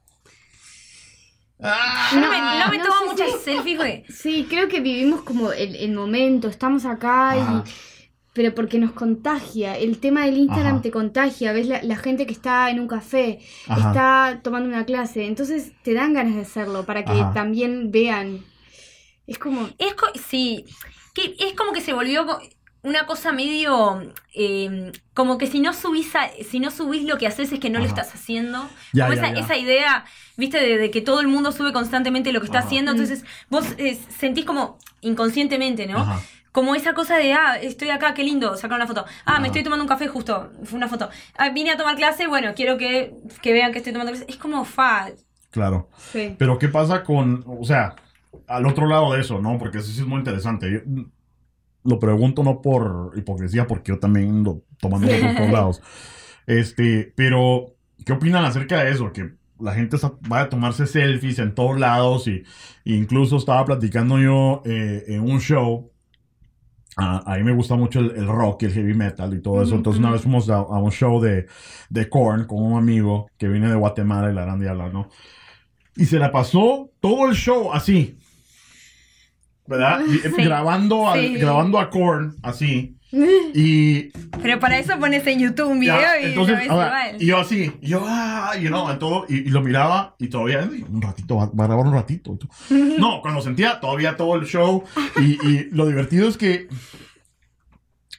Ah, 1.60 2.10
No 2.14 2.20
me, 2.30 2.38
no 2.38 2.70
me 2.70 2.78
no 2.78 2.84
tomo 2.84 3.12
muchas 3.12 3.30
si- 3.38 3.52
selfies, 3.52 3.76
güey. 3.78 4.04
Sí, 4.08 4.46
creo 4.50 4.68
que 4.68 4.80
vivimos 4.80 5.22
como 5.22 5.52
el, 5.52 5.76
el 5.76 5.92
momento, 5.92 6.48
estamos 6.48 6.84
acá 6.84 7.36
y... 7.36 7.70
Pero 8.34 8.52
porque 8.52 8.80
nos 8.80 8.90
contagia, 8.90 9.78
el 9.78 9.98
tema 10.00 10.24
del 10.26 10.36
Instagram 10.38 10.72
Ajá. 10.74 10.82
te 10.82 10.90
contagia, 10.90 11.52
ves 11.52 11.68
la, 11.68 11.80
la 11.84 11.94
gente 11.94 12.26
que 12.26 12.32
está 12.32 12.68
en 12.68 12.80
un 12.80 12.88
café, 12.88 13.38
Ajá. 13.68 13.88
está 13.90 14.40
tomando 14.42 14.68
una 14.68 14.84
clase, 14.84 15.26
entonces 15.26 15.70
te 15.84 15.94
dan 15.94 16.14
ganas 16.14 16.34
de 16.34 16.40
hacerlo 16.40 16.84
para 16.84 17.04
que 17.04 17.12
Ajá. 17.12 17.32
también 17.32 17.92
vean. 17.92 18.40
Es 19.26 19.38
como, 19.38 19.68
Es 19.78 19.94
co- 19.94 20.12
sí, 20.28 20.64
que 21.14 21.34
es 21.38 21.54
como 21.54 21.72
que 21.72 21.80
se 21.80 21.92
volvió 21.92 22.26
una 22.82 23.06
cosa 23.06 23.32
medio 23.32 24.12
eh, 24.34 24.92
como 25.14 25.38
que 25.38 25.46
si 25.46 25.60
no 25.60 25.72
subís 25.72 26.14
a- 26.14 26.28
si 26.48 26.60
no 26.60 26.70
subís 26.70 27.04
lo 27.04 27.16
que 27.16 27.26
haces 27.26 27.50
es 27.52 27.58
que 27.60 27.70
no 27.70 27.78
lo 27.78 27.86
estás 27.86 28.14
haciendo. 28.14 28.68
Ya, 28.92 29.06
como 29.06 29.16
ya, 29.16 29.22
esa, 29.28 29.34
ya. 29.34 29.40
esa 29.40 29.56
idea, 29.56 30.04
viste, 30.36 30.60
de, 30.60 30.76
de 30.76 30.90
que 30.90 31.00
todo 31.00 31.20
el 31.20 31.28
mundo 31.28 31.52
sube 31.52 31.72
constantemente 31.72 32.32
lo 32.32 32.40
que 32.40 32.46
está 32.46 32.58
Ajá. 32.58 32.66
haciendo. 32.66 32.92
Mm. 32.92 32.96
Entonces, 32.96 33.24
vos 33.48 33.64
eh, 33.78 33.98
sentís 34.18 34.44
como 34.44 34.78
inconscientemente, 35.00 35.86
¿no? 35.86 35.98
Ajá. 35.98 36.20
Como 36.52 36.74
esa 36.76 36.94
cosa 36.94 37.16
de, 37.16 37.32
ah, 37.32 37.56
estoy 37.56 37.90
acá, 37.90 38.14
qué 38.14 38.22
lindo, 38.22 38.56
sacar 38.56 38.76
una 38.76 38.86
foto. 38.86 39.04
Ah, 39.24 39.40
me 39.40 39.48
estoy 39.48 39.64
tomando 39.64 39.82
un 39.82 39.88
café 39.88 40.06
justo, 40.06 40.52
fue 40.64 40.76
una 40.76 40.86
foto. 40.88 41.08
Ah, 41.36 41.48
vine 41.48 41.70
a 41.72 41.76
tomar 41.76 41.96
clase, 41.96 42.26
bueno, 42.28 42.52
quiero 42.54 42.76
que, 42.78 43.12
que 43.42 43.52
vean 43.52 43.72
que 43.72 43.78
estoy 43.78 43.92
tomando 43.92 44.12
clase. 44.12 44.26
Es 44.28 44.36
como 44.36 44.64
fa. 44.64 45.08
Claro. 45.50 45.88
sí. 46.12 46.34
Pero 46.38 46.58
¿qué 46.58 46.68
pasa 46.68 47.02
con, 47.02 47.44
o 47.46 47.64
sea, 47.64 47.96
al 48.46 48.66
otro 48.66 48.86
lado 48.86 49.12
de 49.12 49.20
eso, 49.20 49.40
¿no? 49.40 49.58
Porque 49.58 49.78
eso 49.78 49.90
sí 49.90 50.00
es 50.00 50.06
muy 50.06 50.18
interesante. 50.18 50.70
Yo, 50.72 51.04
lo 51.84 51.98
pregunto 51.98 52.42
no 52.42 52.62
por 52.62 53.12
hipocresía, 53.16 53.66
porque 53.66 53.92
yo 53.92 53.98
también 53.98 54.30
ando 54.30 54.62
tomando 54.80 55.08
por 55.08 55.36
todos 55.36 55.50
lados. 55.52 55.82
Este, 56.46 57.12
pero, 57.14 57.74
¿qué 58.04 58.12
opinan 58.12 58.44
acerca 58.44 58.82
de 58.82 58.90
eso? 58.90 59.12
Que 59.12 59.34
la 59.60 59.74
gente 59.74 59.96
va 60.30 60.40
a 60.40 60.48
tomarse 60.48 60.86
selfies 60.86 61.38
en 61.38 61.54
todos 61.54 61.78
lados 61.78 62.26
y, 62.26 62.42
y 62.84 62.96
incluso 62.96 63.36
estaba 63.36 63.64
platicando 63.64 64.18
yo 64.18 64.62
eh, 64.64 65.04
en 65.08 65.20
un 65.20 65.40
show. 65.40 65.90
ah, 66.96 67.22
a 67.26 67.36
mí 67.36 67.44
me 67.44 67.52
gusta 67.52 67.76
mucho 67.76 68.00
el, 68.00 68.12
el 68.16 68.26
rock 68.26 68.62
y 68.62 68.66
el 68.66 68.72
heavy 68.72 68.94
metal 68.94 69.32
y 69.34 69.40
todo 69.40 69.62
eso. 69.62 69.74
Entonces 69.74 70.00
una 70.00 70.10
vez 70.10 70.22
fuimos 70.22 70.48
a, 70.50 70.56
a 70.56 70.78
un 70.78 70.90
show 70.90 71.20
de, 71.20 71.46
de 71.90 72.08
Korn 72.08 72.46
con 72.46 72.62
un 72.62 72.78
amigo 72.78 73.28
que 73.38 73.48
viene 73.48 73.68
de 73.68 73.76
Guatemala 73.76 74.30
y 74.30 74.34
la 74.34 74.42
gran 74.42 74.58
diabla, 74.58 74.88
¿no? 74.88 75.08
Y 75.96 76.06
se 76.06 76.18
la 76.18 76.32
pasó 76.32 76.90
todo 77.00 77.28
el 77.28 77.34
show 77.34 77.72
así. 77.72 78.18
¿Verdad? 79.66 80.00
Y- 80.06 80.18
Sí. 80.18 80.42
Grabando, 80.44 81.08
al- 81.08 81.20
Sí. 81.20 81.34
grabando 81.34 81.78
a 81.78 81.88
Korn 81.90 82.36
así. 82.42 82.96
Y 83.54 84.10
Pero 84.42 84.58
para 84.58 84.76
eso 84.78 84.98
pones 84.98 85.24
en 85.26 85.38
YouTube 85.38 85.68
un 85.70 85.78
video 85.78 85.98
ya, 86.00 86.20
y 86.20 86.24
entonces, 86.30 86.54
lo 86.54 86.56
ves 86.58 86.66
igual. 86.66 87.16
y 87.22 87.26
yo 87.26 87.38
así, 87.38 87.72
y 87.80 87.86
yo, 87.88 88.02
ah, 88.06 88.52
you 88.60 88.68
know, 88.68 88.90
en 88.90 88.98
todo, 88.98 89.24
y, 89.28 89.36
y 89.36 89.48
lo 89.50 89.60
miraba, 89.62 90.16
y 90.18 90.26
todavía, 90.28 90.68
y 90.76 90.82
un 90.82 91.00
ratito, 91.00 91.36
va, 91.36 91.44
a 91.44 91.66
grabar 91.68 91.86
un 91.86 91.92
ratito. 91.92 92.36
y. 92.70 92.74
No, 92.98 93.20
cuando 93.22 93.40
sentía 93.40 93.78
todavía 93.80 94.16
todo 94.16 94.34
el 94.34 94.46
show, 94.46 94.82
y, 95.20 95.38
y 95.48 95.68
lo 95.70 95.86
divertido 95.86 96.28
es 96.28 96.36
que 96.36 96.66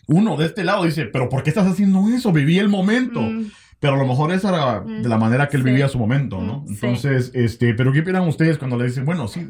uno 0.07 0.37
de 0.37 0.45
este 0.45 0.63
lado 0.63 0.83
dice, 0.85 1.05
pero 1.05 1.29
¿por 1.29 1.43
qué 1.43 1.49
estás 1.49 1.67
haciendo 1.67 2.07
eso? 2.09 2.31
Viví 2.31 2.57
el 2.59 2.69
momento. 2.69 3.21
Mm. 3.21 3.45
Pero 3.79 3.95
a 3.95 3.97
lo 3.97 4.05
mejor 4.07 4.31
esa 4.31 4.49
era 4.49 4.79
de 4.79 5.07
la 5.09 5.17
manera 5.17 5.47
que 5.49 5.57
él 5.57 5.63
Sí. 5.63 5.69
vivía 5.69 5.89
su 5.89 5.99
momento, 5.99 6.41
¿no? 6.41 6.61
Mm. 6.61 6.69
Entonces, 6.69 7.31
este, 7.35 7.73
pero 7.73 7.91
¿qué 7.91 7.99
opinan 7.99 8.27
ustedes 8.27 8.57
cuando 8.57 8.77
le 8.77 8.85
dicen, 8.85 9.03
bueno, 9.05 9.27
sí, 9.27 9.45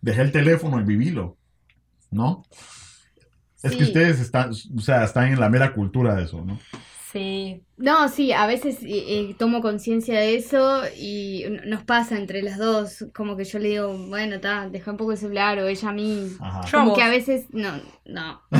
dejé 0.00 0.22
el 0.22 0.32
teléfono 0.32 0.80
y 0.80 0.84
vivilo, 0.84 1.38
¿no? 2.10 2.44
Es 3.62 3.76
que 3.76 3.84
ustedes 3.84 4.20
están, 4.20 4.50
o 4.50 4.80
sea, 4.80 5.04
están 5.04 5.28
en 5.32 5.40
la 5.40 5.50
mera 5.50 5.74
cultura 5.74 6.14
de 6.14 6.24
eso, 6.24 6.44
¿no? 6.44 6.58
Sí. 6.96 7.66
No, 7.76 8.08
sí, 8.08 8.32
a 8.32 8.46
veces 8.46 8.78
eh, 8.82 9.34
tomo 9.38 9.60
conciencia 9.62 10.20
de 10.20 10.36
eso 10.36 10.82
y 10.96 11.44
nos 11.66 11.82
pasa 11.84 12.16
entre 12.18 12.42
las 12.42 12.58
dos, 12.58 13.06
como 13.14 13.36
que 13.36 13.44
yo 13.44 13.58
le 13.58 13.68
digo, 13.70 13.98
bueno, 14.08 14.40
ta, 14.40 14.68
deja 14.68 14.92
un 14.92 14.96
poco 14.96 15.12
el 15.12 15.18
celular 15.18 15.58
o 15.58 15.66
ella 15.66 15.88
a 15.88 15.92
mí. 15.92 16.36
Ajá. 16.38 16.70
A 16.70 16.70
Como 16.70 16.92
vos. 16.92 16.94
que 16.94 17.02
a 17.02 17.08
veces, 17.08 17.46
no, 17.50 17.82
no. 18.04 18.42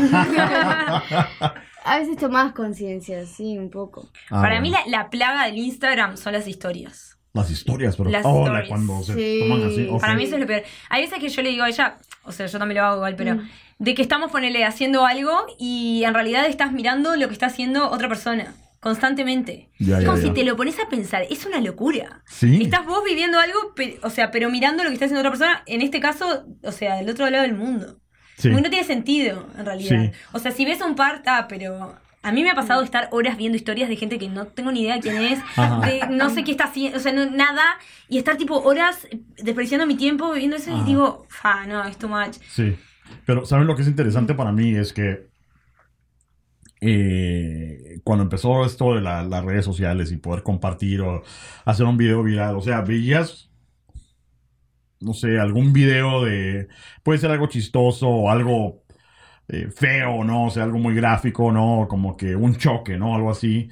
a 1.85 1.99
veces 1.99 2.17
tomás 2.19 2.53
conciencia, 2.53 3.25
sí, 3.27 3.57
un 3.59 3.71
poco. 3.71 4.11
Ah, 4.31 4.41
Para 4.41 4.61
bueno. 4.61 4.63
mí 4.63 4.71
la, 4.71 4.81
la 4.87 5.11
plaga 5.11 5.47
del 5.47 5.59
Instagram 5.59 6.17
son 6.17 6.33
las 6.33 6.49
historias. 6.49 7.20
Las 7.33 7.51
historias, 7.51 7.97
pero 7.97 8.11
Las 8.11 8.25
stories. 8.27 8.69
cuando 8.69 9.03
se 9.05 9.15
Sí. 9.15 9.39
toman 9.49 9.63
así. 9.71 9.87
ok. 9.89 10.01
Para 10.01 10.15
mí 10.15 10.25
eso 10.25 10.35
es 10.35 10.41
lo 10.41 10.47
peor. 10.47 10.63
Hay 10.89 11.03
veces 11.03 11.19
que 11.21 11.29
yo 11.29 11.43
le 11.43 11.51
digo 11.51 11.63
a 11.65 11.69
ella, 11.69 11.99
o 12.25 12.33
sea, 12.33 12.47
yo 12.47 12.59
también 12.59 12.81
lo 12.81 12.87
hago 12.87 12.97
igual, 12.97 13.15
pero 13.17 13.37
Mm. 13.37 13.49
de 13.79 13.95
que 13.95 14.03
estamos, 14.03 14.31
ponele, 14.33 14.65
haciendo 14.65 15.07
algo 15.07 15.47
y 15.59 16.03
en 16.05 16.13
realidad 16.15 16.47
estás 16.47 16.73
mirando 16.73 17.15
lo 17.17 17.29
que 17.29 17.35
está 17.35 17.47
haciendo 17.47 17.89
otra 17.91 18.09
persona 18.09 18.55
constantemente. 18.81 19.71
Ya, 19.79 19.99
es 19.99 20.03
ya, 20.03 20.07
como 20.09 20.19
ya. 20.21 20.25
si 20.29 20.31
te 20.35 20.43
lo 20.45 20.57
pones 20.57 20.79
a 20.81 20.89
pensar, 20.89 21.23
es 21.31 21.47
una 21.47 21.61
locura. 21.61 22.23
Sí. 22.27 22.61
Estás 22.63 22.85
vos 22.87 23.03
viviendo 23.05 23.39
algo, 23.39 23.75
pe- 23.77 23.99
o 24.03 24.11
sea, 24.11 24.31
pero 24.31 24.51
mirando 24.51 24.83
lo 24.83 24.89
que 24.91 24.95
está 24.95 25.05
haciendo 25.07 25.21
otra 25.21 25.31
persona, 25.31 25.63
en 25.67 25.83
este 25.83 26.01
caso, 26.01 26.45
o 26.65 26.73
sea, 26.73 26.97
del 26.97 27.11
otro 27.11 27.29
lado 27.31 27.43
del 27.45 27.55
mundo. 27.55 27.99
Sí. 28.39 28.49
Porque 28.49 28.63
no 28.63 28.71
tiene 28.71 28.87
sentido, 28.87 29.47
en 29.59 29.67
realidad. 29.67 29.97
Sí. 30.13 30.19
O 30.33 30.39
sea, 30.39 30.51
si 30.51 30.65
ves 30.65 30.81
a 30.81 30.87
un 30.87 30.95
par, 30.97 31.17
está, 31.17 31.47
pero 31.47 31.95
a 32.23 32.33
mí 32.33 32.43
me 32.43 32.51
ha 32.51 32.55
pasado 32.55 32.83
estar 32.83 33.09
horas 33.13 33.37
viendo 33.37 33.57
historias 33.57 33.89
de 33.89 33.97
gente 33.97 34.19
que 34.19 34.29
no 34.29 34.47
tengo 34.47 34.71
ni 34.73 34.83
idea 34.83 35.01
quién 35.01 35.17
es, 35.23 35.39
Ajá. 35.57 35.81
de 35.87 36.01
no 36.11 36.29
sé 36.31 36.45
qué 36.45 36.51
está 36.51 36.65
haciendo, 36.65 36.99
o 36.99 37.01
sea, 37.01 37.13
no- 37.13 37.31
nada, 37.31 37.63
y 38.09 38.19
estar 38.19 38.37
tipo 38.37 38.57
horas 38.61 39.07
desperdiciando 39.43 39.87
mi 39.87 39.97
tiempo 39.97 40.33
viendo 40.33 40.57
eso 40.57 40.71
Ajá. 40.73 40.83
y 40.83 40.85
digo, 40.85 41.27
fa, 41.29 41.67
no, 41.67 41.83
es 41.85 41.97
too 41.97 42.09
much. 42.09 42.37
Sí. 42.51 42.77
Pero, 43.27 43.45
¿saben 43.47 43.67
lo 43.67 43.75
que 43.75 43.83
es 43.83 43.89
interesante 43.89 44.35
para 44.35 44.53
mí? 44.53 44.75
Es 44.77 44.93
que 44.93 45.29
eh, 46.83 48.01
cuando 48.05 48.23
empezó 48.25 48.65
esto 48.65 48.95
de 48.95 49.01
la- 49.03 49.23
las 49.23 49.45
redes 49.45 49.65
sociales 49.65 50.13
y 50.13 50.17
poder 50.17 50.43
compartir 50.43 51.01
o 51.03 51.23
hacer 51.65 51.87
un 51.87 51.97
video 51.97 52.23
viral, 52.23 52.57
o 52.57 52.63
sea, 52.63 52.81
veías, 52.83 53.51
no 55.01 55.13
sé, 55.15 55.39
algún 55.39 55.73
video 55.73 56.25
de, 56.25 56.69
puede 57.03 57.19
ser 57.19 57.31
algo 57.31 57.47
chistoso 57.49 58.09
o 58.09 58.31
algo 58.31 58.83
eh, 59.53 59.69
feo, 59.75 60.25
¿no? 60.25 60.47
O 60.47 60.51
sea, 60.51 60.63
algo 60.65 60.79
muy 60.79 60.95
gráfico, 60.95 61.51
¿no? 61.53 61.87
Como 61.89 62.17
que 62.17 62.35
un 62.37 62.57
choque, 62.57 62.97
¿no? 62.97 63.15
Algo 63.15 63.31
así. 63.31 63.69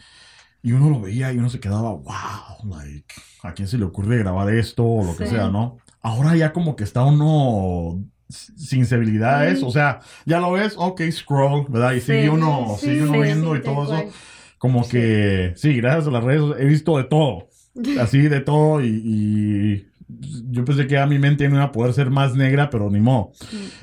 Y 0.62 0.72
uno 0.72 0.90
lo 0.90 1.00
veía 1.00 1.32
y 1.32 1.38
uno 1.38 1.48
se 1.48 1.60
quedaba, 1.60 1.92
wow, 1.92 2.68
like, 2.76 3.14
¿a 3.42 3.52
quién 3.54 3.68
se 3.68 3.78
le 3.78 3.84
ocurre 3.84 4.18
grabar 4.18 4.52
esto 4.52 4.84
o 4.84 5.04
lo 5.04 5.16
que 5.16 5.24
Sí. 5.26 5.30
sea, 5.30 5.48
¿no? 5.48 5.78
Ahora 6.02 6.34
ya 6.36 6.52
como 6.52 6.74
que 6.76 6.84
está 6.84 7.04
uno 7.04 8.02
sin 8.28 8.84
sensibilidades, 8.84 9.62
Mm. 9.62 9.66
o 9.66 9.70
sea, 9.70 10.00
ya 10.26 10.38
lo 10.40 10.52
ves, 10.52 10.74
ok, 10.76 11.00
scroll, 11.10 11.66
¿verdad? 11.68 11.92
Y 11.92 12.00
Sí. 12.00 12.06
sigue 12.12 12.28
uno, 12.30 12.76
Sí, 12.78 12.86
sigue 12.86 13.02
uno 13.04 13.12
sí, 13.14 13.18
viendo 13.20 13.54
sí, 13.54 13.60
y 13.60 13.62
todo 13.62 13.84
eso. 13.84 14.10
Como 14.58 14.86
que, 14.88 15.52
sí, 15.56 15.76
gracias 15.76 16.08
a 16.08 16.10
las 16.10 16.24
redes 16.24 16.42
he 16.58 16.64
visto 16.64 16.96
de 16.98 17.04
todo, 17.04 17.48
así 18.00 18.18
de 18.22 18.40
todo 18.40 18.82
y, 18.82 18.88
y 18.88 19.86
yo 20.08 20.64
pensé 20.64 20.86
que 20.86 20.98
a 20.98 21.06
mi 21.06 21.18
mente 21.18 21.48
no 21.48 21.56
iba 21.56 21.64
a 21.64 21.72
poder 21.72 21.92
ser 21.92 22.10
más 22.10 22.34
negra, 22.34 22.70
pero 22.70 22.90
ni 22.90 23.00
modo. 23.00 23.32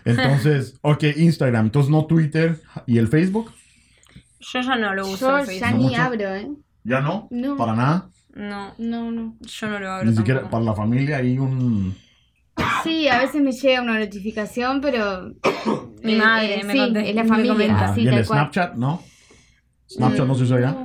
Entonces, 0.03 0.77
ok, 0.81 1.03
Instagram, 1.17 1.67
entonces 1.67 1.91
no 1.91 2.05
Twitter 2.05 2.59
y 2.87 2.97
el 2.97 3.07
Facebook, 3.07 3.51
Yo 4.39 4.61
ya 4.61 4.75
no 4.75 4.93
lo 4.95 5.07
uso 5.07 5.29
Yo 5.29 5.37
el 5.37 5.45
ya 5.45 5.51
Facebook. 5.51 5.71
No 5.71 5.77
ni 5.77 5.83
mucho. 5.89 6.01
abro, 6.01 6.35
¿eh? 6.35 6.49
ya 6.83 7.01
no, 7.01 7.27
No. 7.31 7.55
para 7.57 7.75
nada, 7.75 8.09
No, 8.33 8.73
No, 8.77 9.11
no. 9.11 9.35
yo 9.41 9.69
no 9.69 9.79
lo 9.79 9.91
abro. 9.91 10.09
ni 10.09 10.15
siquiera 10.15 10.41
tampoco. 10.41 10.51
para 10.63 10.65
la 10.71 10.75
familia 10.75 11.17
hay 11.17 11.37
un... 11.37 11.95
Sí, 12.83 13.07
a 13.09 13.19
veces 13.19 13.41
me 13.41 13.51
llega 13.51 13.81
una 13.81 13.99
notificación, 13.99 14.79
pero. 14.79 15.33
Mi 16.03 16.13
eh, 16.13 16.17
madre 16.17 16.61
eh, 16.61 16.63
me 16.63 16.73
sí, 16.73 16.79
es 16.79 17.15
la 17.15 17.23
me 17.23 17.29
familia, 17.29 17.93
¿Y 17.97 18.07
el 18.07 18.15
tal 18.15 18.25
cual. 18.25 18.39
Snapchat, 18.39 18.75
no? 18.75 19.01
Snapchat 19.89 20.25
no 20.27 20.35
se 20.35 20.43
usa 20.43 20.61
ya. 20.61 20.84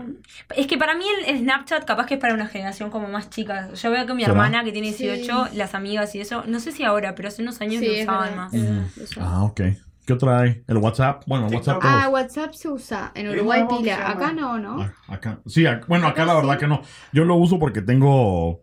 Es 0.57 0.67
que 0.67 0.77
para 0.79 0.95
mí 0.95 1.05
el, 1.27 1.39
Snapchat 1.39 1.85
capaz 1.85 2.07
que 2.07 2.15
es 2.15 2.21
para 2.21 2.35
una 2.35 2.47
generación 2.47 2.91
como 2.91 3.09
más 3.09 3.31
chica. 3.31 3.73
Yo 3.75 3.91
veo 3.91 4.07
que 4.07 4.15
mi 4.15 4.23
¿Será? 4.23 4.33
hermana 4.33 4.65
que 4.65 4.73
tiene 4.73 4.93
Sí. 4.93 5.05
18, 5.05 5.49
las 5.55 5.75
amigas 5.75 6.15
y 6.15 6.21
eso, 6.21 6.45
no 6.47 6.61
sé 6.61 6.73
si 6.73 6.83
ahora, 6.85 7.15
pero 7.15 7.29
hace 7.29 7.43
unos 7.43 7.61
años 7.61 7.81
Sí, 7.81 7.87
lo 7.87 8.03
usaban 8.03 8.31
verdad, 8.31 8.37
más. 8.37 9.17
Ah, 9.19 9.45
ok. 9.45 9.61
¿Qué 10.07 10.15
otra 10.15 10.41
hay? 10.41 10.63
¿El 10.67 10.79
WhatsApp? 10.79 11.23
Bueno, 11.27 11.47
el 11.47 11.55
WhatsApp 11.55 11.79
Ah. 11.83 12.09
WhatsApp 12.11 12.53
se 12.55 12.69
usa. 12.69 13.13
En 13.15 13.29
Uruguay 13.29 13.65
pila. 13.69 14.09
Acá 14.11 14.33
no, 14.33 14.59
¿no? 14.59 14.83
Ah, 14.83 14.93
acá. 15.09 15.41
Sí, 15.47 15.63
ac- 15.65 15.87
bueno, 15.87 16.07
acá, 16.09 16.23
Acá 16.25 16.33
la 16.33 16.41
verdad 16.41 16.55
sí. 16.55 16.59
que 16.61 16.67
no. 16.67 16.83
Yo 17.13 17.25
lo 17.25 17.37
uso 17.37 17.59
porque 17.61 17.81
tengo. 17.83 18.63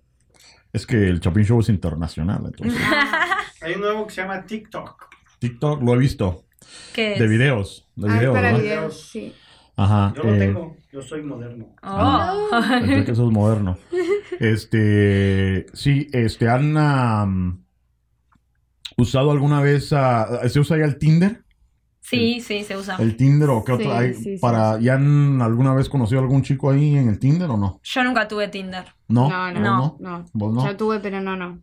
Es 0.73 0.85
que 0.85 1.07
el 1.07 1.21
Chapin 1.21 1.45
Show 1.45 1.59
es 1.61 1.69
internacional, 1.69 2.41
entonces. 2.45 2.77
Hay 3.61 3.73
un 3.75 3.81
nuevo 3.81 4.05
que 4.07 4.13
se 4.15 4.21
llama 4.21 4.45
TikTok. 4.45 5.07
TikTok 5.39 5.81
lo 5.83 5.93
he 5.93 5.97
visto. 5.97 6.43
¿Qué 6.93 7.13
es? 7.13 7.19
De 7.19 7.27
videos. 7.27 7.87
De 7.95 8.09
Ah, 8.11 8.19
videos, 8.57 9.09
sí. 9.09 9.33
Ajá. 9.77 10.13
Yo 10.17 10.23
lo 10.23 10.35
eh, 10.35 10.39
tengo, 10.39 10.75
yo 10.97 11.07
soy 11.07 11.21
moderno. 11.21 11.75
Oh. 11.83 12.47
Pensé 12.79 13.05
que 13.05 13.11
eso 13.11 13.25
es 13.27 13.31
moderno. 13.31 13.77
Este. 14.39 15.65
Sí, 15.73 16.07
este. 16.11 16.49
¿Han 16.49 17.63
usado 18.97 19.31
alguna 19.31 19.61
vez. 19.61 19.93
ah, 19.93 20.41
¿Se 20.47 20.59
usa 20.59 20.77
ya 20.77 20.85
el 20.85 20.97
Tinder? 20.97 21.43
sí, 21.99 22.39
sí, 22.41 22.63
se 22.63 22.77
usa. 22.77 22.95
¿El 22.99 23.17
Tinder 23.17 23.49
o 23.49 23.63
qué 23.63 23.75
Sí, 23.75 23.81
otro 23.83 23.93
hay? 23.97 24.13
sí, 24.13 24.23
sí, 24.23 24.37
para, 24.39 24.79
¿Ya 24.79 24.93
han 24.95 25.41
alguna 25.41 25.73
vez 25.73 25.89
conocido 25.89 26.21
algún 26.21 26.41
chico 26.41 26.69
ahí 26.69 26.95
en 26.95 27.09
el 27.09 27.19
Tinder 27.19 27.49
o 27.49 27.57
no? 27.57 27.79
Yo 27.83 28.03
nunca 28.03 28.27
tuve 28.27 28.47
Tinder. 28.47 28.85
No, 29.07 29.29
No, 29.29 29.43
¿Vos 29.51 29.61
no, 29.61 29.97
no. 29.99 30.25
¿Vos 30.33 30.53
no? 30.53 30.65
Yo 30.65 30.77
tuve, 30.77 30.99
pero 30.99 31.19
no, 31.21 31.35
no. 31.35 31.59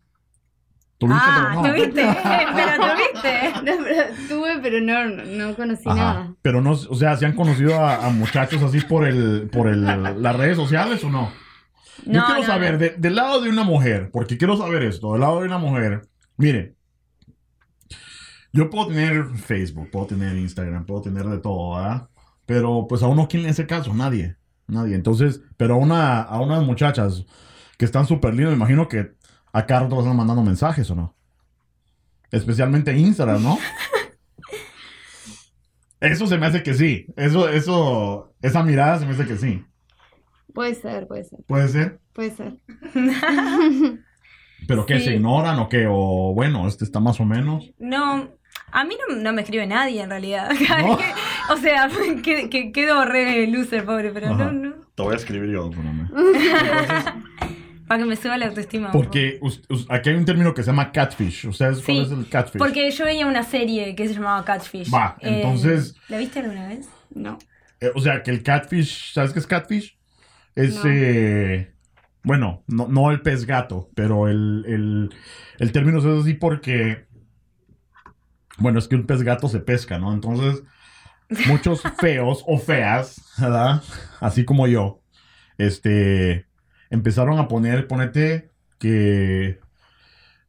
¿Tuviste, 1.06 1.24
ah, 1.26 1.50
pero 1.50 1.62
no? 1.62 1.62
tuviste, 1.74 2.02
pero 2.54 2.72
tuviste. 2.94 3.52
No, 3.64 3.84
pero 3.84 4.28
tuve, 4.28 4.58
pero 4.62 4.80
no, 4.80 5.04
no, 5.08 5.24
no 5.48 5.54
conocí 5.56 5.82
Ajá. 5.88 5.94
nada. 5.96 6.34
Pero 6.42 6.60
no, 6.60 6.70
o 6.72 6.94
sea, 6.96 7.16
¿se 7.16 7.26
han 7.26 7.34
conocido 7.34 7.78
a, 7.78 8.06
a 8.06 8.10
muchachos 8.10 8.62
así 8.62 8.80
por 8.80 9.06
el, 9.06 9.48
por 9.52 9.68
el, 9.68 9.84
las 9.84 10.36
redes 10.36 10.56
sociales 10.56 11.02
o 11.04 11.10
no? 11.10 11.30
Yo 12.04 12.12
No, 12.20 12.24
quiero 12.26 12.40
no, 12.40 12.46
saber, 12.46 12.72
no. 12.72 12.78
de- 12.78 12.94
del 12.98 13.14
lado 13.14 13.40
de 13.40 13.48
una 13.50 13.62
mujer, 13.64 14.10
porque 14.12 14.36
quiero 14.36 14.56
saber 14.56 14.82
esto, 14.82 15.12
del 15.12 15.20
lado 15.22 15.40
de 15.40 15.46
una 15.46 15.58
mujer, 15.58 16.02
mire, 16.36 16.74
yo 18.52 18.70
puedo 18.70 18.88
tener 18.88 19.26
Facebook, 19.36 19.90
puedo 19.90 20.06
tener 20.06 20.36
Instagram, 20.36 20.86
puedo 20.86 21.02
tener 21.02 21.24
de 21.24 21.38
todo, 21.38 21.76
¿verdad? 21.76 22.08
Pero 22.46 22.86
pues 22.88 23.02
a 23.02 23.06
uno, 23.08 23.26
¿quién 23.28 23.42
le 23.42 23.48
hace 23.48 23.66
caso? 23.66 23.94
Nadie, 23.94 24.36
nadie. 24.68 24.94
Entonces, 24.94 25.40
pero 25.56 25.74
a, 25.74 25.78
una, 25.78 26.22
a 26.22 26.40
unas 26.40 26.62
muchachas 26.62 27.24
que 27.78 27.84
están 27.84 28.06
súper 28.06 28.34
lindas, 28.34 28.50
me 28.52 28.56
imagino 28.56 28.86
que 28.88 29.14
a 29.54 29.66
cada 29.66 29.82
rato 29.82 30.00
están 30.00 30.16
mandando 30.16 30.42
mensajes 30.42 30.90
o 30.90 30.96
no. 30.96 31.14
Especialmente 32.32 32.92
Instagram, 32.92 33.40
¿no? 33.40 33.56
Eso 36.00 36.26
se 36.26 36.36
me 36.36 36.46
hace 36.46 36.64
que 36.64 36.74
sí. 36.74 37.06
Eso, 37.16 37.48
eso, 37.48 38.34
esa 38.42 38.64
mirada 38.64 38.98
se 38.98 39.06
me 39.06 39.12
hace 39.12 39.26
que 39.26 39.36
sí. 39.36 39.64
Puede 40.52 40.74
ser, 40.74 41.06
puede 41.06 41.24
ser, 41.24 41.38
¿Puede 41.46 41.68
ser? 41.68 42.00
puede 42.12 42.32
ser. 42.32 42.54
¿Pero 44.66 44.86
qué? 44.86 44.98
Sí. 44.98 45.04
¿Se 45.04 45.14
ignoran 45.14 45.58
o 45.60 45.68
qué? 45.68 45.86
O 45.88 46.34
bueno, 46.34 46.66
este 46.66 46.84
está 46.84 46.98
más 46.98 47.20
o 47.20 47.24
menos. 47.24 47.70
No, 47.78 48.28
a 48.72 48.84
mí 48.84 48.96
no, 49.08 49.16
no 49.16 49.32
me 49.32 49.42
escribe 49.42 49.68
nadie 49.68 50.02
en 50.02 50.10
realidad. 50.10 50.50
¿No? 50.80 50.98
o 51.54 51.56
sea, 51.58 51.88
que, 52.24 52.50
que 52.50 52.72
quedo 52.72 53.04
re 53.04 53.46
loser, 53.46 53.84
pobre, 53.84 54.10
pero 54.10 54.34
Ajá. 54.34 54.50
no, 54.50 54.52
no. 54.52 54.74
Te 54.96 55.02
voy 55.02 55.14
a 55.14 55.16
escribir 55.16 55.50
yo, 55.50 55.70
perdóname. 55.70 56.10
Para 57.86 58.00
que 58.00 58.06
me 58.08 58.16
suba 58.16 58.38
la 58.38 58.46
autoestima. 58.46 58.90
Porque 58.92 59.38
aquí 59.90 60.08
hay 60.10 60.16
un 60.16 60.24
término 60.24 60.54
que 60.54 60.62
se 60.62 60.68
llama 60.70 60.90
catfish. 60.90 61.46
¿Ustedes 61.46 61.82
cuál 61.82 61.96
Sí, 61.98 62.02
es 62.02 62.10
el 62.12 62.28
catfish? 62.28 62.58
Porque 62.58 62.90
yo 62.90 63.04
veía 63.04 63.26
una 63.26 63.42
serie 63.42 63.94
que 63.94 64.08
se 64.08 64.14
llamaba 64.14 64.44
Catfish. 64.44 64.92
Va, 64.92 65.16
Eh, 65.20 65.36
entonces- 65.42 65.94
¿La 66.08 66.18
viste 66.18 66.40
alguna 66.40 66.68
vez? 66.68 66.88
No. 67.14 67.38
Eh, 67.80 67.90
o 67.94 68.00
sea, 68.00 68.22
que 68.22 68.30
el 68.30 68.42
catfish, 68.42 69.12
¿sabes 69.12 69.32
qué 69.32 69.38
es 69.38 69.46
catfish? 69.46 69.98
Es, 70.54 70.76
No. 70.76 70.82
eh, 70.86 71.74
bueno, 72.22 72.62
no, 72.68 72.88
no 72.88 73.10
el 73.10 73.20
pez 73.20 73.44
gato, 73.44 73.90
pero 73.94 74.28
el, 74.28 74.64
el, 74.66 75.14
el 75.58 75.72
término 75.72 75.98
es 75.98 76.04
así 76.06 76.32
porque, 76.34 77.06
bueno, 78.58 78.78
es 78.78 78.88
que 78.88 78.96
un 78.96 79.04
pez 79.06 79.22
gato 79.22 79.48
se 79.48 79.60
pesca, 79.60 79.98
¿no? 79.98 80.12
Entonces, 80.14 80.62
muchos 81.48 81.82
feos 82.00 82.42
o 82.46 82.56
feas, 82.58 83.20
¿verdad? 83.38 83.82
Así 84.20 84.44
como 84.46 84.66
yo, 84.68 85.02
este, 85.58 86.46
empezaron 86.90 87.38
a 87.38 87.48
poner, 87.48 87.86
ponete 87.86 88.50
que 88.78 89.58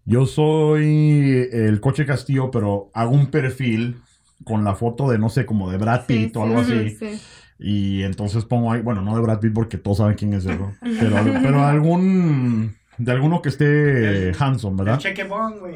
yo 0.06 0.26
soy 0.26 1.48
el 1.52 1.80
coche 1.82 2.06
Castillo, 2.06 2.52
pero 2.52 2.92
hago 2.94 3.12
un 3.12 3.28
perfil 3.28 3.98
con 4.44 4.64
la 4.64 4.76
foto 4.76 5.10
de, 5.10 5.18
no 5.18 5.30
sé, 5.30 5.46
como 5.46 5.72
de 5.72 5.78
Brad 5.78 6.02
Sí, 6.08 6.26
Pitt 6.26 6.36
o 6.38 6.44
algo 6.44 6.64
sí, 6.64 6.74
así. 6.74 6.90
sí. 7.18 7.22
Y 7.58 8.04
entonces 8.04 8.44
pongo 8.46 8.72
ahí, 8.72 8.82
bueno, 8.82 9.02
no 9.02 9.16
de 9.16 9.22
Brad 9.22 9.40
Pitt 9.40 9.54
porque 9.54 9.78
todos 9.78 9.98
saben 9.98 10.16
quién 10.16 10.34
es 10.34 10.46
él, 10.46 10.58
¿no? 10.60 10.76
pero, 11.00 11.16
pero 11.42 11.64
algún, 11.64 12.76
de 12.98 13.12
alguno 13.12 13.42
que 13.42 13.50
esté 13.50 14.30
El- 14.30 14.36
handsome, 14.38 14.74
El 14.82 14.86
¿verdad? 14.86 15.00
chequebón, 15.00 15.60
güey. 15.60 15.76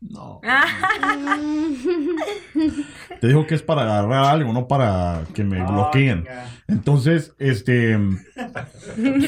No. 0.00 0.40
Te 3.20 3.26
digo 3.26 3.46
que 3.46 3.54
es 3.54 3.62
para 3.62 3.82
agarrar 3.82 4.24
algo, 4.24 4.52
no 4.52 4.68
para 4.68 5.24
que 5.34 5.42
me 5.42 5.64
bloqueen. 5.64 6.26
Entonces, 6.68 7.34
este, 7.38 7.98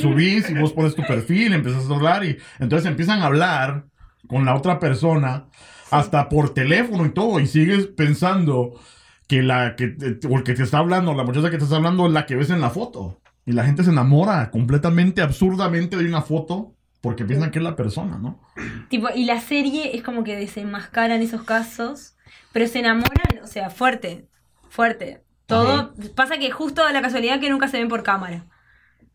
subís 0.01 0.49
y 0.51 0.55
vos 0.55 0.73
pones 0.73 0.95
tu 0.95 1.03
perfil, 1.03 1.55
empiezas 1.55 1.91
a 1.91 1.95
hablar 1.95 2.25
y 2.25 2.39
entonces 2.59 2.87
empiezan 2.87 3.21
a 3.21 3.27
hablar 3.27 3.87
con 4.27 4.45
la 4.45 4.55
otra 4.55 4.79
persona 4.79 5.47
hasta 5.91 6.29
por 6.29 6.53
teléfono 6.53 7.07
y 7.07 7.11
todo 7.11 7.41
y 7.41 7.47
sigues 7.47 7.87
pensando 7.87 8.79
que 9.27 9.43
la 9.43 9.75
que 9.75 9.89
te, 9.89 10.27
o 10.27 10.37
el 10.37 10.43
que 10.43 10.55
te 10.55 10.63
está 10.63 10.79
hablando, 10.79 11.15
la 11.15 11.25
muchacha 11.25 11.51
que 11.51 11.59
te 11.59 11.65
está 11.65 11.77
hablando 11.77 12.07
es 12.07 12.13
la 12.13 12.27
que 12.27 12.37
ves 12.37 12.51
en 12.51 12.61
la 12.61 12.71
foto 12.71 13.21
y 13.47 13.53
la 13.53 13.65
gente 13.65 13.85
se 13.85 13.91
enamora 13.91 14.51
completamente 14.51 15.23
absurdamente 15.23 15.97
de 15.97 16.07
una 16.07 16.23
foto 16.23 16.75
porque 17.01 17.25
piensan 17.25 17.51
que 17.51 17.59
es 17.59 17.65
la 17.65 17.77
persona, 17.77 18.19
¿no? 18.19 18.41
tipo, 18.89 19.09
y 19.15 19.25
la 19.25 19.41
serie 19.41 19.97
es 19.97 20.03
como 20.03 20.25
que 20.25 20.37
desenmascaran 20.37 21.21
esos 21.23 21.43
casos, 21.43 22.17
pero 22.53 22.67
se 22.67 22.81
enamoran, 22.81 23.39
o 23.43 23.47
sea, 23.47 23.71
fuerte, 23.71 24.27
fuerte. 24.69 25.23
Todo 25.47 25.95
pasa 26.15 26.39
que 26.39 26.51
justo 26.51 26.83
la 26.93 27.01
casualidad 27.01 27.41
que 27.41 27.49
nunca 27.51 27.69
se 27.69 27.79
ven 27.79 27.89
por 27.89 28.03
cámara. 28.03 28.45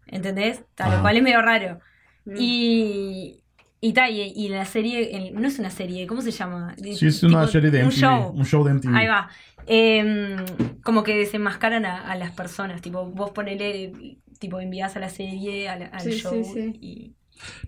¿Entendés? 0.07 0.63
Tal, 0.75 0.88
Ajá. 0.88 0.95
lo 0.97 1.01
cual 1.03 1.17
es 1.17 1.23
medio 1.23 1.41
raro. 1.41 1.79
Mm. 2.25 2.36
Y. 2.39 3.39
Y 3.81 3.91
tal, 3.91 4.11
y, 4.11 4.21
y 4.34 4.47
la 4.47 4.63
serie, 4.65 5.15
el- 5.17 5.34
no 5.39 5.45
es 5.45 5.59
una 5.59 5.69
serie, 5.69 6.07
¿cómo 6.07 6.21
se 6.21 6.31
llama? 6.31 6.73
Sí, 6.81 7.05
es 7.05 7.21
una 7.23 7.45
serie 7.47 7.69
de 7.69 7.79
un 7.84 7.88
MTV, 7.89 7.95
show. 7.99 8.29
un 8.29 8.45
show 8.45 8.63
de 8.63 8.71
MTV. 8.75 8.95
Ahí 8.95 9.07
va. 9.07 9.29
Em, 9.67 10.38
como 10.84 11.03
que 11.03 11.17
desenmascaran 11.17 11.86
a, 11.86 12.09
a 12.09 12.15
las 12.15 12.31
personas. 12.31 12.81
Tipo, 12.81 13.05
vos 13.07 13.31
ponele, 13.31 13.91
tipo, 14.39 14.59
envías 14.61 14.95
a 14.95 14.99
la 14.99 15.09
serie, 15.09 15.67
a 15.67 15.77
la- 15.77 15.86
al 15.88 15.99
Sí, 16.01 16.13
sí, 16.13 16.19
show 16.19 16.43
sí. 16.45 16.77
y, 16.79 17.15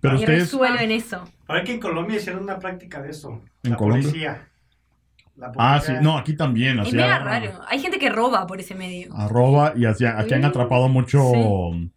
Pero 0.02 0.16
y 0.16 0.20
ustedes 0.20 0.40
resuelven 0.44 0.92
eso. 0.92 1.24
Ahora 1.48 1.64
que 1.64 1.74
en 1.74 1.80
Colombia 1.80 2.18
hicieron 2.18 2.44
una 2.44 2.60
práctica 2.60 3.02
de 3.02 3.12
eso. 3.12 3.42
¿En 3.64 3.72
la 3.72 3.78
Colombia? 3.78 4.08
policía. 4.10 4.48
La 5.36 5.52
Ah, 5.58 5.82
sí, 5.86 5.92
no, 6.02 6.18
aquí 6.18 6.36
también. 6.36 6.80
Es 6.80 6.94
raro. 6.94 7.52
Hay 7.68 7.80
gente 7.80 8.00
que 8.00 8.10
roba 8.10 8.48
por 8.48 8.60
ese 8.60 8.74
medio. 8.76 9.14
arroba 9.16 9.74
y 9.76 9.86
así, 9.86 10.06
aquí 10.06 10.34
han 10.34 10.46
atrapado 10.46 10.88
mucho 10.88 11.20
Sí. 11.34 11.92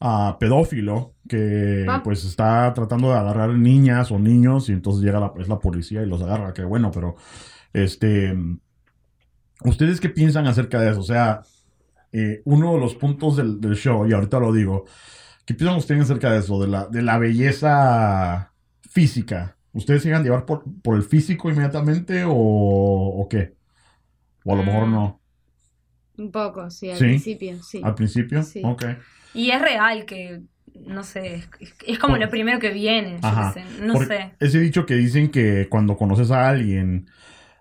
a 0.00 0.36
pedófilo 0.40 1.14
que 1.28 1.86
Ah. 1.88 2.00
pues 2.02 2.24
está 2.24 2.72
tratando 2.74 3.12
de 3.12 3.18
agarrar 3.18 3.50
niñas 3.50 4.10
o 4.10 4.18
niños 4.18 4.68
y 4.68 4.72
entonces 4.72 5.04
llega 5.04 5.20
la, 5.20 5.32
es 5.38 5.46
la 5.48 5.60
policía 5.60 6.02
y 6.02 6.06
los 6.06 6.20
agarra, 6.22 6.52
que 6.52 6.64
bueno, 6.64 6.90
pero 6.90 7.14
este 7.72 8.34
¿ustedes 9.64 10.00
qué 10.00 10.08
piensan 10.08 10.46
acerca 10.48 10.80
de 10.80 10.90
eso? 10.90 11.00
O 11.00 11.04
sea, 11.04 11.42
eh, 12.12 12.42
uno 12.46 12.74
de 12.74 12.80
los 12.80 12.96
puntos 12.96 13.36
del, 13.36 13.60
del 13.60 13.76
show, 13.76 14.06
y 14.08 14.12
ahorita 14.12 14.40
lo 14.40 14.52
digo, 14.52 14.86
¿qué 15.44 15.54
piensan 15.54 15.76
ustedes 15.78 16.02
acerca 16.02 16.30
de 16.32 16.38
eso? 16.40 16.60
De 16.60 16.68
la, 16.68 16.86
de 16.86 17.02
la 17.02 17.18
belleza 17.18 18.52
física. 18.90 19.56
¿Ustedes 19.72 20.02
se 20.02 20.08
llegan 20.08 20.20
a 20.22 20.24
llevar 20.24 20.44
por, 20.44 20.64
por 20.82 20.96
el 20.96 21.02
físico 21.02 21.48
inmediatamente 21.50 22.24
o, 22.24 22.32
o 22.34 23.28
qué? 23.28 23.54
O 24.44 24.52
a 24.52 24.56
lo 24.56 24.62
mejor 24.64 24.88
no. 24.88 25.20
Un 26.18 26.30
poco, 26.30 26.70
sí, 26.70 26.90
al 26.90 26.98
Sí. 26.98 27.04
principio, 27.04 27.62
sí. 27.62 27.80
¿Al 27.82 27.94
principio? 27.94 28.42
Sí. 28.42 28.60
Ok. 28.64 28.84
Y 29.34 29.50
es 29.50 29.62
real 29.62 30.04
que, 30.04 30.42
no 30.86 31.02
sé, 31.04 31.36
es, 31.36 31.48
es 31.86 31.98
como 31.98 32.14
Por- 32.14 32.20
lo 32.24 32.28
primero 32.28 32.58
que 32.58 32.70
viene. 32.70 33.18
Ajá. 33.22 33.52
sé, 33.54 33.64
no 33.80 33.94
Por 33.94 34.06
sé. 34.06 34.34
Ese 34.38 34.60
dicho 34.60 34.84
que 34.84 34.94
dicen 34.94 35.30
que 35.30 35.68
cuando 35.70 35.96
conoces 35.96 36.30
a 36.30 36.48
alguien, 36.50 37.08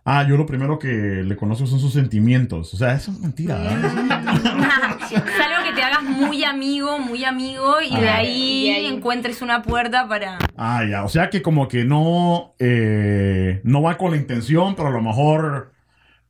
ah, 0.04 0.26
yo 0.28 0.36
lo 0.36 0.46
primero 0.46 0.78
que 0.80 0.88
le 1.24 1.36
conozco 1.38 1.66
son 1.66 1.80
sus 1.80 1.94
sentimientos. 1.94 2.74
O 2.74 2.78
sea, 2.78 2.94
eso 2.94 3.12
es 3.12 3.20
mentira. 3.20 3.58
es 5.16 5.40
algo 5.40 5.64
que 5.70 5.74
te 5.76 5.82
hagas 5.84 6.04
muy 6.04 6.44
amigo, 6.44 7.00
muy 7.00 7.24
amigo, 7.26 7.82
y 7.82 7.96
de 8.00 8.10
ahí, 8.10 8.68
Y 8.68 8.70
ahí- 8.72 8.86
encuentres 8.88 9.42
una 9.42 9.62
puerta 9.62 10.08
para. 10.08 10.38
ah, 10.58 10.84
ya. 10.90 11.04
O 11.04 11.10
sea 11.10 11.30
que 11.30 11.42
como 11.42 11.68
que 11.68 11.84
no, 11.86 12.54
eh, 12.60 13.62
no 13.64 13.82
va 13.82 13.98
con 13.98 14.12
la 14.12 14.18
intención, 14.18 14.76
pero 14.76 14.88
a 14.90 14.92
lo 14.92 15.02
mejor 15.02 15.72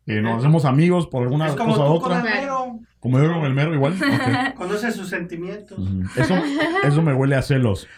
eh, 0.08 0.22
nos 0.22 0.40
hacemos 0.40 0.66
amigos 0.66 1.08
por 1.08 1.24
alguna 1.24 1.48
Es 1.48 1.54
como 1.56 1.74
cosa 1.76 1.90
u 1.90 1.94
tú 1.96 2.02
con 2.02 2.12
otra. 2.18 2.30
el 2.34 2.42
mero. 2.42 2.80
Como 3.00 3.20
yo 3.20 3.34
con 3.34 3.46
el 3.46 3.54
mero 3.54 3.74
igual. 3.74 3.94
Ok. 3.94 4.54
Conoce 4.56 4.92
sus 4.92 5.10
sentimientos. 5.10 5.80
Eso, 6.16 6.36
eso 6.84 7.02
me 7.02 7.14
huele 7.14 7.36
a 7.36 7.42
celos. 7.42 7.88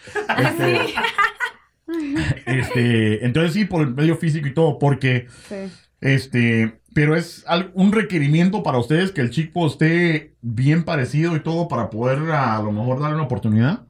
Este, 1.86 2.40
este, 2.46 3.24
entonces 3.26 3.52
sí, 3.52 3.64
por 3.66 3.82
el 3.82 3.94
medio 3.94 4.16
físico 4.16 4.46
y 4.48 4.54
todo, 4.54 4.78
porque 4.78 5.26
Sí. 5.48 5.56
Este, 6.00 6.80
pero 6.94 7.16
es 7.16 7.44
un 7.74 7.92
requerimiento 7.92 8.62
para 8.62 8.78
ustedes 8.78 9.10
que 9.10 9.20
el 9.20 9.30
chico 9.30 9.66
esté 9.66 10.36
bien 10.40 10.84
parecido 10.84 11.34
y 11.36 11.42
todo 11.42 11.66
para 11.66 11.90
poder 11.90 12.30
a, 12.30 12.62
lo 12.62 12.70
mejor 12.70 13.00
darle 13.00 13.16
una 13.16 13.24
oportunidad. 13.24 13.86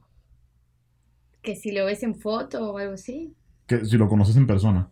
Que 1.42 1.54
si 1.54 1.70
lo 1.70 1.84
ves 1.84 2.02
en 2.02 2.14
foto 2.14 2.72
o 2.72 2.78
algo 2.78 2.94
así. 2.94 3.34
Que 3.66 3.84
si 3.84 3.98
lo 3.98 4.08
conoces 4.08 4.36
en 4.36 4.46
persona. 4.46 4.90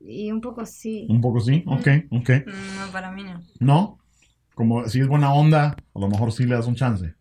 Y 0.00 0.32
un 0.32 0.40
poco 0.40 0.64
sí. 0.64 1.06
Un 1.10 1.20
poco 1.20 1.40
sí, 1.40 1.62
ok, 1.66 1.88
ok. 2.10 2.30
No, 2.46 2.92
para 2.92 3.12
mí 3.12 3.22
no. 3.22 3.42
¿No? 3.60 3.98
Como 4.54 4.88
si 4.88 5.00
es 5.00 5.08
buena 5.08 5.34
onda, 5.34 5.76
a 5.94 5.98
lo 5.98 6.08
mejor 6.08 6.32
sí 6.32 6.44
le 6.44 6.54
das 6.54 6.66
un 6.66 6.74
chance. 6.74 7.14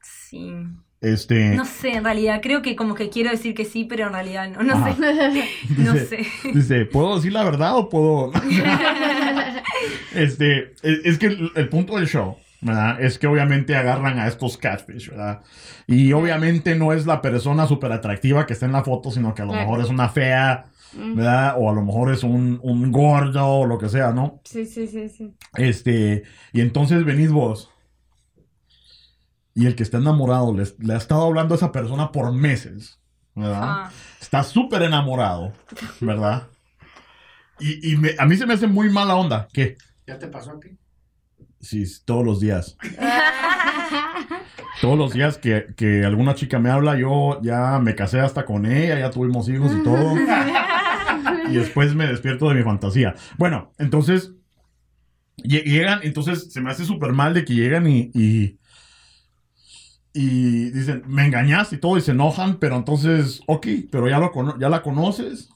Sí. 0.00 0.54
Este, 1.02 1.56
No 1.56 1.64
sé, 1.64 1.94
en 1.94 2.04
realidad, 2.04 2.40
creo 2.40 2.62
que 2.62 2.76
como 2.76 2.94
que 2.94 3.10
quiero 3.10 3.30
decir 3.30 3.54
que 3.54 3.64
sí, 3.64 3.84
pero 3.84 4.06
en 4.06 4.12
realidad 4.12 4.48
no. 4.48 4.62
No 4.62 4.74
Ajá. 4.74 4.94
sé. 4.94 5.00
No 5.76 5.92
dice, 5.94 6.24
sé. 6.24 6.26
dice, 6.54 6.84
¿puedo 6.86 7.16
decir 7.16 7.32
la 7.32 7.42
verdad 7.44 7.76
o 7.76 7.88
puedo...? 7.88 8.32
este, 10.14 10.74
es, 10.82 11.00
es 11.04 11.18
que 11.18 11.26
el, 11.26 11.50
el 11.54 11.68
punto 11.68 11.96
del 11.96 12.06
show, 12.06 12.36
¿verdad? 12.60 13.02
Es 13.02 13.18
que 13.18 13.26
obviamente 13.26 13.74
agarran 13.74 14.18
a 14.18 14.28
estos 14.28 14.56
catfish, 14.56 15.10
¿verdad? 15.10 15.40
Y 15.86 16.12
obviamente 16.12 16.74
no 16.76 16.92
es 16.92 17.04
la 17.06 17.20
persona 17.20 17.66
súper 17.66 17.92
atractiva 17.92 18.46
que 18.46 18.52
está 18.52 18.66
en 18.66 18.72
la 18.72 18.84
foto, 18.84 19.10
sino 19.10 19.34
que 19.34 19.42
a 19.42 19.46
lo 19.46 19.52
mejor 19.54 19.80
es 19.80 19.88
una 19.88 20.08
fea. 20.08 20.66
¿verdad? 20.94 21.54
O 21.56 21.70
a 21.70 21.72
lo 21.72 21.82
mejor 21.82 22.12
es 22.12 22.22
un, 22.22 22.60
un 22.62 22.92
gordo 22.92 23.46
o 23.46 23.66
lo 23.66 23.78
que 23.78 23.88
sea, 23.88 24.12
¿no? 24.12 24.42
Sí, 24.44 24.66
sí, 24.66 24.86
sí, 24.86 25.08
sí. 25.08 25.32
Este, 25.56 26.24
y 26.52 26.60
entonces 26.60 27.02
venís 27.06 27.32
vos. 27.32 27.70
Y 29.54 29.66
el 29.66 29.74
que 29.76 29.82
está 29.82 29.98
enamorado 29.98 30.54
le, 30.56 30.64
le 30.78 30.94
ha 30.94 30.96
estado 30.96 31.22
hablando 31.26 31.54
a 31.54 31.56
esa 31.56 31.72
persona 31.72 32.10
por 32.12 32.32
meses, 32.32 32.98
¿verdad? 33.34 33.60
Ah, 33.62 33.90
Está 34.20 34.42
súper 34.44 34.82
enamorado, 34.82 35.52
¿verdad? 36.00 36.48
Y, 37.60 37.92
y 37.92 37.96
me- 37.96 38.14
a 38.18 38.24
mí 38.26 38.36
se 38.36 38.46
me 38.46 38.54
hace 38.54 38.66
muy 38.66 38.88
mala 38.90 39.14
onda. 39.14 39.46
¿Qué? 39.52 39.76
¿Ya 40.06 40.18
te 40.18 40.26
pasó 40.28 40.52
a 40.52 40.60
ti? 40.60 40.70
Sí, 41.60 41.84
todos 42.04 42.24
los 42.24 42.40
días. 42.40 42.76
Todos 44.80 44.98
los 44.98 45.12
días 45.12 45.38
que, 45.38 45.66
que 45.76 46.04
alguna 46.04 46.34
chica 46.34 46.58
me 46.58 46.70
habla, 46.70 46.96
yo 46.98 47.40
ya 47.42 47.78
me 47.78 47.94
casé 47.94 48.18
hasta 48.20 48.44
con 48.44 48.66
ella, 48.66 48.98
ya 48.98 49.10
tuvimos 49.10 49.48
hijos 49.48 49.70
y 49.78 49.82
todo. 49.84 50.14
y 51.48 51.54
después 51.54 51.94
me 51.94 52.06
despierto 52.06 52.48
de 52.48 52.54
mi 52.56 52.62
fantasía. 52.62 53.14
Bueno, 53.38 53.72
entonces, 53.78 54.32
lle- 55.36 55.62
llegan, 55.64 56.00
entonces 56.02 56.52
se 56.52 56.60
me 56.60 56.70
hace 56.70 56.84
súper 56.84 57.12
mal 57.12 57.32
de 57.34 57.44
que 57.44 57.54
llegan 57.54 57.86
y, 57.86 58.10
y, 58.14 58.58
y 60.14 60.70
dicen, 60.70 61.02
me 61.06 61.24
engañaste 61.26 61.76
y 61.76 61.78
todo, 61.78 61.96
y 61.96 62.00
se 62.02 62.10
enojan, 62.12 62.56
pero 62.58 62.76
entonces, 62.76 63.40
ok, 63.46 63.66
pero 63.90 64.08
ya, 64.08 64.18
lo 64.18 64.30
cono- 64.32 64.58
ya 64.58 64.68
la 64.68 64.82
conoces. 64.82 65.48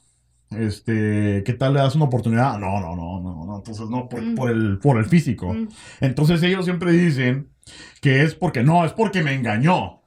Este, 0.51 1.43
¿qué 1.45 1.53
tal 1.55 1.75
le 1.75 1.81
das 1.81 1.97
una 1.97 2.05
oportunidad? 2.05 2.59
No, 2.59 2.81
no, 2.81 2.95
no, 2.95 3.21
no, 3.21 3.45
no, 3.47 3.57
entonces 3.57 3.89
no, 3.91 4.09
por, 4.09 4.23
Mm. 4.23 4.35
por 4.37 4.51
el, 4.51 4.79
por 4.79 4.97
el 4.99 5.07
físico. 5.07 5.53
Mm. 5.53 5.69
Entonces 6.01 6.43
ellos 6.43 6.65
siempre 6.65 6.93
dicen 6.93 7.49
que 8.01 8.23
es 8.23 8.35
porque 8.35 8.63
no, 8.63 8.85
es 8.85 8.93
porque 8.93 9.23
me 9.23 9.35
engañó. 9.35 10.01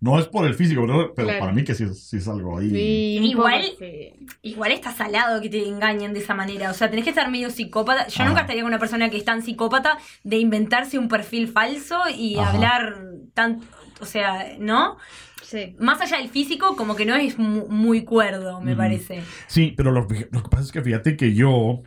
No 0.00 0.16
es 0.20 0.26
por 0.26 0.44
el 0.46 0.54
físico, 0.54 0.82
pero, 0.86 1.12
pero 1.14 1.26
Claro. 1.28 1.40
para 1.40 1.52
mí 1.52 1.64
que 1.64 1.74
sí, 1.74 1.82
es- 1.84 2.08
sí 2.08 2.18
es 2.18 2.28
algo 2.28 2.58
ahí. 2.58 2.70
Sí, 2.70 3.18
Igual- 3.30 3.62
sí. 3.78 4.26
Igual 4.42 4.70
está 4.72 4.92
salado 4.92 5.40
que 5.40 5.48
te 5.48 5.66
engañen 5.66 6.12
de 6.12 6.20
esa 6.20 6.34
manera. 6.34 6.70
O 6.70 6.74
sea, 6.74 6.88
tenés 6.88 7.02
que 7.04 7.10
estar 7.10 7.28
medio 7.30 7.50
psicópata. 7.50 8.06
Yo 8.06 8.14
Ajá. 8.22 8.28
nunca 8.28 8.42
estaría 8.42 8.62
con 8.62 8.68
una 8.70 8.78
persona 8.78 9.10
que 9.10 9.16
es 9.16 9.24
tan 9.24 9.42
psicópata 9.42 9.98
de 10.22 10.36
inventarse 10.38 10.98
un 10.98 11.08
perfil 11.08 11.48
falso 11.48 11.96
y 12.16 12.36
Ajá. 12.36 12.50
hablar 12.52 12.96
tan. 13.34 13.60
O 14.00 14.06
sea, 14.06 14.56
¿no? 14.58 14.96
Sí. 15.42 15.76
Más 15.78 16.00
allá 16.00 16.18
del 16.18 16.28
físico, 16.28 16.76
como 16.76 16.94
que 16.96 17.06
no 17.06 17.14
es 17.16 17.38
mu- 17.38 17.68
muy 17.68 18.04
cuerdo, 18.04 18.60
me 18.60 18.76
parece. 18.76 19.22
Sí, 19.46 19.72
pero 19.76 19.90
lo, 19.90 20.02
lo 20.02 20.42
que 20.42 20.48
pasa 20.50 20.62
es 20.64 20.72
que 20.72 20.82
fíjate 20.82 21.16
que 21.16 21.34
yo, 21.34 21.82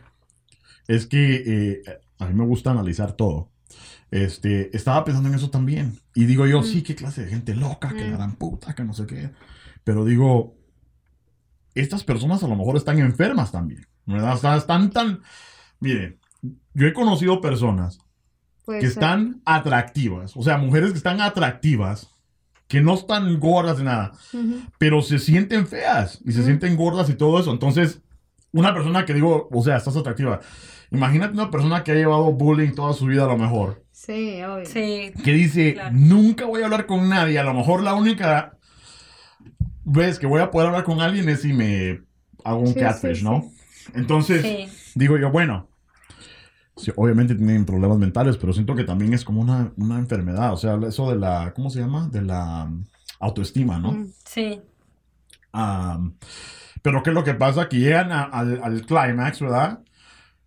es 0.88 1.06
que 1.06 1.42
eh, 1.46 1.82
a 2.18 2.26
mí 2.26 2.34
me 2.34 2.44
gusta 2.46 2.70
analizar 2.70 3.12
todo. 3.12 3.50
Este, 4.10 4.76
estaba 4.76 5.04
pensando 5.04 5.28
en 5.28 5.34
eso 5.36 5.48
también. 5.50 5.98
Y 6.14 6.24
digo 6.26 6.46
yo, 6.46 6.62
sí, 6.62 6.82
qué 6.82 6.94
clase 6.94 7.24
de 7.24 7.30
gente 7.30 7.54
loca, 7.54 7.90
que 7.90 8.10
la 8.10 8.16
dan 8.18 8.36
puta, 8.36 8.74
que 8.74 8.84
no 8.84 8.92
sé 8.92 9.06
qué. 9.06 9.30
Pero 9.84 10.04
digo, 10.04 10.56
estas 11.74 12.04
personas 12.04 12.42
a 12.42 12.48
lo 12.48 12.56
mejor 12.56 12.76
están 12.76 12.98
enfermas 12.98 13.52
también. 13.52 13.86
¿Verdad? 14.04 14.34
Están, 14.34 14.58
están 14.58 14.90
tan. 14.90 15.20
Mire, 15.80 16.18
yo 16.74 16.86
he 16.86 16.92
conocido 16.92 17.40
personas 17.40 17.98
Puede 18.64 18.80
que 18.80 18.86
ser. 18.86 18.92
están 18.94 19.40
atractivas. 19.44 20.36
O 20.36 20.42
sea, 20.42 20.56
mujeres 20.58 20.90
que 20.92 20.98
están 20.98 21.20
atractivas, 21.20 22.08
que 22.68 22.80
no 22.80 22.94
están 22.94 23.38
gordas 23.40 23.78
de 23.78 23.84
nada, 23.84 24.12
pero 24.78 25.02
se 25.02 25.18
sienten 25.18 25.66
feas 25.66 26.20
y 26.24 26.32
se 26.32 26.42
sienten 26.44 26.76
gordas 26.76 27.10
y 27.10 27.14
todo 27.14 27.38
eso. 27.40 27.50
Entonces, 27.52 28.00
una 28.52 28.72
persona 28.72 29.04
que 29.04 29.14
digo, 29.14 29.48
o 29.50 29.62
sea, 29.62 29.76
estás 29.76 29.96
atractiva. 29.96 30.40
Imagínate 30.90 31.34
una 31.34 31.50
persona 31.50 31.82
que 31.84 31.92
ha 31.92 31.94
llevado 31.94 32.32
bullying 32.32 32.72
toda 32.74 32.92
su 32.92 33.06
vida 33.06 33.24
a 33.24 33.28
lo 33.28 33.36
mejor. 33.38 33.82
Sí, 33.90 34.42
obvio. 34.42 34.66
Sí. 34.66 35.12
Que 35.24 35.32
dice, 35.32 35.74
Claro. 35.74 35.90
nunca 35.94 36.44
voy 36.46 36.62
a 36.62 36.66
hablar 36.66 36.86
con 36.86 37.08
nadie. 37.08 37.38
A 37.38 37.44
lo 37.44 37.54
mejor 37.54 37.82
la 37.82 37.94
única 37.94 38.58
vez 39.84 40.18
que 40.18 40.26
voy 40.26 40.40
a 40.40 40.50
poder 40.50 40.68
hablar 40.68 40.84
con 40.84 41.00
alguien 41.00 41.28
es 41.28 41.42
si 41.42 41.52
me 41.52 42.02
hago 42.44 42.60
un 42.60 42.68
Sí, 42.74 42.80
catfish, 42.80 43.18
sí, 43.18 43.24
¿no? 43.24 43.50
Entonces, 43.94 44.42
Sí. 44.42 44.92
digo 44.94 45.18
yo, 45.18 45.30
bueno, 45.30 45.68
sí, 46.76 46.92
obviamente 46.96 47.34
tienen 47.34 47.64
problemas 47.64 47.98
mentales, 47.98 48.36
pero 48.36 48.52
siento 48.52 48.74
que 48.74 48.84
también 48.84 49.14
es 49.14 49.24
como 49.24 49.40
una, 49.40 49.72
una 49.76 49.98
enfermedad. 49.98 50.52
O 50.52 50.56
sea, 50.56 50.78
eso 50.86 51.10
de 51.10 51.16
la, 51.18 51.52
¿cómo 51.54 51.70
se 51.70 51.80
llama? 51.80 52.08
De 52.08 52.22
la 52.22 52.64
um, 52.64 52.84
autoestima, 53.20 53.78
¿no? 53.78 53.92
Mm. 53.92 54.12
Sí. 54.24 54.60
Um, 55.54 56.14
pero 56.82 57.02
¿qué 57.02 57.10
es 57.10 57.14
lo 57.14 57.24
que 57.24 57.34
pasa? 57.34 57.68
Que 57.68 57.78
llegan 57.78 58.10
a- 58.12 58.24
al, 58.24 58.60
al 58.62 58.82
clímax, 58.86 59.40
¿verdad? 59.40 59.80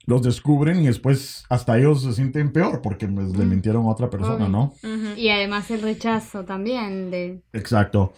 Los 0.08 0.22
descubren 0.22 0.82
y 0.82 0.88
después 0.88 1.46
hasta 1.50 1.78
ellos 1.78 2.04
se 2.04 2.14
sienten 2.14 2.52
peor 2.52 2.82
porque 2.82 3.08
pues, 3.08 3.36
le 3.38 3.46
Mm. 3.46 3.50
mintieron 3.50 3.86
a 3.86 3.90
otra 3.90 4.10
persona, 4.10 4.46
Obvio. 4.46 4.50
¿no? 4.50 4.74
Y 5.16 5.30
además 5.30 5.70
el 5.72 5.82
rechazo 5.82 6.44
también 6.46 7.10
de... 7.12 7.42
Exacto. 7.54 8.14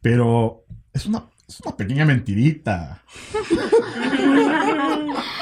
Pero 0.00 0.64
es 0.92 1.06
una, 1.06 1.24
es 1.48 1.60
una 1.60 1.76
pequeña 1.76 2.04
mentirita. 2.04 3.02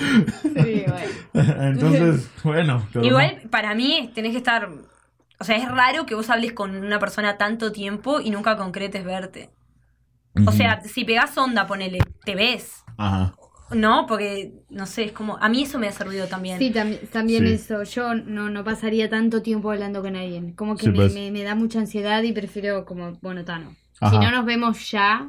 Sí, 0.00 0.84
bueno. 1.34 1.62
Entonces, 1.62 2.30
bueno. 2.44 2.86
Igual, 3.02 3.42
para 3.50 3.74
mí, 3.74 4.10
tenés 4.14 4.32
que 4.32 4.38
estar. 4.38 4.68
O 5.38 5.44
sea, 5.44 5.56
es 5.56 5.68
raro 5.68 6.04
que 6.06 6.14
vos 6.14 6.28
hables 6.30 6.52
con 6.52 6.74
una 6.76 6.98
persona 6.98 7.38
tanto 7.38 7.72
tiempo 7.72 8.20
y 8.20 8.30
nunca 8.30 8.56
concretes 8.56 9.04
verte. 9.04 9.50
O 10.46 10.52
sea, 10.52 10.80
si 10.82 11.04
pegás 11.04 11.36
onda, 11.38 11.66
ponele, 11.66 11.98
te 12.24 12.34
ves. 12.34 12.84
Ajá. 12.96 13.34
¿No? 13.72 14.06
Porque, 14.06 14.52
no 14.68 14.86
sé, 14.86 15.04
es 15.04 15.12
como. 15.12 15.36
A 15.38 15.48
mí 15.48 15.62
eso 15.62 15.78
me 15.78 15.88
ha 15.88 15.92
servido 15.92 16.26
también. 16.26 16.58
Sí, 16.58 16.70
también, 16.70 17.00
también 17.12 17.46
Sí. 17.46 17.52
eso. 17.54 17.82
Yo 17.84 18.14
no, 18.14 18.48
no 18.50 18.64
pasaría 18.64 19.08
tanto 19.08 19.42
tiempo 19.42 19.70
hablando 19.70 20.02
con 20.02 20.16
alguien. 20.16 20.52
Como 20.54 20.76
que 20.76 20.84
Sí, 20.84 20.90
me, 20.90 20.96
pues. 20.96 21.14
me- 21.14 21.30
me 21.30 21.42
da 21.42 21.54
mucha 21.54 21.78
ansiedad 21.78 22.22
y 22.22 22.32
prefiero 22.32 22.84
como, 22.84 23.12
bueno, 23.22 23.44
Tano. 23.44 23.74
Ajá. 24.00 24.12
Si 24.12 24.18
no 24.18 24.30
nos 24.30 24.44
vemos 24.44 24.90
ya, 24.90 25.28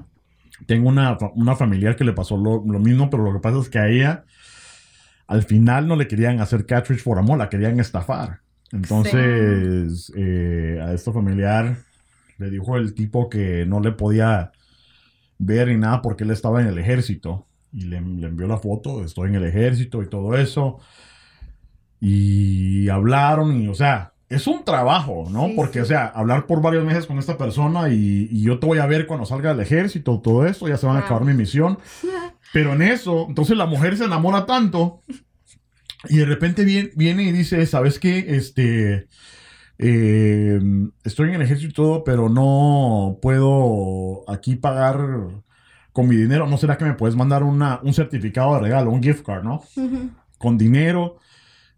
Tengo 0.66 0.90
una, 0.90 1.18
una 1.36 1.56
familiar 1.56 1.96
que 1.96 2.04
le 2.04 2.14
pasó 2.14 2.38
lo, 2.38 2.64
lo 2.66 2.80
mismo, 2.80 3.10
pero 3.10 3.24
lo 3.24 3.34
que 3.34 3.40
pasa 3.40 3.60
es 3.60 3.70
que 3.70 3.80
a 3.80 3.88
ella 3.90 4.24
al 5.32 5.44
final 5.44 5.88
no 5.88 5.96
le 5.96 6.10
querían 6.10 6.42
hacer 6.42 6.66
catfish 6.66 7.06
por 7.06 7.18
amor, 7.18 7.38
la 7.38 7.48
querían 7.48 7.80
estafar. 7.80 8.42
Entonces, 8.74 10.12
eh, 10.18 10.78
a 10.84 10.92
esta 10.92 11.14
familiar 11.14 11.78
le 12.38 12.50
dijo 12.50 12.76
el 12.76 12.94
tipo 12.94 13.30
que 13.30 13.66
no 13.66 13.80
le 13.80 13.94
podía 13.94 14.52
ver 15.38 15.70
ni 15.70 15.78
nada 15.78 16.02
porque 16.02 16.26
él 16.26 16.32
estaba 16.32 16.60
en 16.60 16.68
el 16.68 16.78
ejército. 16.78 17.48
Y 17.72 17.86
le, 17.86 18.02
le 18.02 18.28
envió 18.28 18.46
la 18.46 18.58
foto, 18.58 19.06
estoy 19.06 19.30
en 19.30 19.36
el 19.36 19.46
ejército 19.46 20.04
y 20.04 20.10
todo 20.10 20.36
eso. 20.36 20.80
Y 22.02 22.90
hablaron 22.90 23.62
y, 23.62 23.70
o 23.70 23.74
sea, 23.74 24.12
es 24.28 24.48
un 24.48 24.66
trabajo, 24.66 25.30
¿no? 25.32 25.48
Sí, 25.48 25.54
porque, 25.56 25.80
sí. 25.80 25.84
o 25.84 25.86
sea, 25.86 26.08
hablar 26.08 26.46
por 26.46 26.62
varios 26.62 26.84
meses 26.84 27.06
con 27.06 27.18
esta 27.20 27.38
persona 27.38 27.88
y, 27.88 28.28
y 28.30 28.42
yo 28.44 28.60
te 28.60 28.68
voy 28.68 28.80
a 28.80 28.86
ver 28.86 29.08
cuando 29.08 29.26
salga 29.26 29.52
del 29.52 29.62
ejército, 29.62 30.20
todo 30.20 30.46
esto, 30.46 30.68
ya 30.68 30.76
se 30.76 30.88
van 30.88 30.98
a 30.98 31.00
acabar 31.00 31.24
mi 31.24 31.34
misión. 31.34 31.78
Pero 32.54 32.74
en 32.74 32.82
eso, 32.82 33.26
entonces 33.30 33.56
la 33.58 33.66
mujer 33.66 33.98
se 33.98 34.06
enamora 34.06 34.46
tanto 34.46 35.02
y 36.10 36.18
de 36.18 36.26
repente 36.26 36.64
viene, 36.66 36.90
viene 36.96 37.24
y 37.24 37.32
dice, 37.32 37.66
¿sabes 37.66 37.98
qué? 38.00 38.26
Este, 38.36 39.08
eh, 39.78 40.60
estoy 41.04 41.30
en 41.30 41.36
el 41.36 41.42
ejército 41.44 41.70
y 41.70 41.74
todo, 41.74 42.04
pero 42.04 42.30
no 42.30 43.18
puedo 43.22 44.24
aquí 44.30 44.56
pagar 44.56 45.00
con 45.94 46.08
mi 46.08 46.16
dinero. 46.16 46.48
¿No 46.48 46.58
será 46.58 46.78
que 46.78 46.86
me 46.86 46.94
puedes 46.94 47.16
mandar 47.16 47.44
una, 47.44 47.80
un 47.84 47.94
certificado 47.94 48.54
de 48.56 48.62
regalo, 48.62 48.92
un 48.92 49.04
gift 49.04 49.26
card, 49.26 49.44
¿no? 49.44 49.64
Con 50.38 50.58
dinero. 50.58 51.18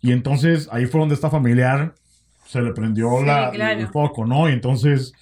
Y 0.02 0.12
entonces 0.12 0.68
ahí 0.72 0.86
fue 0.86 1.00
donde 1.00 1.16
esta 1.16 1.30
familiar 1.30 1.96
se 2.46 2.62
le 2.62 2.74
prendió 2.74 3.10
Sí, 3.20 3.26
la, 3.26 3.52
claro. 3.52 3.80
el 3.80 3.88
foco, 3.88 4.26
¿no? 4.26 4.50
Y 4.50 4.54
entonces 4.54 5.14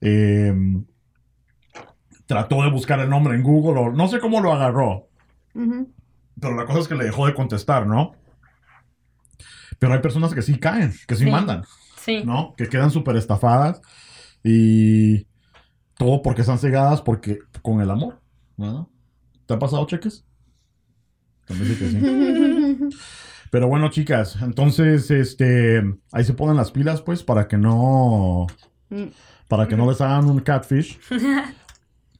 eh, 0.00 0.52
trató 2.34 2.62
de 2.64 2.70
buscar 2.70 2.98
el 2.98 3.08
nombre 3.08 3.36
en 3.36 3.42
Google, 3.44 3.80
o 3.80 3.92
no 3.92 4.08
sé 4.08 4.18
cómo 4.18 4.40
lo 4.40 4.52
agarró, 4.52 5.08
pero 6.40 6.56
la 6.56 6.66
cosa 6.66 6.80
es 6.80 6.88
que 6.88 6.96
le 6.96 7.04
dejó 7.04 7.26
de 7.26 7.34
contestar, 7.34 7.86
¿no? 7.86 8.12
Pero 9.78 9.92
hay 9.94 10.00
personas 10.00 10.34
que 10.34 10.42
sí 10.42 10.58
caen, 10.58 10.92
que 11.06 11.14
sí, 11.14 11.24
Sí. 11.24 11.30
mandan, 11.30 11.62
Sí. 11.96 12.22
¿no? 12.24 12.54
Que 12.56 12.68
quedan 12.68 12.90
súper 12.90 13.16
estafadas 13.16 13.80
y 14.42 15.26
todo 15.96 16.22
porque 16.22 16.40
están 16.40 16.58
cegadas 16.58 17.02
porque 17.02 17.38
con 17.62 17.80
el 17.80 17.90
amor, 17.90 18.20
¿no? 18.56 18.90
¿Te 19.46 19.54
ha 19.54 19.58
pasado 19.60 19.86
cheques? 19.86 20.24
También 21.46 21.68
dice 21.68 21.84
que 21.84 21.90
sí. 21.90 21.98
Pero 23.52 23.68
bueno, 23.68 23.90
chicas, 23.90 24.36
entonces, 24.42 25.08
este, 25.12 25.82
ahí 26.10 26.24
se 26.24 26.34
ponen 26.34 26.56
las 26.56 26.72
pilas, 26.72 27.00
pues, 27.00 27.22
para 27.22 27.46
que 27.46 27.56
no, 27.58 28.48
Mm. 28.90 29.04
para 29.48 29.68
que 29.68 29.76
no 29.76 29.88
les 29.88 30.00
hagan 30.00 30.24
un 30.28 30.40
catfish. 30.40 30.98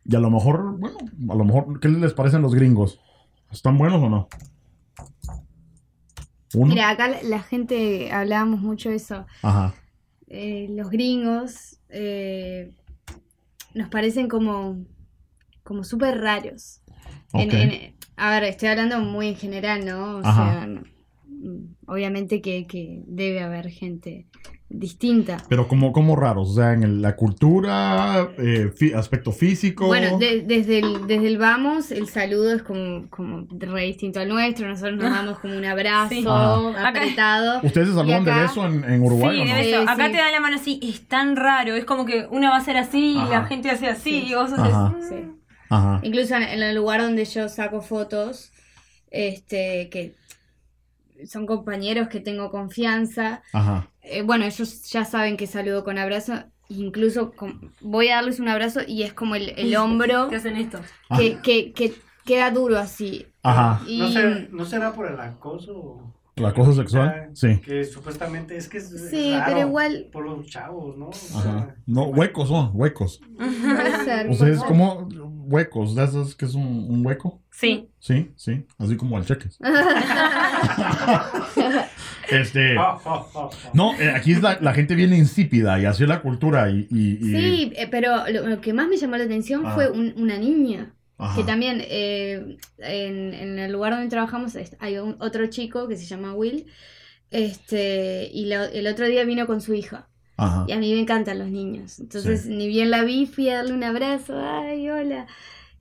Y 0.06 0.16
a 0.16 0.20
lo 0.20 0.30
mejor, 0.30 0.78
bueno, 0.78 0.98
a 1.30 1.34
lo 1.34 1.44
mejor, 1.44 1.80
¿qué 1.80 1.88
les 1.88 2.12
parecen 2.12 2.42
los 2.42 2.54
gringos? 2.54 3.00
¿Están 3.50 3.78
buenos 3.78 4.02
o 4.02 4.08
no? 4.10 4.28
Uno. 6.54 6.74
Mira, 6.74 6.90
acá 6.90 7.10
la, 7.22 7.40
gente, 7.40 8.12
hablábamos 8.12 8.60
mucho 8.60 8.90
de 8.90 8.96
eso. 8.96 9.26
Ajá. 9.42 9.74
Eh, 10.28 10.68
los 10.70 10.90
gringos 10.90 11.80
eh, 11.88 12.72
nos 13.74 13.88
parecen 13.88 14.28
como, 14.28 14.84
como 15.62 15.84
súper 15.84 16.20
raros. 16.20 16.80
En- 17.32 17.48
Ok. 17.48 17.54
en- 17.54 17.94
a 18.16 18.30
ver, 18.30 18.44
estoy 18.44 18.68
hablando 18.68 19.00
muy 19.00 19.28
en 19.28 19.36
general, 19.36 19.84
¿no? 19.84 20.18
O 20.18 20.20
Ajá. 20.22 20.66
sea, 20.66 20.82
obviamente 21.86 22.40
que, 22.40 22.66
que 22.66 23.02
debe 23.06 23.42
haber 23.42 23.68
gente 23.70 24.26
distinta. 24.78 25.36
Pero 25.48 25.68
como, 25.68 25.92
como 25.92 26.16
raros, 26.16 26.50
o 26.50 26.54
sea, 26.54 26.72
en 26.72 26.82
el- 26.82 27.02
la 27.02 27.16
cultura, 27.16 28.28
eh, 28.38 28.70
fi- 28.76 28.92
aspecto 28.92 29.32
físico. 29.32 29.86
Bueno, 29.86 30.18
de- 30.18 30.42
desde, 30.42 30.78
el, 30.80 31.06
desde 31.06 31.26
el 31.28 31.38
vamos, 31.38 31.90
el 31.90 32.08
saludo 32.08 32.52
es 32.54 32.62
como, 32.62 33.08
como 33.10 33.46
re 33.58 33.82
distinto 33.84 34.20
al 34.20 34.28
nuestro. 34.28 34.68
Nosotros 34.68 34.96
nos 34.96 35.10
damos 35.10 35.38
como 35.38 35.56
un 35.56 35.64
abrazo 35.64 36.08
Sí. 36.14 36.24
Ajá. 36.26 36.88
apretado. 36.88 37.60
¿Ustedes 37.62 37.88
se 37.88 37.94
saludan 37.94 38.22
y 38.22 38.24
de 38.24 38.30
acá- 38.32 38.42
beso 38.42 38.66
en, 38.66 38.84
en 38.84 39.02
Uruguay 39.02 39.36
Sí, 39.36 39.42
o 39.42 39.44
no? 39.46 39.54
de 39.54 39.60
eso. 39.70 39.80
Sí, 39.80 39.86
Acá 39.88 40.06
sí. 40.06 40.12
te 40.12 40.18
dan 40.18 40.32
la 40.32 40.40
mano 40.40 40.56
así, 40.56 40.80
es 40.82 41.08
tan 41.08 41.36
raro. 41.36 41.74
Es 41.74 41.84
como 41.84 42.04
que 42.04 42.26
una 42.30 42.50
va 42.50 42.56
a 42.56 42.58
hacer 42.58 42.76
así 42.76 43.12
y 43.14 43.18
Ajá. 43.18 43.30
la 43.30 43.44
gente 43.46 43.70
hace 43.70 43.86
así. 43.88 44.22
Sí. 44.22 44.26
Y 44.30 44.34
vos 44.34 44.52
Ajá. 44.52 44.86
haces. 44.88 45.08
Sí. 45.08 45.14
Ajá. 45.70 46.00
Incluso 46.02 46.34
en, 46.36 46.42
en 46.42 46.62
el 46.62 46.74
lugar 46.76 47.00
donde 47.00 47.24
yo 47.24 47.48
saco 47.48 47.80
fotos, 47.80 48.50
este, 49.10 49.88
que 49.90 50.14
son 51.26 51.46
compañeros 51.46 52.08
que 52.08 52.20
tengo 52.20 52.50
confianza. 52.50 53.42
Ajá. 53.52 53.88
eh, 54.02 54.22
bueno, 54.22 54.44
ellos 54.44 54.82
ya 54.90 55.04
saben 55.04 55.36
que 55.36 55.46
saludo 55.46 55.84
con 55.84 55.98
abrazo. 55.98 56.34
Incluso 56.68 57.32
con- 57.32 57.72
voy 57.80 58.08
a 58.08 58.16
darles 58.16 58.40
un 58.40 58.48
abrazo 58.48 58.80
y 58.86 59.02
es 59.02 59.12
como 59.12 59.34
el, 59.34 59.50
el 59.56 59.76
hombro 59.76 60.28
Te 60.28 60.36
hacen 60.36 60.56
esto. 60.56 60.80
que, 61.16 61.38
que, 61.42 61.72
que 61.72 61.94
queda 62.24 62.50
duro 62.50 62.78
así. 62.78 63.26
Ajá. 63.42 63.82
Y, 63.86 63.98
¿No, 63.98 64.08
será, 64.08 64.46
¿No 64.50 64.64
será 64.64 64.92
por 64.94 65.10
el 65.10 65.20
acoso? 65.20 66.00
¿La 66.36 66.52
cosa 66.52 66.72
sexual? 66.72 67.30
Sí. 67.34 67.58
Que 67.64 67.84
supuestamente 67.84 68.56
es 68.56 68.68
que 68.68 68.78
es 68.78 68.88
Sí, 69.10 69.32
raro 69.32 69.44
pero 69.46 69.60
igual- 69.68 70.08
Por 70.12 70.24
los 70.24 70.46
chavos, 70.48 70.96
¿no? 70.96 71.08
O 71.08 71.12
sea, 71.12 71.38
Ajá. 71.40 71.76
No, 71.86 72.06
huecos 72.06 72.48
son, 72.48 72.70
huecos. 72.74 73.20
O 74.30 74.34
sea, 74.34 74.48
es 74.48 74.62
como 74.64 75.06
huecos, 75.46 75.94
¿de 75.94 76.04
esos 76.04 76.34
que 76.34 76.46
es 76.46 76.54
un, 76.54 76.66
un 76.90 77.06
hueco? 77.06 77.40
Sí. 77.52 77.88
Sí, 78.00 78.32
sí, 78.36 78.64
así 78.78 78.96
como 78.96 79.16
el 79.16 79.24
cheques. 79.24 79.58
este. 82.30 82.76
ah, 82.78 82.98
ah, 83.04 83.24
ah. 83.34 83.50
No, 83.72 83.94
eh, 84.00 84.10
aquí 84.10 84.32
es 84.32 84.42
la, 84.42 84.58
la 84.60 84.72
gente 84.74 84.94
viene 84.94 85.16
insípida 85.16 85.78
y 85.80 85.84
así 85.84 86.02
es 86.02 86.08
la 86.08 86.20
cultura 86.22 86.68
y... 86.70 86.86
y- 86.90 87.18
y- 87.20 87.30
Sí, 87.30 87.72
eh, 87.76 87.86
pero 87.90 88.28
lo, 88.30 88.46
lo 88.48 88.60
que 88.60 88.72
más 88.72 88.88
me 88.88 88.96
llamó 88.96 89.16
la 89.16 89.24
atención 89.24 89.62
Ah. 89.66 89.74
fue 89.74 89.90
un- 89.90 90.14
una 90.16 90.36
niña. 90.38 90.93
Ajá. 91.18 91.36
Que 91.36 91.44
también 91.44 91.78
eh, 91.82 92.56
en, 92.78 93.34
en 93.34 93.58
el 93.58 93.72
lugar 93.72 93.92
donde 93.92 94.08
trabajamos 94.08 94.56
hay 94.80 94.98
un- 94.98 95.16
otro 95.20 95.46
chico 95.46 95.86
que 95.88 95.96
se 95.96 96.06
llama 96.06 96.34
Will. 96.34 96.66
Este, 97.30 98.28
y 98.32 98.46
lo- 98.46 98.64
el 98.64 98.86
otro 98.86 99.06
día 99.06 99.24
vino 99.24 99.46
con 99.46 99.60
su 99.60 99.74
hija. 99.74 100.08
Ajá. 100.36 100.64
Y 100.68 100.72
a 100.72 100.78
mí 100.78 100.92
me 100.92 101.00
encantan 101.00 101.38
los 101.38 101.48
niños. 101.50 101.98
Entonces, 102.00 102.42
Sí. 102.42 102.48
ni 102.54 102.66
bien 102.68 102.90
la 102.90 103.02
vi, 103.04 103.26
fui 103.26 103.48
a 103.48 103.56
darle 103.56 103.72
un 103.72 103.84
abrazo. 103.84 104.34
Ay, 104.38 104.88
hola. 104.90 105.26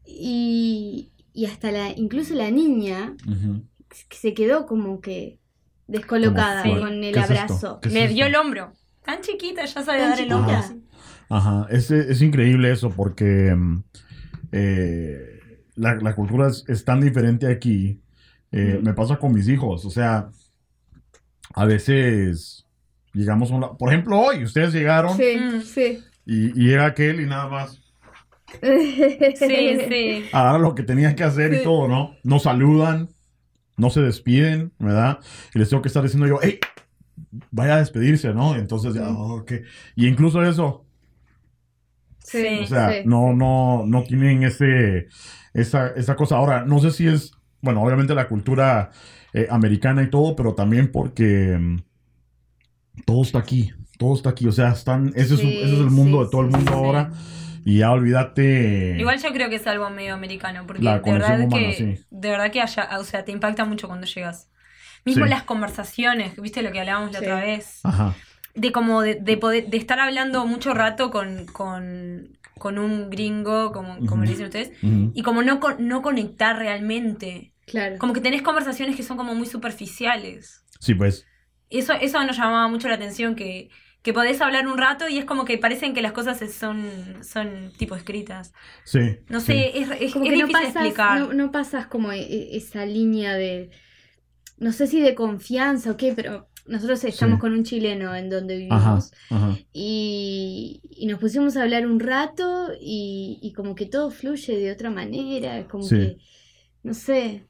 Y, 0.06 1.12
y 1.34 1.46
hasta 1.46 1.72
la, 1.72 1.90
incluso 1.92 2.34
la 2.36 2.52
niña 2.52 3.16
se 4.12 4.34
quedó 4.34 4.66
como 4.66 5.02
que, 5.02 5.40
descolocada 5.88 6.64
Como, 6.64 6.80
con 6.82 7.04
el 7.04 7.18
abrazo. 7.18 7.80
¿Qué 7.82 7.90
es 7.90 7.94
Me 7.94 8.08
dio 8.08 8.26
el 8.26 8.36
hombro. 8.36 8.74
Tan 9.04 9.22
chiquita, 9.22 9.66
ya 9.66 9.82
sabe 9.84 10.00
Tan 10.00 10.10
dar 10.12 10.22
el 10.22 10.32
hombro. 10.34 10.54
Ajá. 10.56 10.76
Ajá, 11.30 11.68
es, 11.72 11.90
es 11.90 12.22
increíble 12.22 12.72
eso 12.72 12.90
porque 12.92 13.54
mm, 13.56 13.84
eh, 14.54 15.40
la, 15.76 15.96
la 15.96 16.16
cultura 16.16 16.48
es, 16.48 16.64
es 16.68 16.86
tan 16.86 17.02
diferente 17.02 17.48
aquí. 17.48 18.00
Eh, 18.52 18.80
Me 18.84 18.94
pasa 18.94 19.18
con 19.18 19.34
mis 19.34 19.48
hijos, 19.50 19.84
o 19.84 19.90
sea, 19.90 20.30
a 21.56 21.66
veces 21.66 22.68
llegamos 23.14 23.52
a 23.52 23.56
un 23.56 23.62
la- 23.62 23.74
Por 23.74 23.92
ejemplo, 23.92 24.20
hoy 24.20 24.44
ustedes 24.44 24.72
llegaron 24.74 25.18
Sí, 25.18 25.36
Mm. 25.38 25.62
sí. 25.62 26.00
y, 26.26 26.46
y 26.62 26.68
llega 26.68 26.86
aquel 26.86 27.20
y 27.20 27.26
nada 27.26 27.48
más 27.48 27.82
Sí, 28.62 29.78
sí. 29.90 30.26
a 30.32 30.44
dar 30.44 30.60
lo 30.60 30.76
que 30.76 30.84
tenían 30.84 31.16
que 31.16 31.24
hacer 31.24 31.54
y 31.54 31.58
Sí. 31.58 31.64
todo, 31.64 31.88
¿no? 31.88 32.16
No 32.24 32.40
saludan, 32.40 33.10
no 33.78 33.90
se 33.90 34.02
despiden, 34.02 34.72
¿verdad? 34.80 35.20
Y 35.56 35.60
les 35.60 35.70
tengo 35.70 35.82
que 35.82 35.88
estar 35.88 36.04
diciendo 36.04 36.28
yo, 36.28 36.38
hey, 36.42 36.60
vaya 37.52 37.76
a 37.76 37.80
despedirse, 37.80 38.34
¿no? 38.34 38.56
Entonces 38.56 38.94
ya, 38.94 39.10
ok. 39.10 39.52
Y 39.96 40.08
incluso 40.08 40.44
eso, 40.44 40.86
Sí. 42.24 42.60
O 42.64 42.68
sea, 42.68 42.92
Sí, 42.92 42.98
no, 43.06 43.34
no, 43.34 43.84
no 43.86 44.04
tienen 44.04 44.44
ese, 44.44 45.08
esa, 45.54 45.88
esa 45.90 46.16
cosa. 46.16 46.38
Ahora, 46.38 46.66
no 46.66 46.80
sé 46.80 46.92
si 46.92 47.08
es, 47.08 47.32
bueno, 47.62 47.82
obviamente 47.84 48.16
la 48.16 48.28
cultura 48.28 48.92
eh, 49.34 49.48
americana 49.50 50.04
y 50.04 50.10
todo, 50.10 50.36
pero 50.36 50.54
también 50.56 50.92
porque 50.92 51.58
mm, 51.60 51.78
todo 53.06 53.22
está 53.24 53.40
aquí, 53.40 53.74
todo 53.98 54.16
está 54.16 54.30
aquí. 54.30 54.48
O 54.48 54.52
sea, 54.52 54.70
están, 54.72 55.12
ese, 55.16 55.36
es, 55.36 55.40
Sí, 55.40 55.58
ese 55.62 55.74
es 55.74 55.80
el 55.80 55.90
mundo 55.92 56.20
sí, 56.20 56.24
de 56.26 56.30
todo 56.32 56.42
el 56.42 56.48
mundo 56.48 56.72
sí. 56.72 56.78
ahora. 56.78 57.12
Y 57.66 57.78
ya 57.78 57.92
olvídate. 57.92 58.98
Igual 59.00 59.22
yo 59.22 59.32
creo 59.32 59.50
que 59.50 59.56
es 59.56 59.66
algo 59.68 59.90
medio 59.90 60.14
americano, 60.14 60.66
porque 60.68 60.84
La 60.84 61.00
de 61.00 61.12
verdad 61.14 61.38
que, 61.40 61.46
humana, 61.46 61.72
sí. 61.72 61.98
de 62.10 62.30
verdad 62.30 62.52
que 62.52 62.62
haya, 62.62 62.90
o 63.00 63.04
sea, 63.06 63.24
te 63.24 63.32
impacta 63.32 63.64
mucho 63.64 63.88
cuando 63.88 64.06
llegas. 64.06 64.50
Mismo 65.06 65.24
Sí. 65.26 65.30
las 65.30 65.44
conversaciones, 65.44 66.36
viste 66.42 66.62
lo 66.62 66.72
que 66.74 66.80
hablábamos 66.82 67.14
la 67.14 67.20
otra 67.20 67.40
vez, 67.40 67.80
Ajá. 67.84 68.14
De 68.56 68.72
como 68.72 69.02
de, 69.02 69.16
de 69.16 69.38
poder, 69.38 69.68
de 69.70 69.78
estar 69.78 70.00
hablando 70.00 70.46
mucho 70.46 70.74
rato 70.74 71.10
con, 71.12 71.46
con, 71.48 72.38
con 72.60 72.78
un 72.78 73.10
gringo, 73.10 73.72
como, 73.72 74.06
como 74.06 74.24
dicen 74.24 74.46
ustedes, 74.46 74.72
y 74.82 75.22
como 75.24 75.42
no, 75.42 75.60
con- 75.60 75.88
no 75.88 76.02
conectar 76.02 76.58
realmente. 76.58 77.54
Claro. 77.66 77.98
Como 77.98 78.14
que 78.14 78.22
tenés 78.22 78.42
conversaciones 78.42 78.96
que 78.96 79.04
son 79.04 79.18
como 79.18 79.34
muy 79.36 79.48
superficiales. 79.48 80.64
Sí, 80.80 80.94
pues. 80.96 81.26
Eso, 81.70 81.94
eso 81.94 82.24
nos 82.24 82.38
llamaba 82.38 82.68
mucho 82.68 82.88
la 82.88 82.96
atención, 82.96 83.36
que, 83.36 83.70
que 84.04 84.14
podés 84.14 84.40
hablar 84.42 84.68
un 84.68 84.78
rato 84.78 85.08
y 85.10 85.18
es 85.18 85.26
como 85.26 85.46
que 85.46 85.58
parecen 85.58 85.94
que 85.94 86.02
las 86.04 86.12
cosas 86.12 86.38
son, 86.54 87.24
son 87.24 87.72
tipo 87.78 87.96
escritas. 87.96 88.54
Sí. 88.84 89.18
No 89.30 89.40
sí. 89.40 89.48
sé, 89.48 89.80
es, 89.80 89.90
es, 90.00 90.14
como 90.14 90.26
es 90.26 90.32
que 90.32 90.38
no 90.38 90.48
difícil 90.48 90.52
pasas, 90.52 90.76
explicar. 90.76 91.20
no, 91.22 91.34
no 91.34 91.52
pasas 91.52 91.88
como 91.88 92.12
e- 92.12 92.20
e- 92.22 92.58
esa 92.58 92.86
línea 92.86 93.34
de, 93.34 93.72
no 94.58 94.72
sé 94.74 94.86
si 94.88 95.02
de 95.02 95.16
confianza 95.16 95.90
o 95.92 95.98
qué, 95.98 96.14
pero 96.14 96.50
nosotros 96.66 97.04
estamos 97.04 97.36
Sí. 97.36 97.42
con 97.42 97.54
un 97.54 97.64
chileno 97.64 98.16
en 98.16 98.30
donde 98.30 98.56
vivimos 98.58 99.12
Ajá. 99.30 99.58
y, 99.74 100.82
y 100.90 101.06
nos 101.08 101.20
pusimos 101.20 101.58
a 101.58 101.64
hablar 101.64 101.86
un 101.88 102.00
rato 102.00 102.70
y, 102.80 103.40
y 103.42 103.54
como 103.54 103.76
que 103.76 103.86
todo 103.86 104.12
fluye 104.12 104.58
de 104.58 104.72
otra 104.72 104.90
manera, 104.90 105.68
como 105.68 105.84
Sí. 105.84 105.96
que, 105.96 106.18
no 106.84 106.94
sé, 106.94 107.44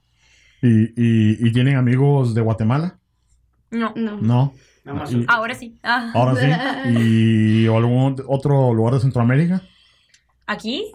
¿Y, 0.62 0.84
y, 0.96 1.48
y 1.48 1.52
tienen 1.52 1.76
amigos 1.76 2.34
de 2.34 2.40
Guatemala? 2.42 2.98
No. 3.72 3.92
no. 3.98 4.18
No. 4.22 4.54
Ahora 5.28 5.56
sí. 5.56 5.78
Ah. 5.84 6.12
Ahora 6.14 6.36
sí. 6.36 6.94
¿Y 7.00 7.68
o 7.68 7.78
algún 7.78 8.16
otro 8.28 8.74
lugar 8.74 8.94
de 8.94 9.00
Centroamérica? 9.02 9.62
¿Aquí? 10.48 10.86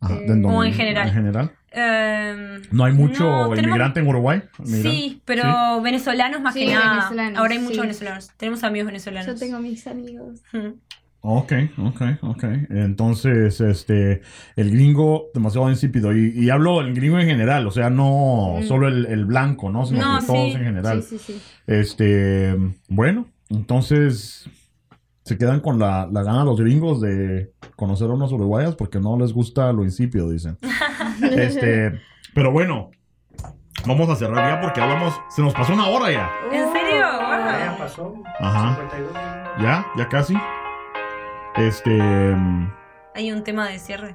Ajá, 0.00 0.14
Eh, 0.20 0.42
o 0.44 0.64
en 0.64 0.72
general. 0.72 1.08
En 1.08 1.14
general. 1.14 1.52
Em, 1.70 2.62
¿No 2.72 2.84
hay 2.84 2.92
mucho 2.92 3.24
no, 3.24 3.48
tenemos- 3.50 3.58
inmigrante 3.64 4.00
en 4.00 4.06
Uruguay? 4.08 4.42
Sí, 4.64 5.20
pero 5.24 5.80
venezolanos 5.82 6.40
más 6.40 6.54
Sí, 6.54 6.66
que 6.66 6.74
nada. 6.74 7.10
Ahora 7.36 7.52
hay 7.52 7.58
muchos 7.58 7.76
sí. 7.76 7.80
venezolanos. 7.82 8.30
Tenemos 8.36 8.64
amigos 8.64 8.86
venezolanos. 8.86 9.26
Yo 9.26 9.34
tengo 9.38 9.58
mis 9.60 9.86
amigos. 9.86 10.40
Mm. 10.52 10.68
Ok, 11.20 11.52
ok, 11.78 12.02
ok. 12.22 12.44
Entonces, 12.70 13.60
este, 13.60 14.22
el 14.56 14.70
gringo 14.70 15.26
demasiado 15.34 15.68
insípido. 15.68 16.16
Y, 16.16 16.28
y 16.30 16.48
hablo 16.50 16.80
del 16.80 16.94
gringo 16.94 17.18
en 17.18 17.26
general, 17.26 17.66
o 17.66 17.70
sea, 17.72 17.90
no 17.90 18.58
Mm. 18.60 18.62
solo 18.64 18.88
el, 18.88 19.04
el 19.06 19.24
blanco, 19.24 19.68
¿no? 19.70 19.84
Sino 19.84 20.00
No, 20.14 20.20
que 20.20 20.26
todos 20.26 20.48
sí. 20.52 20.56
en 20.56 20.64
general. 20.64 21.02
Sí, 21.02 21.18
sí, 21.18 21.32
sí. 21.34 21.40
Este, 21.66 22.56
bueno, 22.88 23.26
entonces 23.50 24.48
se 25.28 25.36
quedan 25.36 25.60
con 25.60 25.78
la, 25.78 26.08
la 26.10 26.22
gana 26.22 26.42
los 26.42 26.58
gringos 26.58 27.02
de 27.02 27.52
conocer 27.76 28.08
a 28.08 28.14
unos 28.14 28.32
uruguayos 28.32 28.74
porque 28.76 28.98
no 28.98 29.18
les 29.18 29.34
gusta 29.34 29.70
lo 29.74 29.84
insípido, 29.84 30.30
dicen. 30.30 30.56
Este, 31.20 32.00
pero 32.32 32.50
bueno, 32.50 32.90
vamos 33.86 34.08
a 34.08 34.16
cerrar 34.16 34.54
ya 34.54 34.60
porque 34.62 34.80
hablamos, 34.80 35.20
se 35.28 35.42
nos 35.42 35.52
pasó 35.52 35.74
una 35.74 35.88
hora 35.88 36.10
ya. 36.10 36.30
¿En 36.50 36.72
serio? 36.72 37.00
Ya 37.00 37.76
pasó. 37.78 38.14
Ajá. 38.40 38.76
52. 38.90 39.12
Ya, 39.60 39.86
ya 39.98 40.08
casi. 40.08 40.34
Este, 41.56 42.00
Hay 43.14 43.30
un 43.32 43.42
tema 43.44 43.68
de 43.68 43.78
cierre. 43.78 44.14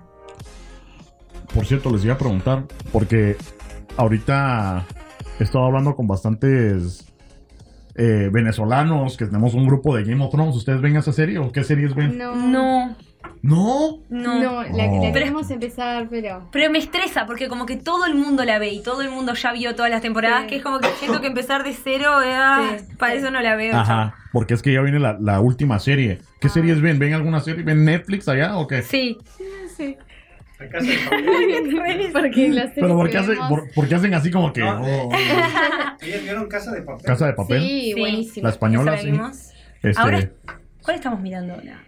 por 1.53 1.66
cierto, 1.66 1.91
les 1.91 2.03
iba 2.05 2.16
a 2.16 2.18
preguntar, 2.18 2.64
porque 2.91 3.36
ahorita 3.97 4.86
he 5.39 5.43
estado 5.43 5.66
hablando 5.66 5.95
con 5.95 6.07
bastantes 6.07 7.12
eh, 7.96 8.30
venezolanos 8.32 9.18
que 9.18 9.26
tenemos 9.26 9.54
un 9.54 9.66
grupo 9.66 9.96
de 9.96 10.04
Game 10.04 10.24
of 10.24 10.32
Thrones. 10.32 10.56
¿Ustedes 10.56 10.82
ven 10.82 10.96
esa 10.96 11.14
serie 11.14 11.38
o 11.39 11.52
qué 11.52 11.64
series 11.64 11.94
ven? 11.96 12.18
No, 12.18 12.36
No, 12.36 12.96
No. 13.41 14.00
no. 14.10 14.39
no, 14.39 14.64
la, 14.64 14.89
Oh. 14.89 15.04
la 15.04 15.12
queremos 15.14 15.50
empezar, 15.52 16.08
pero... 16.10 16.48
Pero 16.52 16.70
me 16.72 16.80
estresa 16.80 17.26
porque 17.26 17.48
como 17.50 17.66
que 17.66 17.76
todo 17.78 18.06
el 18.06 18.16
mundo 18.16 18.44
la 18.46 18.58
ve 18.60 18.70
y 18.74 18.82
todo 18.84 19.02
el 19.02 19.10
mundo 19.10 19.34
ya 19.34 19.52
vio 19.54 19.76
todas 19.76 19.91
las 19.91 20.02
temporadas, 20.02 20.44
Sí. 20.44 20.48
que 20.48 20.56
es 20.58 20.64
como 20.64 20.80
que 20.80 20.88
siento 21.00 21.22
que 21.22 21.28
empezar 21.28 21.64
de 21.64 21.74
cero, 21.74 22.10
ah, 22.12 22.72
Sí. 22.78 22.86
para 22.98 23.14
eso 23.14 23.32
no 23.32 23.41
la 23.41 23.56
veo. 23.56 23.76
Ajá, 23.76 24.16
porque 24.32 24.54
es 24.54 24.62
que 24.62 24.74
ya 24.74 24.82
viene 24.82 25.00
la, 25.00 25.18
la 25.20 25.39
última 25.41 25.80
serie. 25.80 26.20
¿Qué 26.39 26.50
series 26.50 26.82
ven? 26.82 27.00
¿Ven 27.00 27.14
alguna 27.14 27.39
serie? 27.41 27.64
¿Ven 27.64 27.86
Netflix 27.86 28.28
allá 28.28 28.58
o 28.58 28.68
qué? 28.68 28.82
Sí. 28.82 29.18
Sí. 29.78 29.98
Casa 30.70 30.86
de 30.86 30.97
papel. 30.97 32.11
Porque 32.14 32.49
las 32.49 32.72
Pero 32.74 32.88
¿por 32.95 33.07
series 33.07 33.07
qué, 33.07 33.11
que 33.11 33.18
hacen, 33.18 33.36
vemos- 33.36 33.49
por, 33.49 33.72
por 33.74 33.88
qué 33.88 33.95
hacen 33.95 34.14
así 34.14 34.32
como 34.32 34.53
que... 34.53 34.61
No. 34.61 34.82
oh, 34.82 35.09
¿Ellas 36.01 36.24
vieron 36.24 36.47
casa 36.47 36.72
de 36.72 36.82
papel? 36.82 37.05
casa 37.05 37.26
de 37.28 37.34
papel? 37.34 37.61
Sí, 37.61 37.93
buenísimo. 37.97 38.43
La 38.45 38.49
española, 38.51 38.97
sí. 38.97 39.11
Este, 39.82 40.01
Ahora- 40.01 40.30
¿Cuál 40.82 40.95
estamos 40.97 41.20
mirando 41.22 41.53
ahora? 41.53 41.84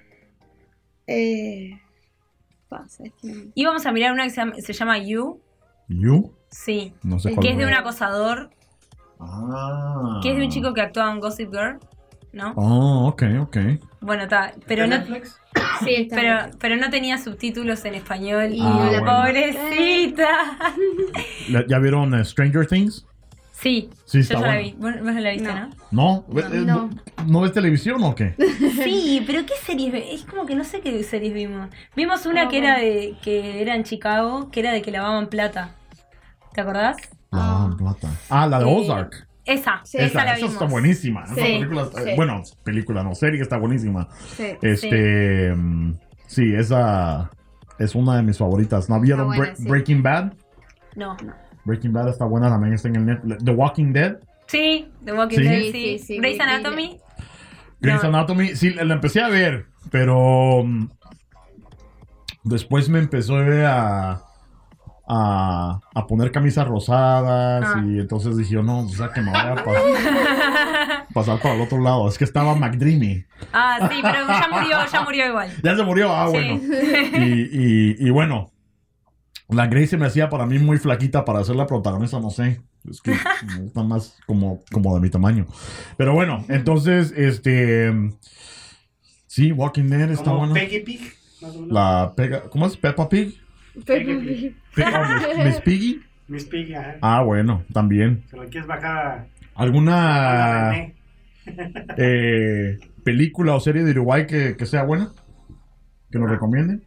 Eh, 1.08 1.80
pasa, 2.70 3.04
es 3.06 3.12
que 3.22 3.28
no- 3.28 3.52
Íbamos 3.56 3.86
a 3.86 3.92
mirar 3.92 4.12
una 4.14 4.24
que 4.24 4.30
se 4.32 4.38
llama, 4.38 4.54
se 4.58 4.74
llama 4.74 4.98
You. 5.00 5.42
¿You? 5.88 6.34
Sí. 6.50 6.94
No 7.04 7.20
sé 7.20 7.30
Que 7.30 7.36
cuál 7.36 7.46
Que 7.48 7.52
es 7.54 7.58
de 7.60 7.66
un 7.66 7.74
acosador. 7.74 8.50
Ah. 9.20 10.20
Que 10.24 10.32
es 10.32 10.38
de 10.38 10.44
un 10.46 10.50
chico 10.52 10.74
que 10.74 10.82
actúa 10.82 11.12
en 11.12 11.20
Gossip 11.20 11.52
Girl. 11.52 11.78
¿No? 12.34 12.54
Oh, 12.58 13.08
ok, 13.08 13.24
ok. 13.42 13.58
Bueno, 14.06 14.24
está. 14.24 14.54
Pero 14.68 14.84
¿De 14.84 14.90
no, 14.90 14.98
Netflix? 15.00 15.40
Sí, 15.84 15.96
está 15.96 16.50
pero, 16.60 16.76
no 16.78 16.90
tenía 16.90 17.18
subtítulos 17.18 17.84
en 17.86 17.96
español. 17.96 18.50
Y 18.54 18.62
Ah, 18.62 18.90
la 18.92 19.00
bueno. 19.02 19.06
pobrecita. 19.24 20.30
¿La- 21.50 21.66
¿Ya 21.68 21.80
vieron 21.80 22.14
eh, 22.14 22.24
Stranger 22.24 22.66
Things? 22.68 23.06
Sí, 23.52 23.90
Sí, 24.06 24.18
yo 24.18 24.22
está 24.22 24.34
ya 24.42 24.48
la 24.48 24.58
vi. 24.60 24.74
¿Vos, 24.78 24.94
vos 25.02 25.14
no 25.14 25.20
la 25.20 25.32
viste, 25.32 25.48
No. 25.48 25.56
no? 25.56 25.70
¿No? 25.92 26.26
No. 26.30 26.40
Eh, 26.40 26.62
No. 26.66 26.90
¿No 27.26 27.42
ves 27.42 27.54
televisión 27.54 28.04
o 28.04 28.14
qué? 28.14 28.36
Sí, 28.84 29.24
pero 29.26 29.46
¿qué 29.46 29.54
series? 29.66 29.94
Es 30.12 30.26
como 30.26 30.46
que 30.46 30.56
no 30.56 30.64
sé 30.64 30.82
qué 30.82 31.02
series 31.04 31.34
vimos. 31.34 31.70
Vimos 31.96 32.26
una 32.26 32.48
que 32.50 32.60
bueno. 32.60 32.74
era 32.76 32.78
de 32.80 33.16
que 33.24 33.62
era 33.62 33.76
en 33.76 33.84
Chicago, 33.84 34.52
que 34.52 34.60
era 34.60 34.72
de 34.72 34.82
que 34.82 34.92
lavaban 34.92 35.28
plata. 35.28 35.76
¿Te 36.54 36.62
acordás? 36.62 36.98
Ah, 37.32 37.70
plata. 37.78 38.10
Ah, 38.30 38.46
la 38.48 38.60
de 38.60 38.66
Eh, 38.66 38.76
Ozark. 38.78 39.28
Esa, 39.46 39.82
Sí, 39.84 39.98
esa, 39.98 40.06
esa, 40.08 40.18
la 40.26 40.32
esa 40.32 40.36
vimos. 40.38 40.54
está 40.54 40.66
buenísima. 40.66 41.24
Esa 41.26 41.36
Sí, 41.36 41.42
película, 41.42 41.82
está- 41.84 42.04
sí. 42.04 42.12
Bueno, 42.16 42.42
película, 42.64 43.04
no, 43.04 43.16
serie 43.16 43.42
está 43.42 43.58
buenísima. 43.58 44.08
Sí. 44.36 44.48
Este, 44.62 45.54
sí, 46.28 46.54
esa 46.56 47.30
es 47.78 47.94
una 47.96 48.18
de 48.18 48.24
mis 48.24 48.38
favoritas. 48.38 48.90
¿No 48.90 49.00
vieron 49.00 49.28
buena, 49.28 49.54
Bre-. 49.54 49.70
Breaking 49.70 50.02
Bad? 50.04 50.34
No. 50.96 51.16
Breaking 51.66 51.94
Bad 51.94 52.10
está 52.10 52.26
buena 52.26 52.50
también, 52.50 52.74
está 52.74 52.88
en 52.90 52.96
el 52.98 53.06
Netflix. 53.06 53.44
The 53.44 53.52
Walking 53.52 53.94
Dead, 53.94 54.18
Sí, 54.48 54.92
The 55.04 55.14
Walking 55.14 55.38
Sí. 55.38 55.44
Dead, 55.44 55.62
Sí, 55.62 55.72
sí. 55.72 55.98
sí, 55.98 56.06
sí, 56.06 56.18
Grey's 56.20 56.40
Anatomy. 56.40 57.00
Grey's 57.82 58.04
No. 58.04 58.10
Anatomy, 58.10 58.56
sí, 58.56 58.72
la 58.72 58.94
empecé 58.94 59.22
a 59.22 59.28
ver, 59.30 59.66
pero 59.92 60.64
mm, 60.64 60.90
después 62.44 62.90
me 62.90 63.00
empezó 63.00 63.38
a, 63.38 64.24
a, 65.08 65.80
a 65.94 66.08
poner 66.08 66.32
camisas 66.32 66.68
rosadas 66.68 67.64
Ah. 67.76 67.84
y 67.86 68.00
entonces 68.00 68.36
dije, 68.38 68.54
yo, 68.56 68.64
no, 68.64 68.80
o 68.80 68.90
sea, 68.90 69.12
que 69.12 69.22
me 69.22 69.32
voy 69.32 69.40
a 69.40 69.56
pasar, 69.64 71.08
pasar 71.14 71.40
para 71.42 71.56
el 71.56 71.62
otro 71.62 71.80
lado. 71.82 72.08
Es 72.10 72.18
que 72.18 72.24
estaba 72.24 72.56
McDreamy. 72.56 73.26
Ah, 73.54 73.88
sí, 73.92 74.00
pero 74.02 74.28
ya 74.28 74.48
murió, 74.52 74.78
ya 74.92 75.02
murió 75.04 75.28
igual. 75.28 75.50
Ya 75.64 75.76
se 75.76 75.84
murió, 75.84 76.12
ah, 76.14 76.28
Sí. 76.28 76.34
bueno. 76.34 76.60
Y, 77.18 77.42
y, 77.52 77.96
y 78.00 78.10
bueno, 78.10 78.52
la 79.50 79.68
Grace 79.68 79.88
se 79.88 79.98
me 79.98 80.08
hacía 80.08 80.30
para 80.30 80.46
mí 80.46 80.58
muy 80.60 80.78
flaquita 80.78 81.24
para 81.24 81.44
ser 81.44 81.56
la 81.56 81.68
protagonista, 81.68 82.20
no 82.20 82.30
sé. 82.32 82.62
Es 82.90 83.02
que 83.02 83.12
me 83.48 83.62
gusta 83.64 83.84
más 83.84 84.18
como, 84.28 84.60
como 84.72 84.94
de 84.96 85.02
mi 85.02 85.10
tamaño. 85.10 85.46
Pero 85.98 86.14
bueno, 86.14 86.44
entonces, 86.50 87.14
este. 87.16 87.92
Sí, 89.28 89.52
Walking 89.52 89.86
Dead 89.90 90.12
está 90.12 90.32
bueno. 90.32 90.54
Peggy 90.54 90.80
Pig. 90.82 91.14
más 91.42 91.52
o 91.56 91.60
menos. 91.62 91.74
La 91.74 92.14
pega. 92.16 92.44
¿Cómo 92.50 92.68
es? 92.68 92.78
Peppa 92.78 93.10
Pig. 93.10 93.42
Pero- 93.86 94.20
Pe- 94.76 94.84
oh, 94.86 95.38
Miss, 95.38 95.46
Miss 95.46 95.62
Piggy. 95.62 96.02
Miss 96.28 96.46
Piggy, 96.46 96.74
ajá. 96.74 96.96
Ah, 97.02 97.22
bueno, 97.24 97.64
también. 97.74 98.24
Si 98.30 98.36
lo 98.36 98.44
quieres 98.50 98.68
bajar 98.68 99.28
¿Alguna 99.56 100.72
René. 100.72 100.96
eh, 101.98 102.80
película 103.04 103.56
o 103.56 103.60
serie 103.60 103.84
de 103.84 103.92
Uruguay 103.92 104.26
que, 104.28 104.58
que 104.58 104.66
sea 104.66 104.84
buena? 104.84 105.12
¿Que 106.12 106.20
nos 106.20 106.30
recomienden? 106.30 106.84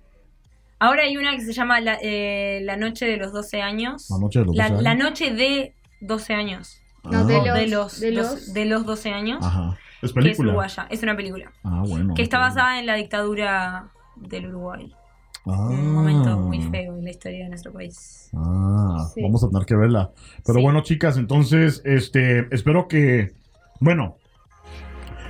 Ahora 0.80 1.02
hay 1.02 1.16
una 1.16 1.32
que 1.36 1.40
se 1.42 1.52
llama 1.52 1.80
La, 1.80 1.98
eh, 2.02 2.60
La 2.64 2.76
Noche 2.76 3.06
de 3.06 3.16
los 3.16 3.32
12 3.32 3.62
años. 3.62 4.08
La 4.10 4.18
noche 4.18 4.38
de 4.40 4.44
los 4.46 4.56
La, 4.56 4.68
12 4.70 4.82
la 4.82 4.90
años. 4.90 5.04
Noche 5.04 5.30
de 5.34 5.74
12 6.00 6.34
años. 6.34 6.80
No, 7.04 7.24
de 7.26 7.36
Ah, 7.36 7.42
los- 7.46 7.54
de, 7.54 7.66
los, 7.68 8.00
de 8.00 8.10
los- 8.12 8.52
de 8.54 8.64
los 8.66 8.84
12 8.86 9.10
años. 9.12 9.38
Ajá. 9.44 9.70
¿Es 9.70 10.00
Que 10.00 10.06
es 10.06 10.12
película? 10.12 10.48
uruguaya. 10.50 10.86
Es 10.90 11.02
una 11.02 11.16
película. 11.16 11.50
Ah, 11.64 11.82
bueno. 11.86 12.14
Que 12.14 12.22
está 12.22 12.38
basada 12.38 12.78
en 12.78 12.86
la 12.86 12.94
dictadura 12.94 13.88
del 14.16 14.46
Uruguay. 14.48 14.92
Ah. 15.50 15.68
Un 15.70 15.92
momento 15.94 16.36
muy 16.38 16.60
feo 16.62 16.96
en 16.96 17.04
la 17.04 17.10
historia 17.10 17.44
de 17.44 17.48
nuestro 17.48 17.72
país. 17.72 18.30
Ah, 18.34 19.08
Sí. 19.14 19.22
vamos 19.22 19.42
a 19.44 19.48
tener 19.48 19.64
que 19.66 19.74
verla. 19.76 20.10
Pero 20.44 20.58
Sí. 20.58 20.62
bueno, 20.64 20.82
chicas, 20.82 21.16
entonces, 21.16 21.80
este, 21.84 22.46
espero 22.54 22.86
que, 22.88 23.32
bueno, 23.80 24.16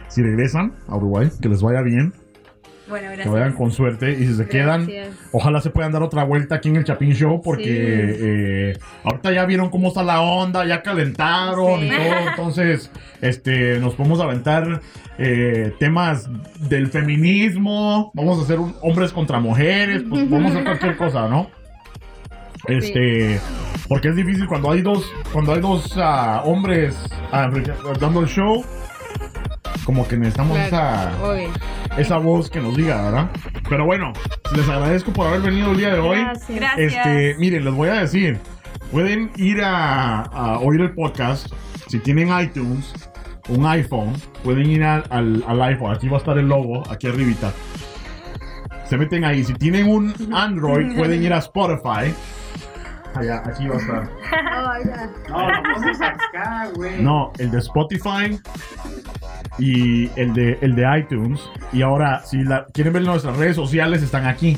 si 0.09 0.23
regresan 0.23 0.75
a 0.89 0.97
Uruguay, 0.97 1.31
que 1.41 1.49
les 1.49 1.63
vaya 1.63 1.83
bien, 1.83 2.13
Bueno, 2.89 3.11
que 3.23 3.29
vayan 3.29 3.53
con 3.53 3.71
suerte 3.71 4.13
y 4.13 4.27
si 4.27 4.35
se 4.35 4.47
quedan, 4.49 4.87
Gracias. 4.87 5.17
ojalá 5.33 5.61
se 5.61 5.71
puedan 5.71 5.93
dar 5.93 6.03
otra 6.03 6.25
vuelta 6.25 6.55
aquí 6.57 6.69
en 6.69 6.77
el 6.77 6.85
Chapín 6.85 7.13
Show 7.13 7.43
porque 7.43 7.65
Sí. 7.65 7.71
eh, 7.71 8.79
ahorita 9.05 9.33
ya 9.33 9.45
vieron 9.45 9.69
cómo 9.71 9.89
está 9.89 10.03
la 10.03 10.21
onda, 10.23 10.65
ya 10.65 10.83
calentaron 10.83 11.85
y 11.85 11.89
todo, 11.91 11.99
entonces, 12.31 12.91
este, 13.21 13.79
nos 13.79 13.95
podemos 13.95 14.21
aventar 14.21 14.81
eh, 15.19 15.75
temas 15.79 16.29
del 16.69 16.89
feminismo, 16.89 18.11
vamos 18.15 18.39
a 18.39 18.43
hacer 18.43 18.59
un 18.59 18.75
hombres 18.81 19.13
contra 19.13 19.39
mujeres, 19.41 20.03
pues 20.09 20.29
vamos 20.31 20.51
a 20.51 20.55
hacer 20.55 20.65
cualquier 20.65 20.97
cosa, 20.97 21.29
¿no? 21.29 21.51
Este, 22.67 23.41
porque 23.89 24.09
es 24.09 24.17
difícil 24.17 24.47
cuando 24.47 24.71
hay 24.71 24.83
dos, 24.83 25.11
cuando 25.33 25.53
hay 25.55 25.61
dos 25.61 25.95
ah, 25.97 26.43
hombres 26.45 26.95
ah, 27.33 27.49
dando 28.01 28.21
el 28.21 28.27
show, 28.27 28.65
como 29.89 30.07
que 30.07 30.19
necesitamos 30.19 30.59
Claro, 30.69 31.17
esa, 31.17 31.25
obvio. 31.25 31.49
esa 31.97 32.19
voz 32.19 32.51
que 32.51 32.61
nos 32.61 32.77
diga, 32.77 33.01
¿verdad? 33.05 33.31
Pero 33.71 33.87
bueno, 33.87 34.13
les 34.55 34.69
agradezco 34.69 35.15
por 35.15 35.29
haber 35.29 35.41
venido 35.41 35.71
el 35.71 35.79
día 35.79 35.95
de 35.95 35.99
hoy. 35.99 36.19
Gracias. 36.21 36.51
Gracias. 36.61 36.93
Este, 37.07 37.37
miren, 37.39 37.65
les 37.65 37.73
voy 37.73 37.89
a 37.89 37.95
decir, 37.95 38.39
pueden 38.93 39.31
ir 39.37 39.63
a, 39.65 40.21
a 40.25 40.59
oír 40.59 40.83
el 40.83 40.91
podcast 40.93 41.51
si 41.87 41.99
tienen 42.01 42.29
iTunes, 42.39 42.93
un 43.49 43.65
iPhone, 43.65 44.13
pueden 44.45 44.69
ir 44.69 44.85
al, 44.85 45.05
al- 45.09 45.43
al 45.49 45.63
iPhone, 45.63 45.95
aquí 45.95 46.07
va 46.07 46.19
a 46.19 46.21
estar 46.21 46.37
el 46.37 46.49
logo, 46.49 46.83
aquí 46.91 47.07
arribita. 47.07 47.51
Se 48.85 48.99
meten 48.99 49.25
ahí. 49.25 49.43
Si 49.43 49.55
tienen 49.55 49.89
un 49.89 50.13
Android, 50.35 50.95
pueden 50.99 51.23
ir 51.23 51.33
a 51.33 51.39
Spotify. 51.49 52.13
Allá, 53.15 53.43
aquí 53.45 53.67
va 53.67 53.77
a 53.77 53.79
estar. 53.79 54.11
Ya. 54.85 55.11
No, 55.29 55.49
lo 55.49 55.63
pones 55.75 56.01
acá, 56.01 56.69
güey. 56.75 57.03
No, 57.03 57.33
el 57.39 57.51
de 57.51 57.59
Spotify 57.59 58.39
y 59.59 60.11
el 60.21 60.35
de, 60.35 60.59
el 60.61 60.75
de 60.75 60.99
iTunes. 60.99 61.41
Y 61.73 61.83
ahora, 61.83 62.23
si 62.25 62.43
la, 62.45 62.67
quieren 62.73 62.93
ver 62.93 63.03
nuestras 63.03 63.37
redes 63.37 63.57
sociales, 63.57 64.03
están 64.03 64.27
aquí. 64.27 64.57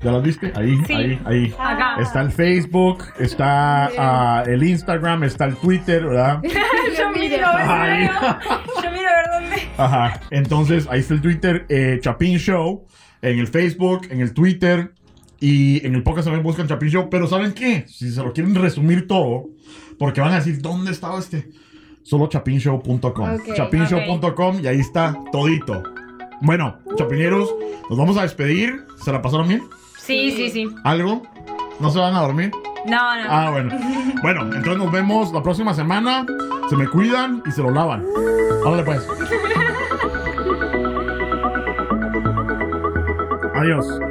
¿Ya 0.00 0.12
las 0.12 0.22
viste? 0.22 0.52
Ahí, 0.54 0.78
Sí. 0.86 0.94
ahí, 0.94 1.20
ahí. 1.24 1.54
Acá. 1.58 1.96
Está 2.00 2.20
el 2.20 2.30
Facebook, 2.30 3.04
está 3.18 3.90
ah, 3.98 4.44
el 4.46 4.62
Instagram, 4.62 5.24
está 5.24 5.44
el 5.46 5.56
Twitter, 5.56 6.06
¿verdad? 6.06 6.40
yo 6.42 7.10
miro, 7.10 7.36
yo 7.36 8.90
miro 8.92 9.10
a 9.10 9.16
ver 9.16 9.30
dónde. 9.32 9.68
Ajá. 9.76 10.20
Entonces, 10.30 10.86
ahí 10.88 11.00
está 11.00 11.14
el 11.14 11.20
Twitter, 11.20 11.66
eh, 11.68 11.98
Chapin 12.00 12.38
Show, 12.38 12.86
en 13.22 13.40
el 13.40 13.48
Facebook, 13.48 14.06
en 14.10 14.20
el 14.20 14.32
Twitter 14.32 14.92
y 15.40 15.86
en 15.86 15.94
el 15.94 16.02
podcast 16.02 16.26
también 16.26 16.42
buscan 16.42 16.66
Chapin 16.66 16.88
Show. 16.88 17.08
Pero 17.10 17.26
¿saben 17.26 17.52
qué? 17.52 17.84
Si 17.88 18.10
se 18.10 18.22
lo 18.22 18.32
quieren 18.32 18.54
resumir 18.54 19.06
todo, 19.06 19.46
porque 19.98 20.20
van 20.20 20.32
a 20.32 20.36
decir, 20.36 20.60
¿dónde 20.60 20.90
estaba 20.92 21.18
este? 21.18 21.50
Solo 22.02 22.28
chapinshow.com. 22.28 23.34
Ok. 23.34 23.54
Chapinshow.com 23.54 24.60
y 24.62 24.66
ahí 24.66 24.80
está 24.80 25.16
todito. 25.30 25.82
Bueno, 26.40 26.78
chapineros, 26.96 27.54
nos 27.88 27.98
vamos 27.98 28.16
a 28.16 28.22
despedir. 28.22 28.84
¿Se 28.96 29.12
la 29.12 29.20
pasaron 29.20 29.48
bien? 29.48 29.62
Sí, 29.98 30.32
sí, 30.32 30.50
sí. 30.50 30.68
¿Algo? 30.84 31.22
¿No 31.80 31.90
se 31.90 31.98
van 31.98 32.14
a 32.14 32.20
dormir? 32.20 32.50
No, 32.86 32.96
no. 32.96 33.28
Ah, 33.28 33.50
bueno. 33.50 33.74
Bueno, 34.22 34.42
entonces 34.42 34.78
nos 34.78 34.90
vemos 34.90 35.32
la 35.32 35.42
próxima 35.44 35.74
semana. 35.74 36.26
Se 36.68 36.76
me 36.76 36.88
cuidan 36.88 37.40
y 37.46 37.52
se 37.52 37.62
lo 37.62 37.70
lavan. 37.70 38.04
Órale 38.64 38.82
pues. 38.82 39.06
Adiós. 43.54 44.07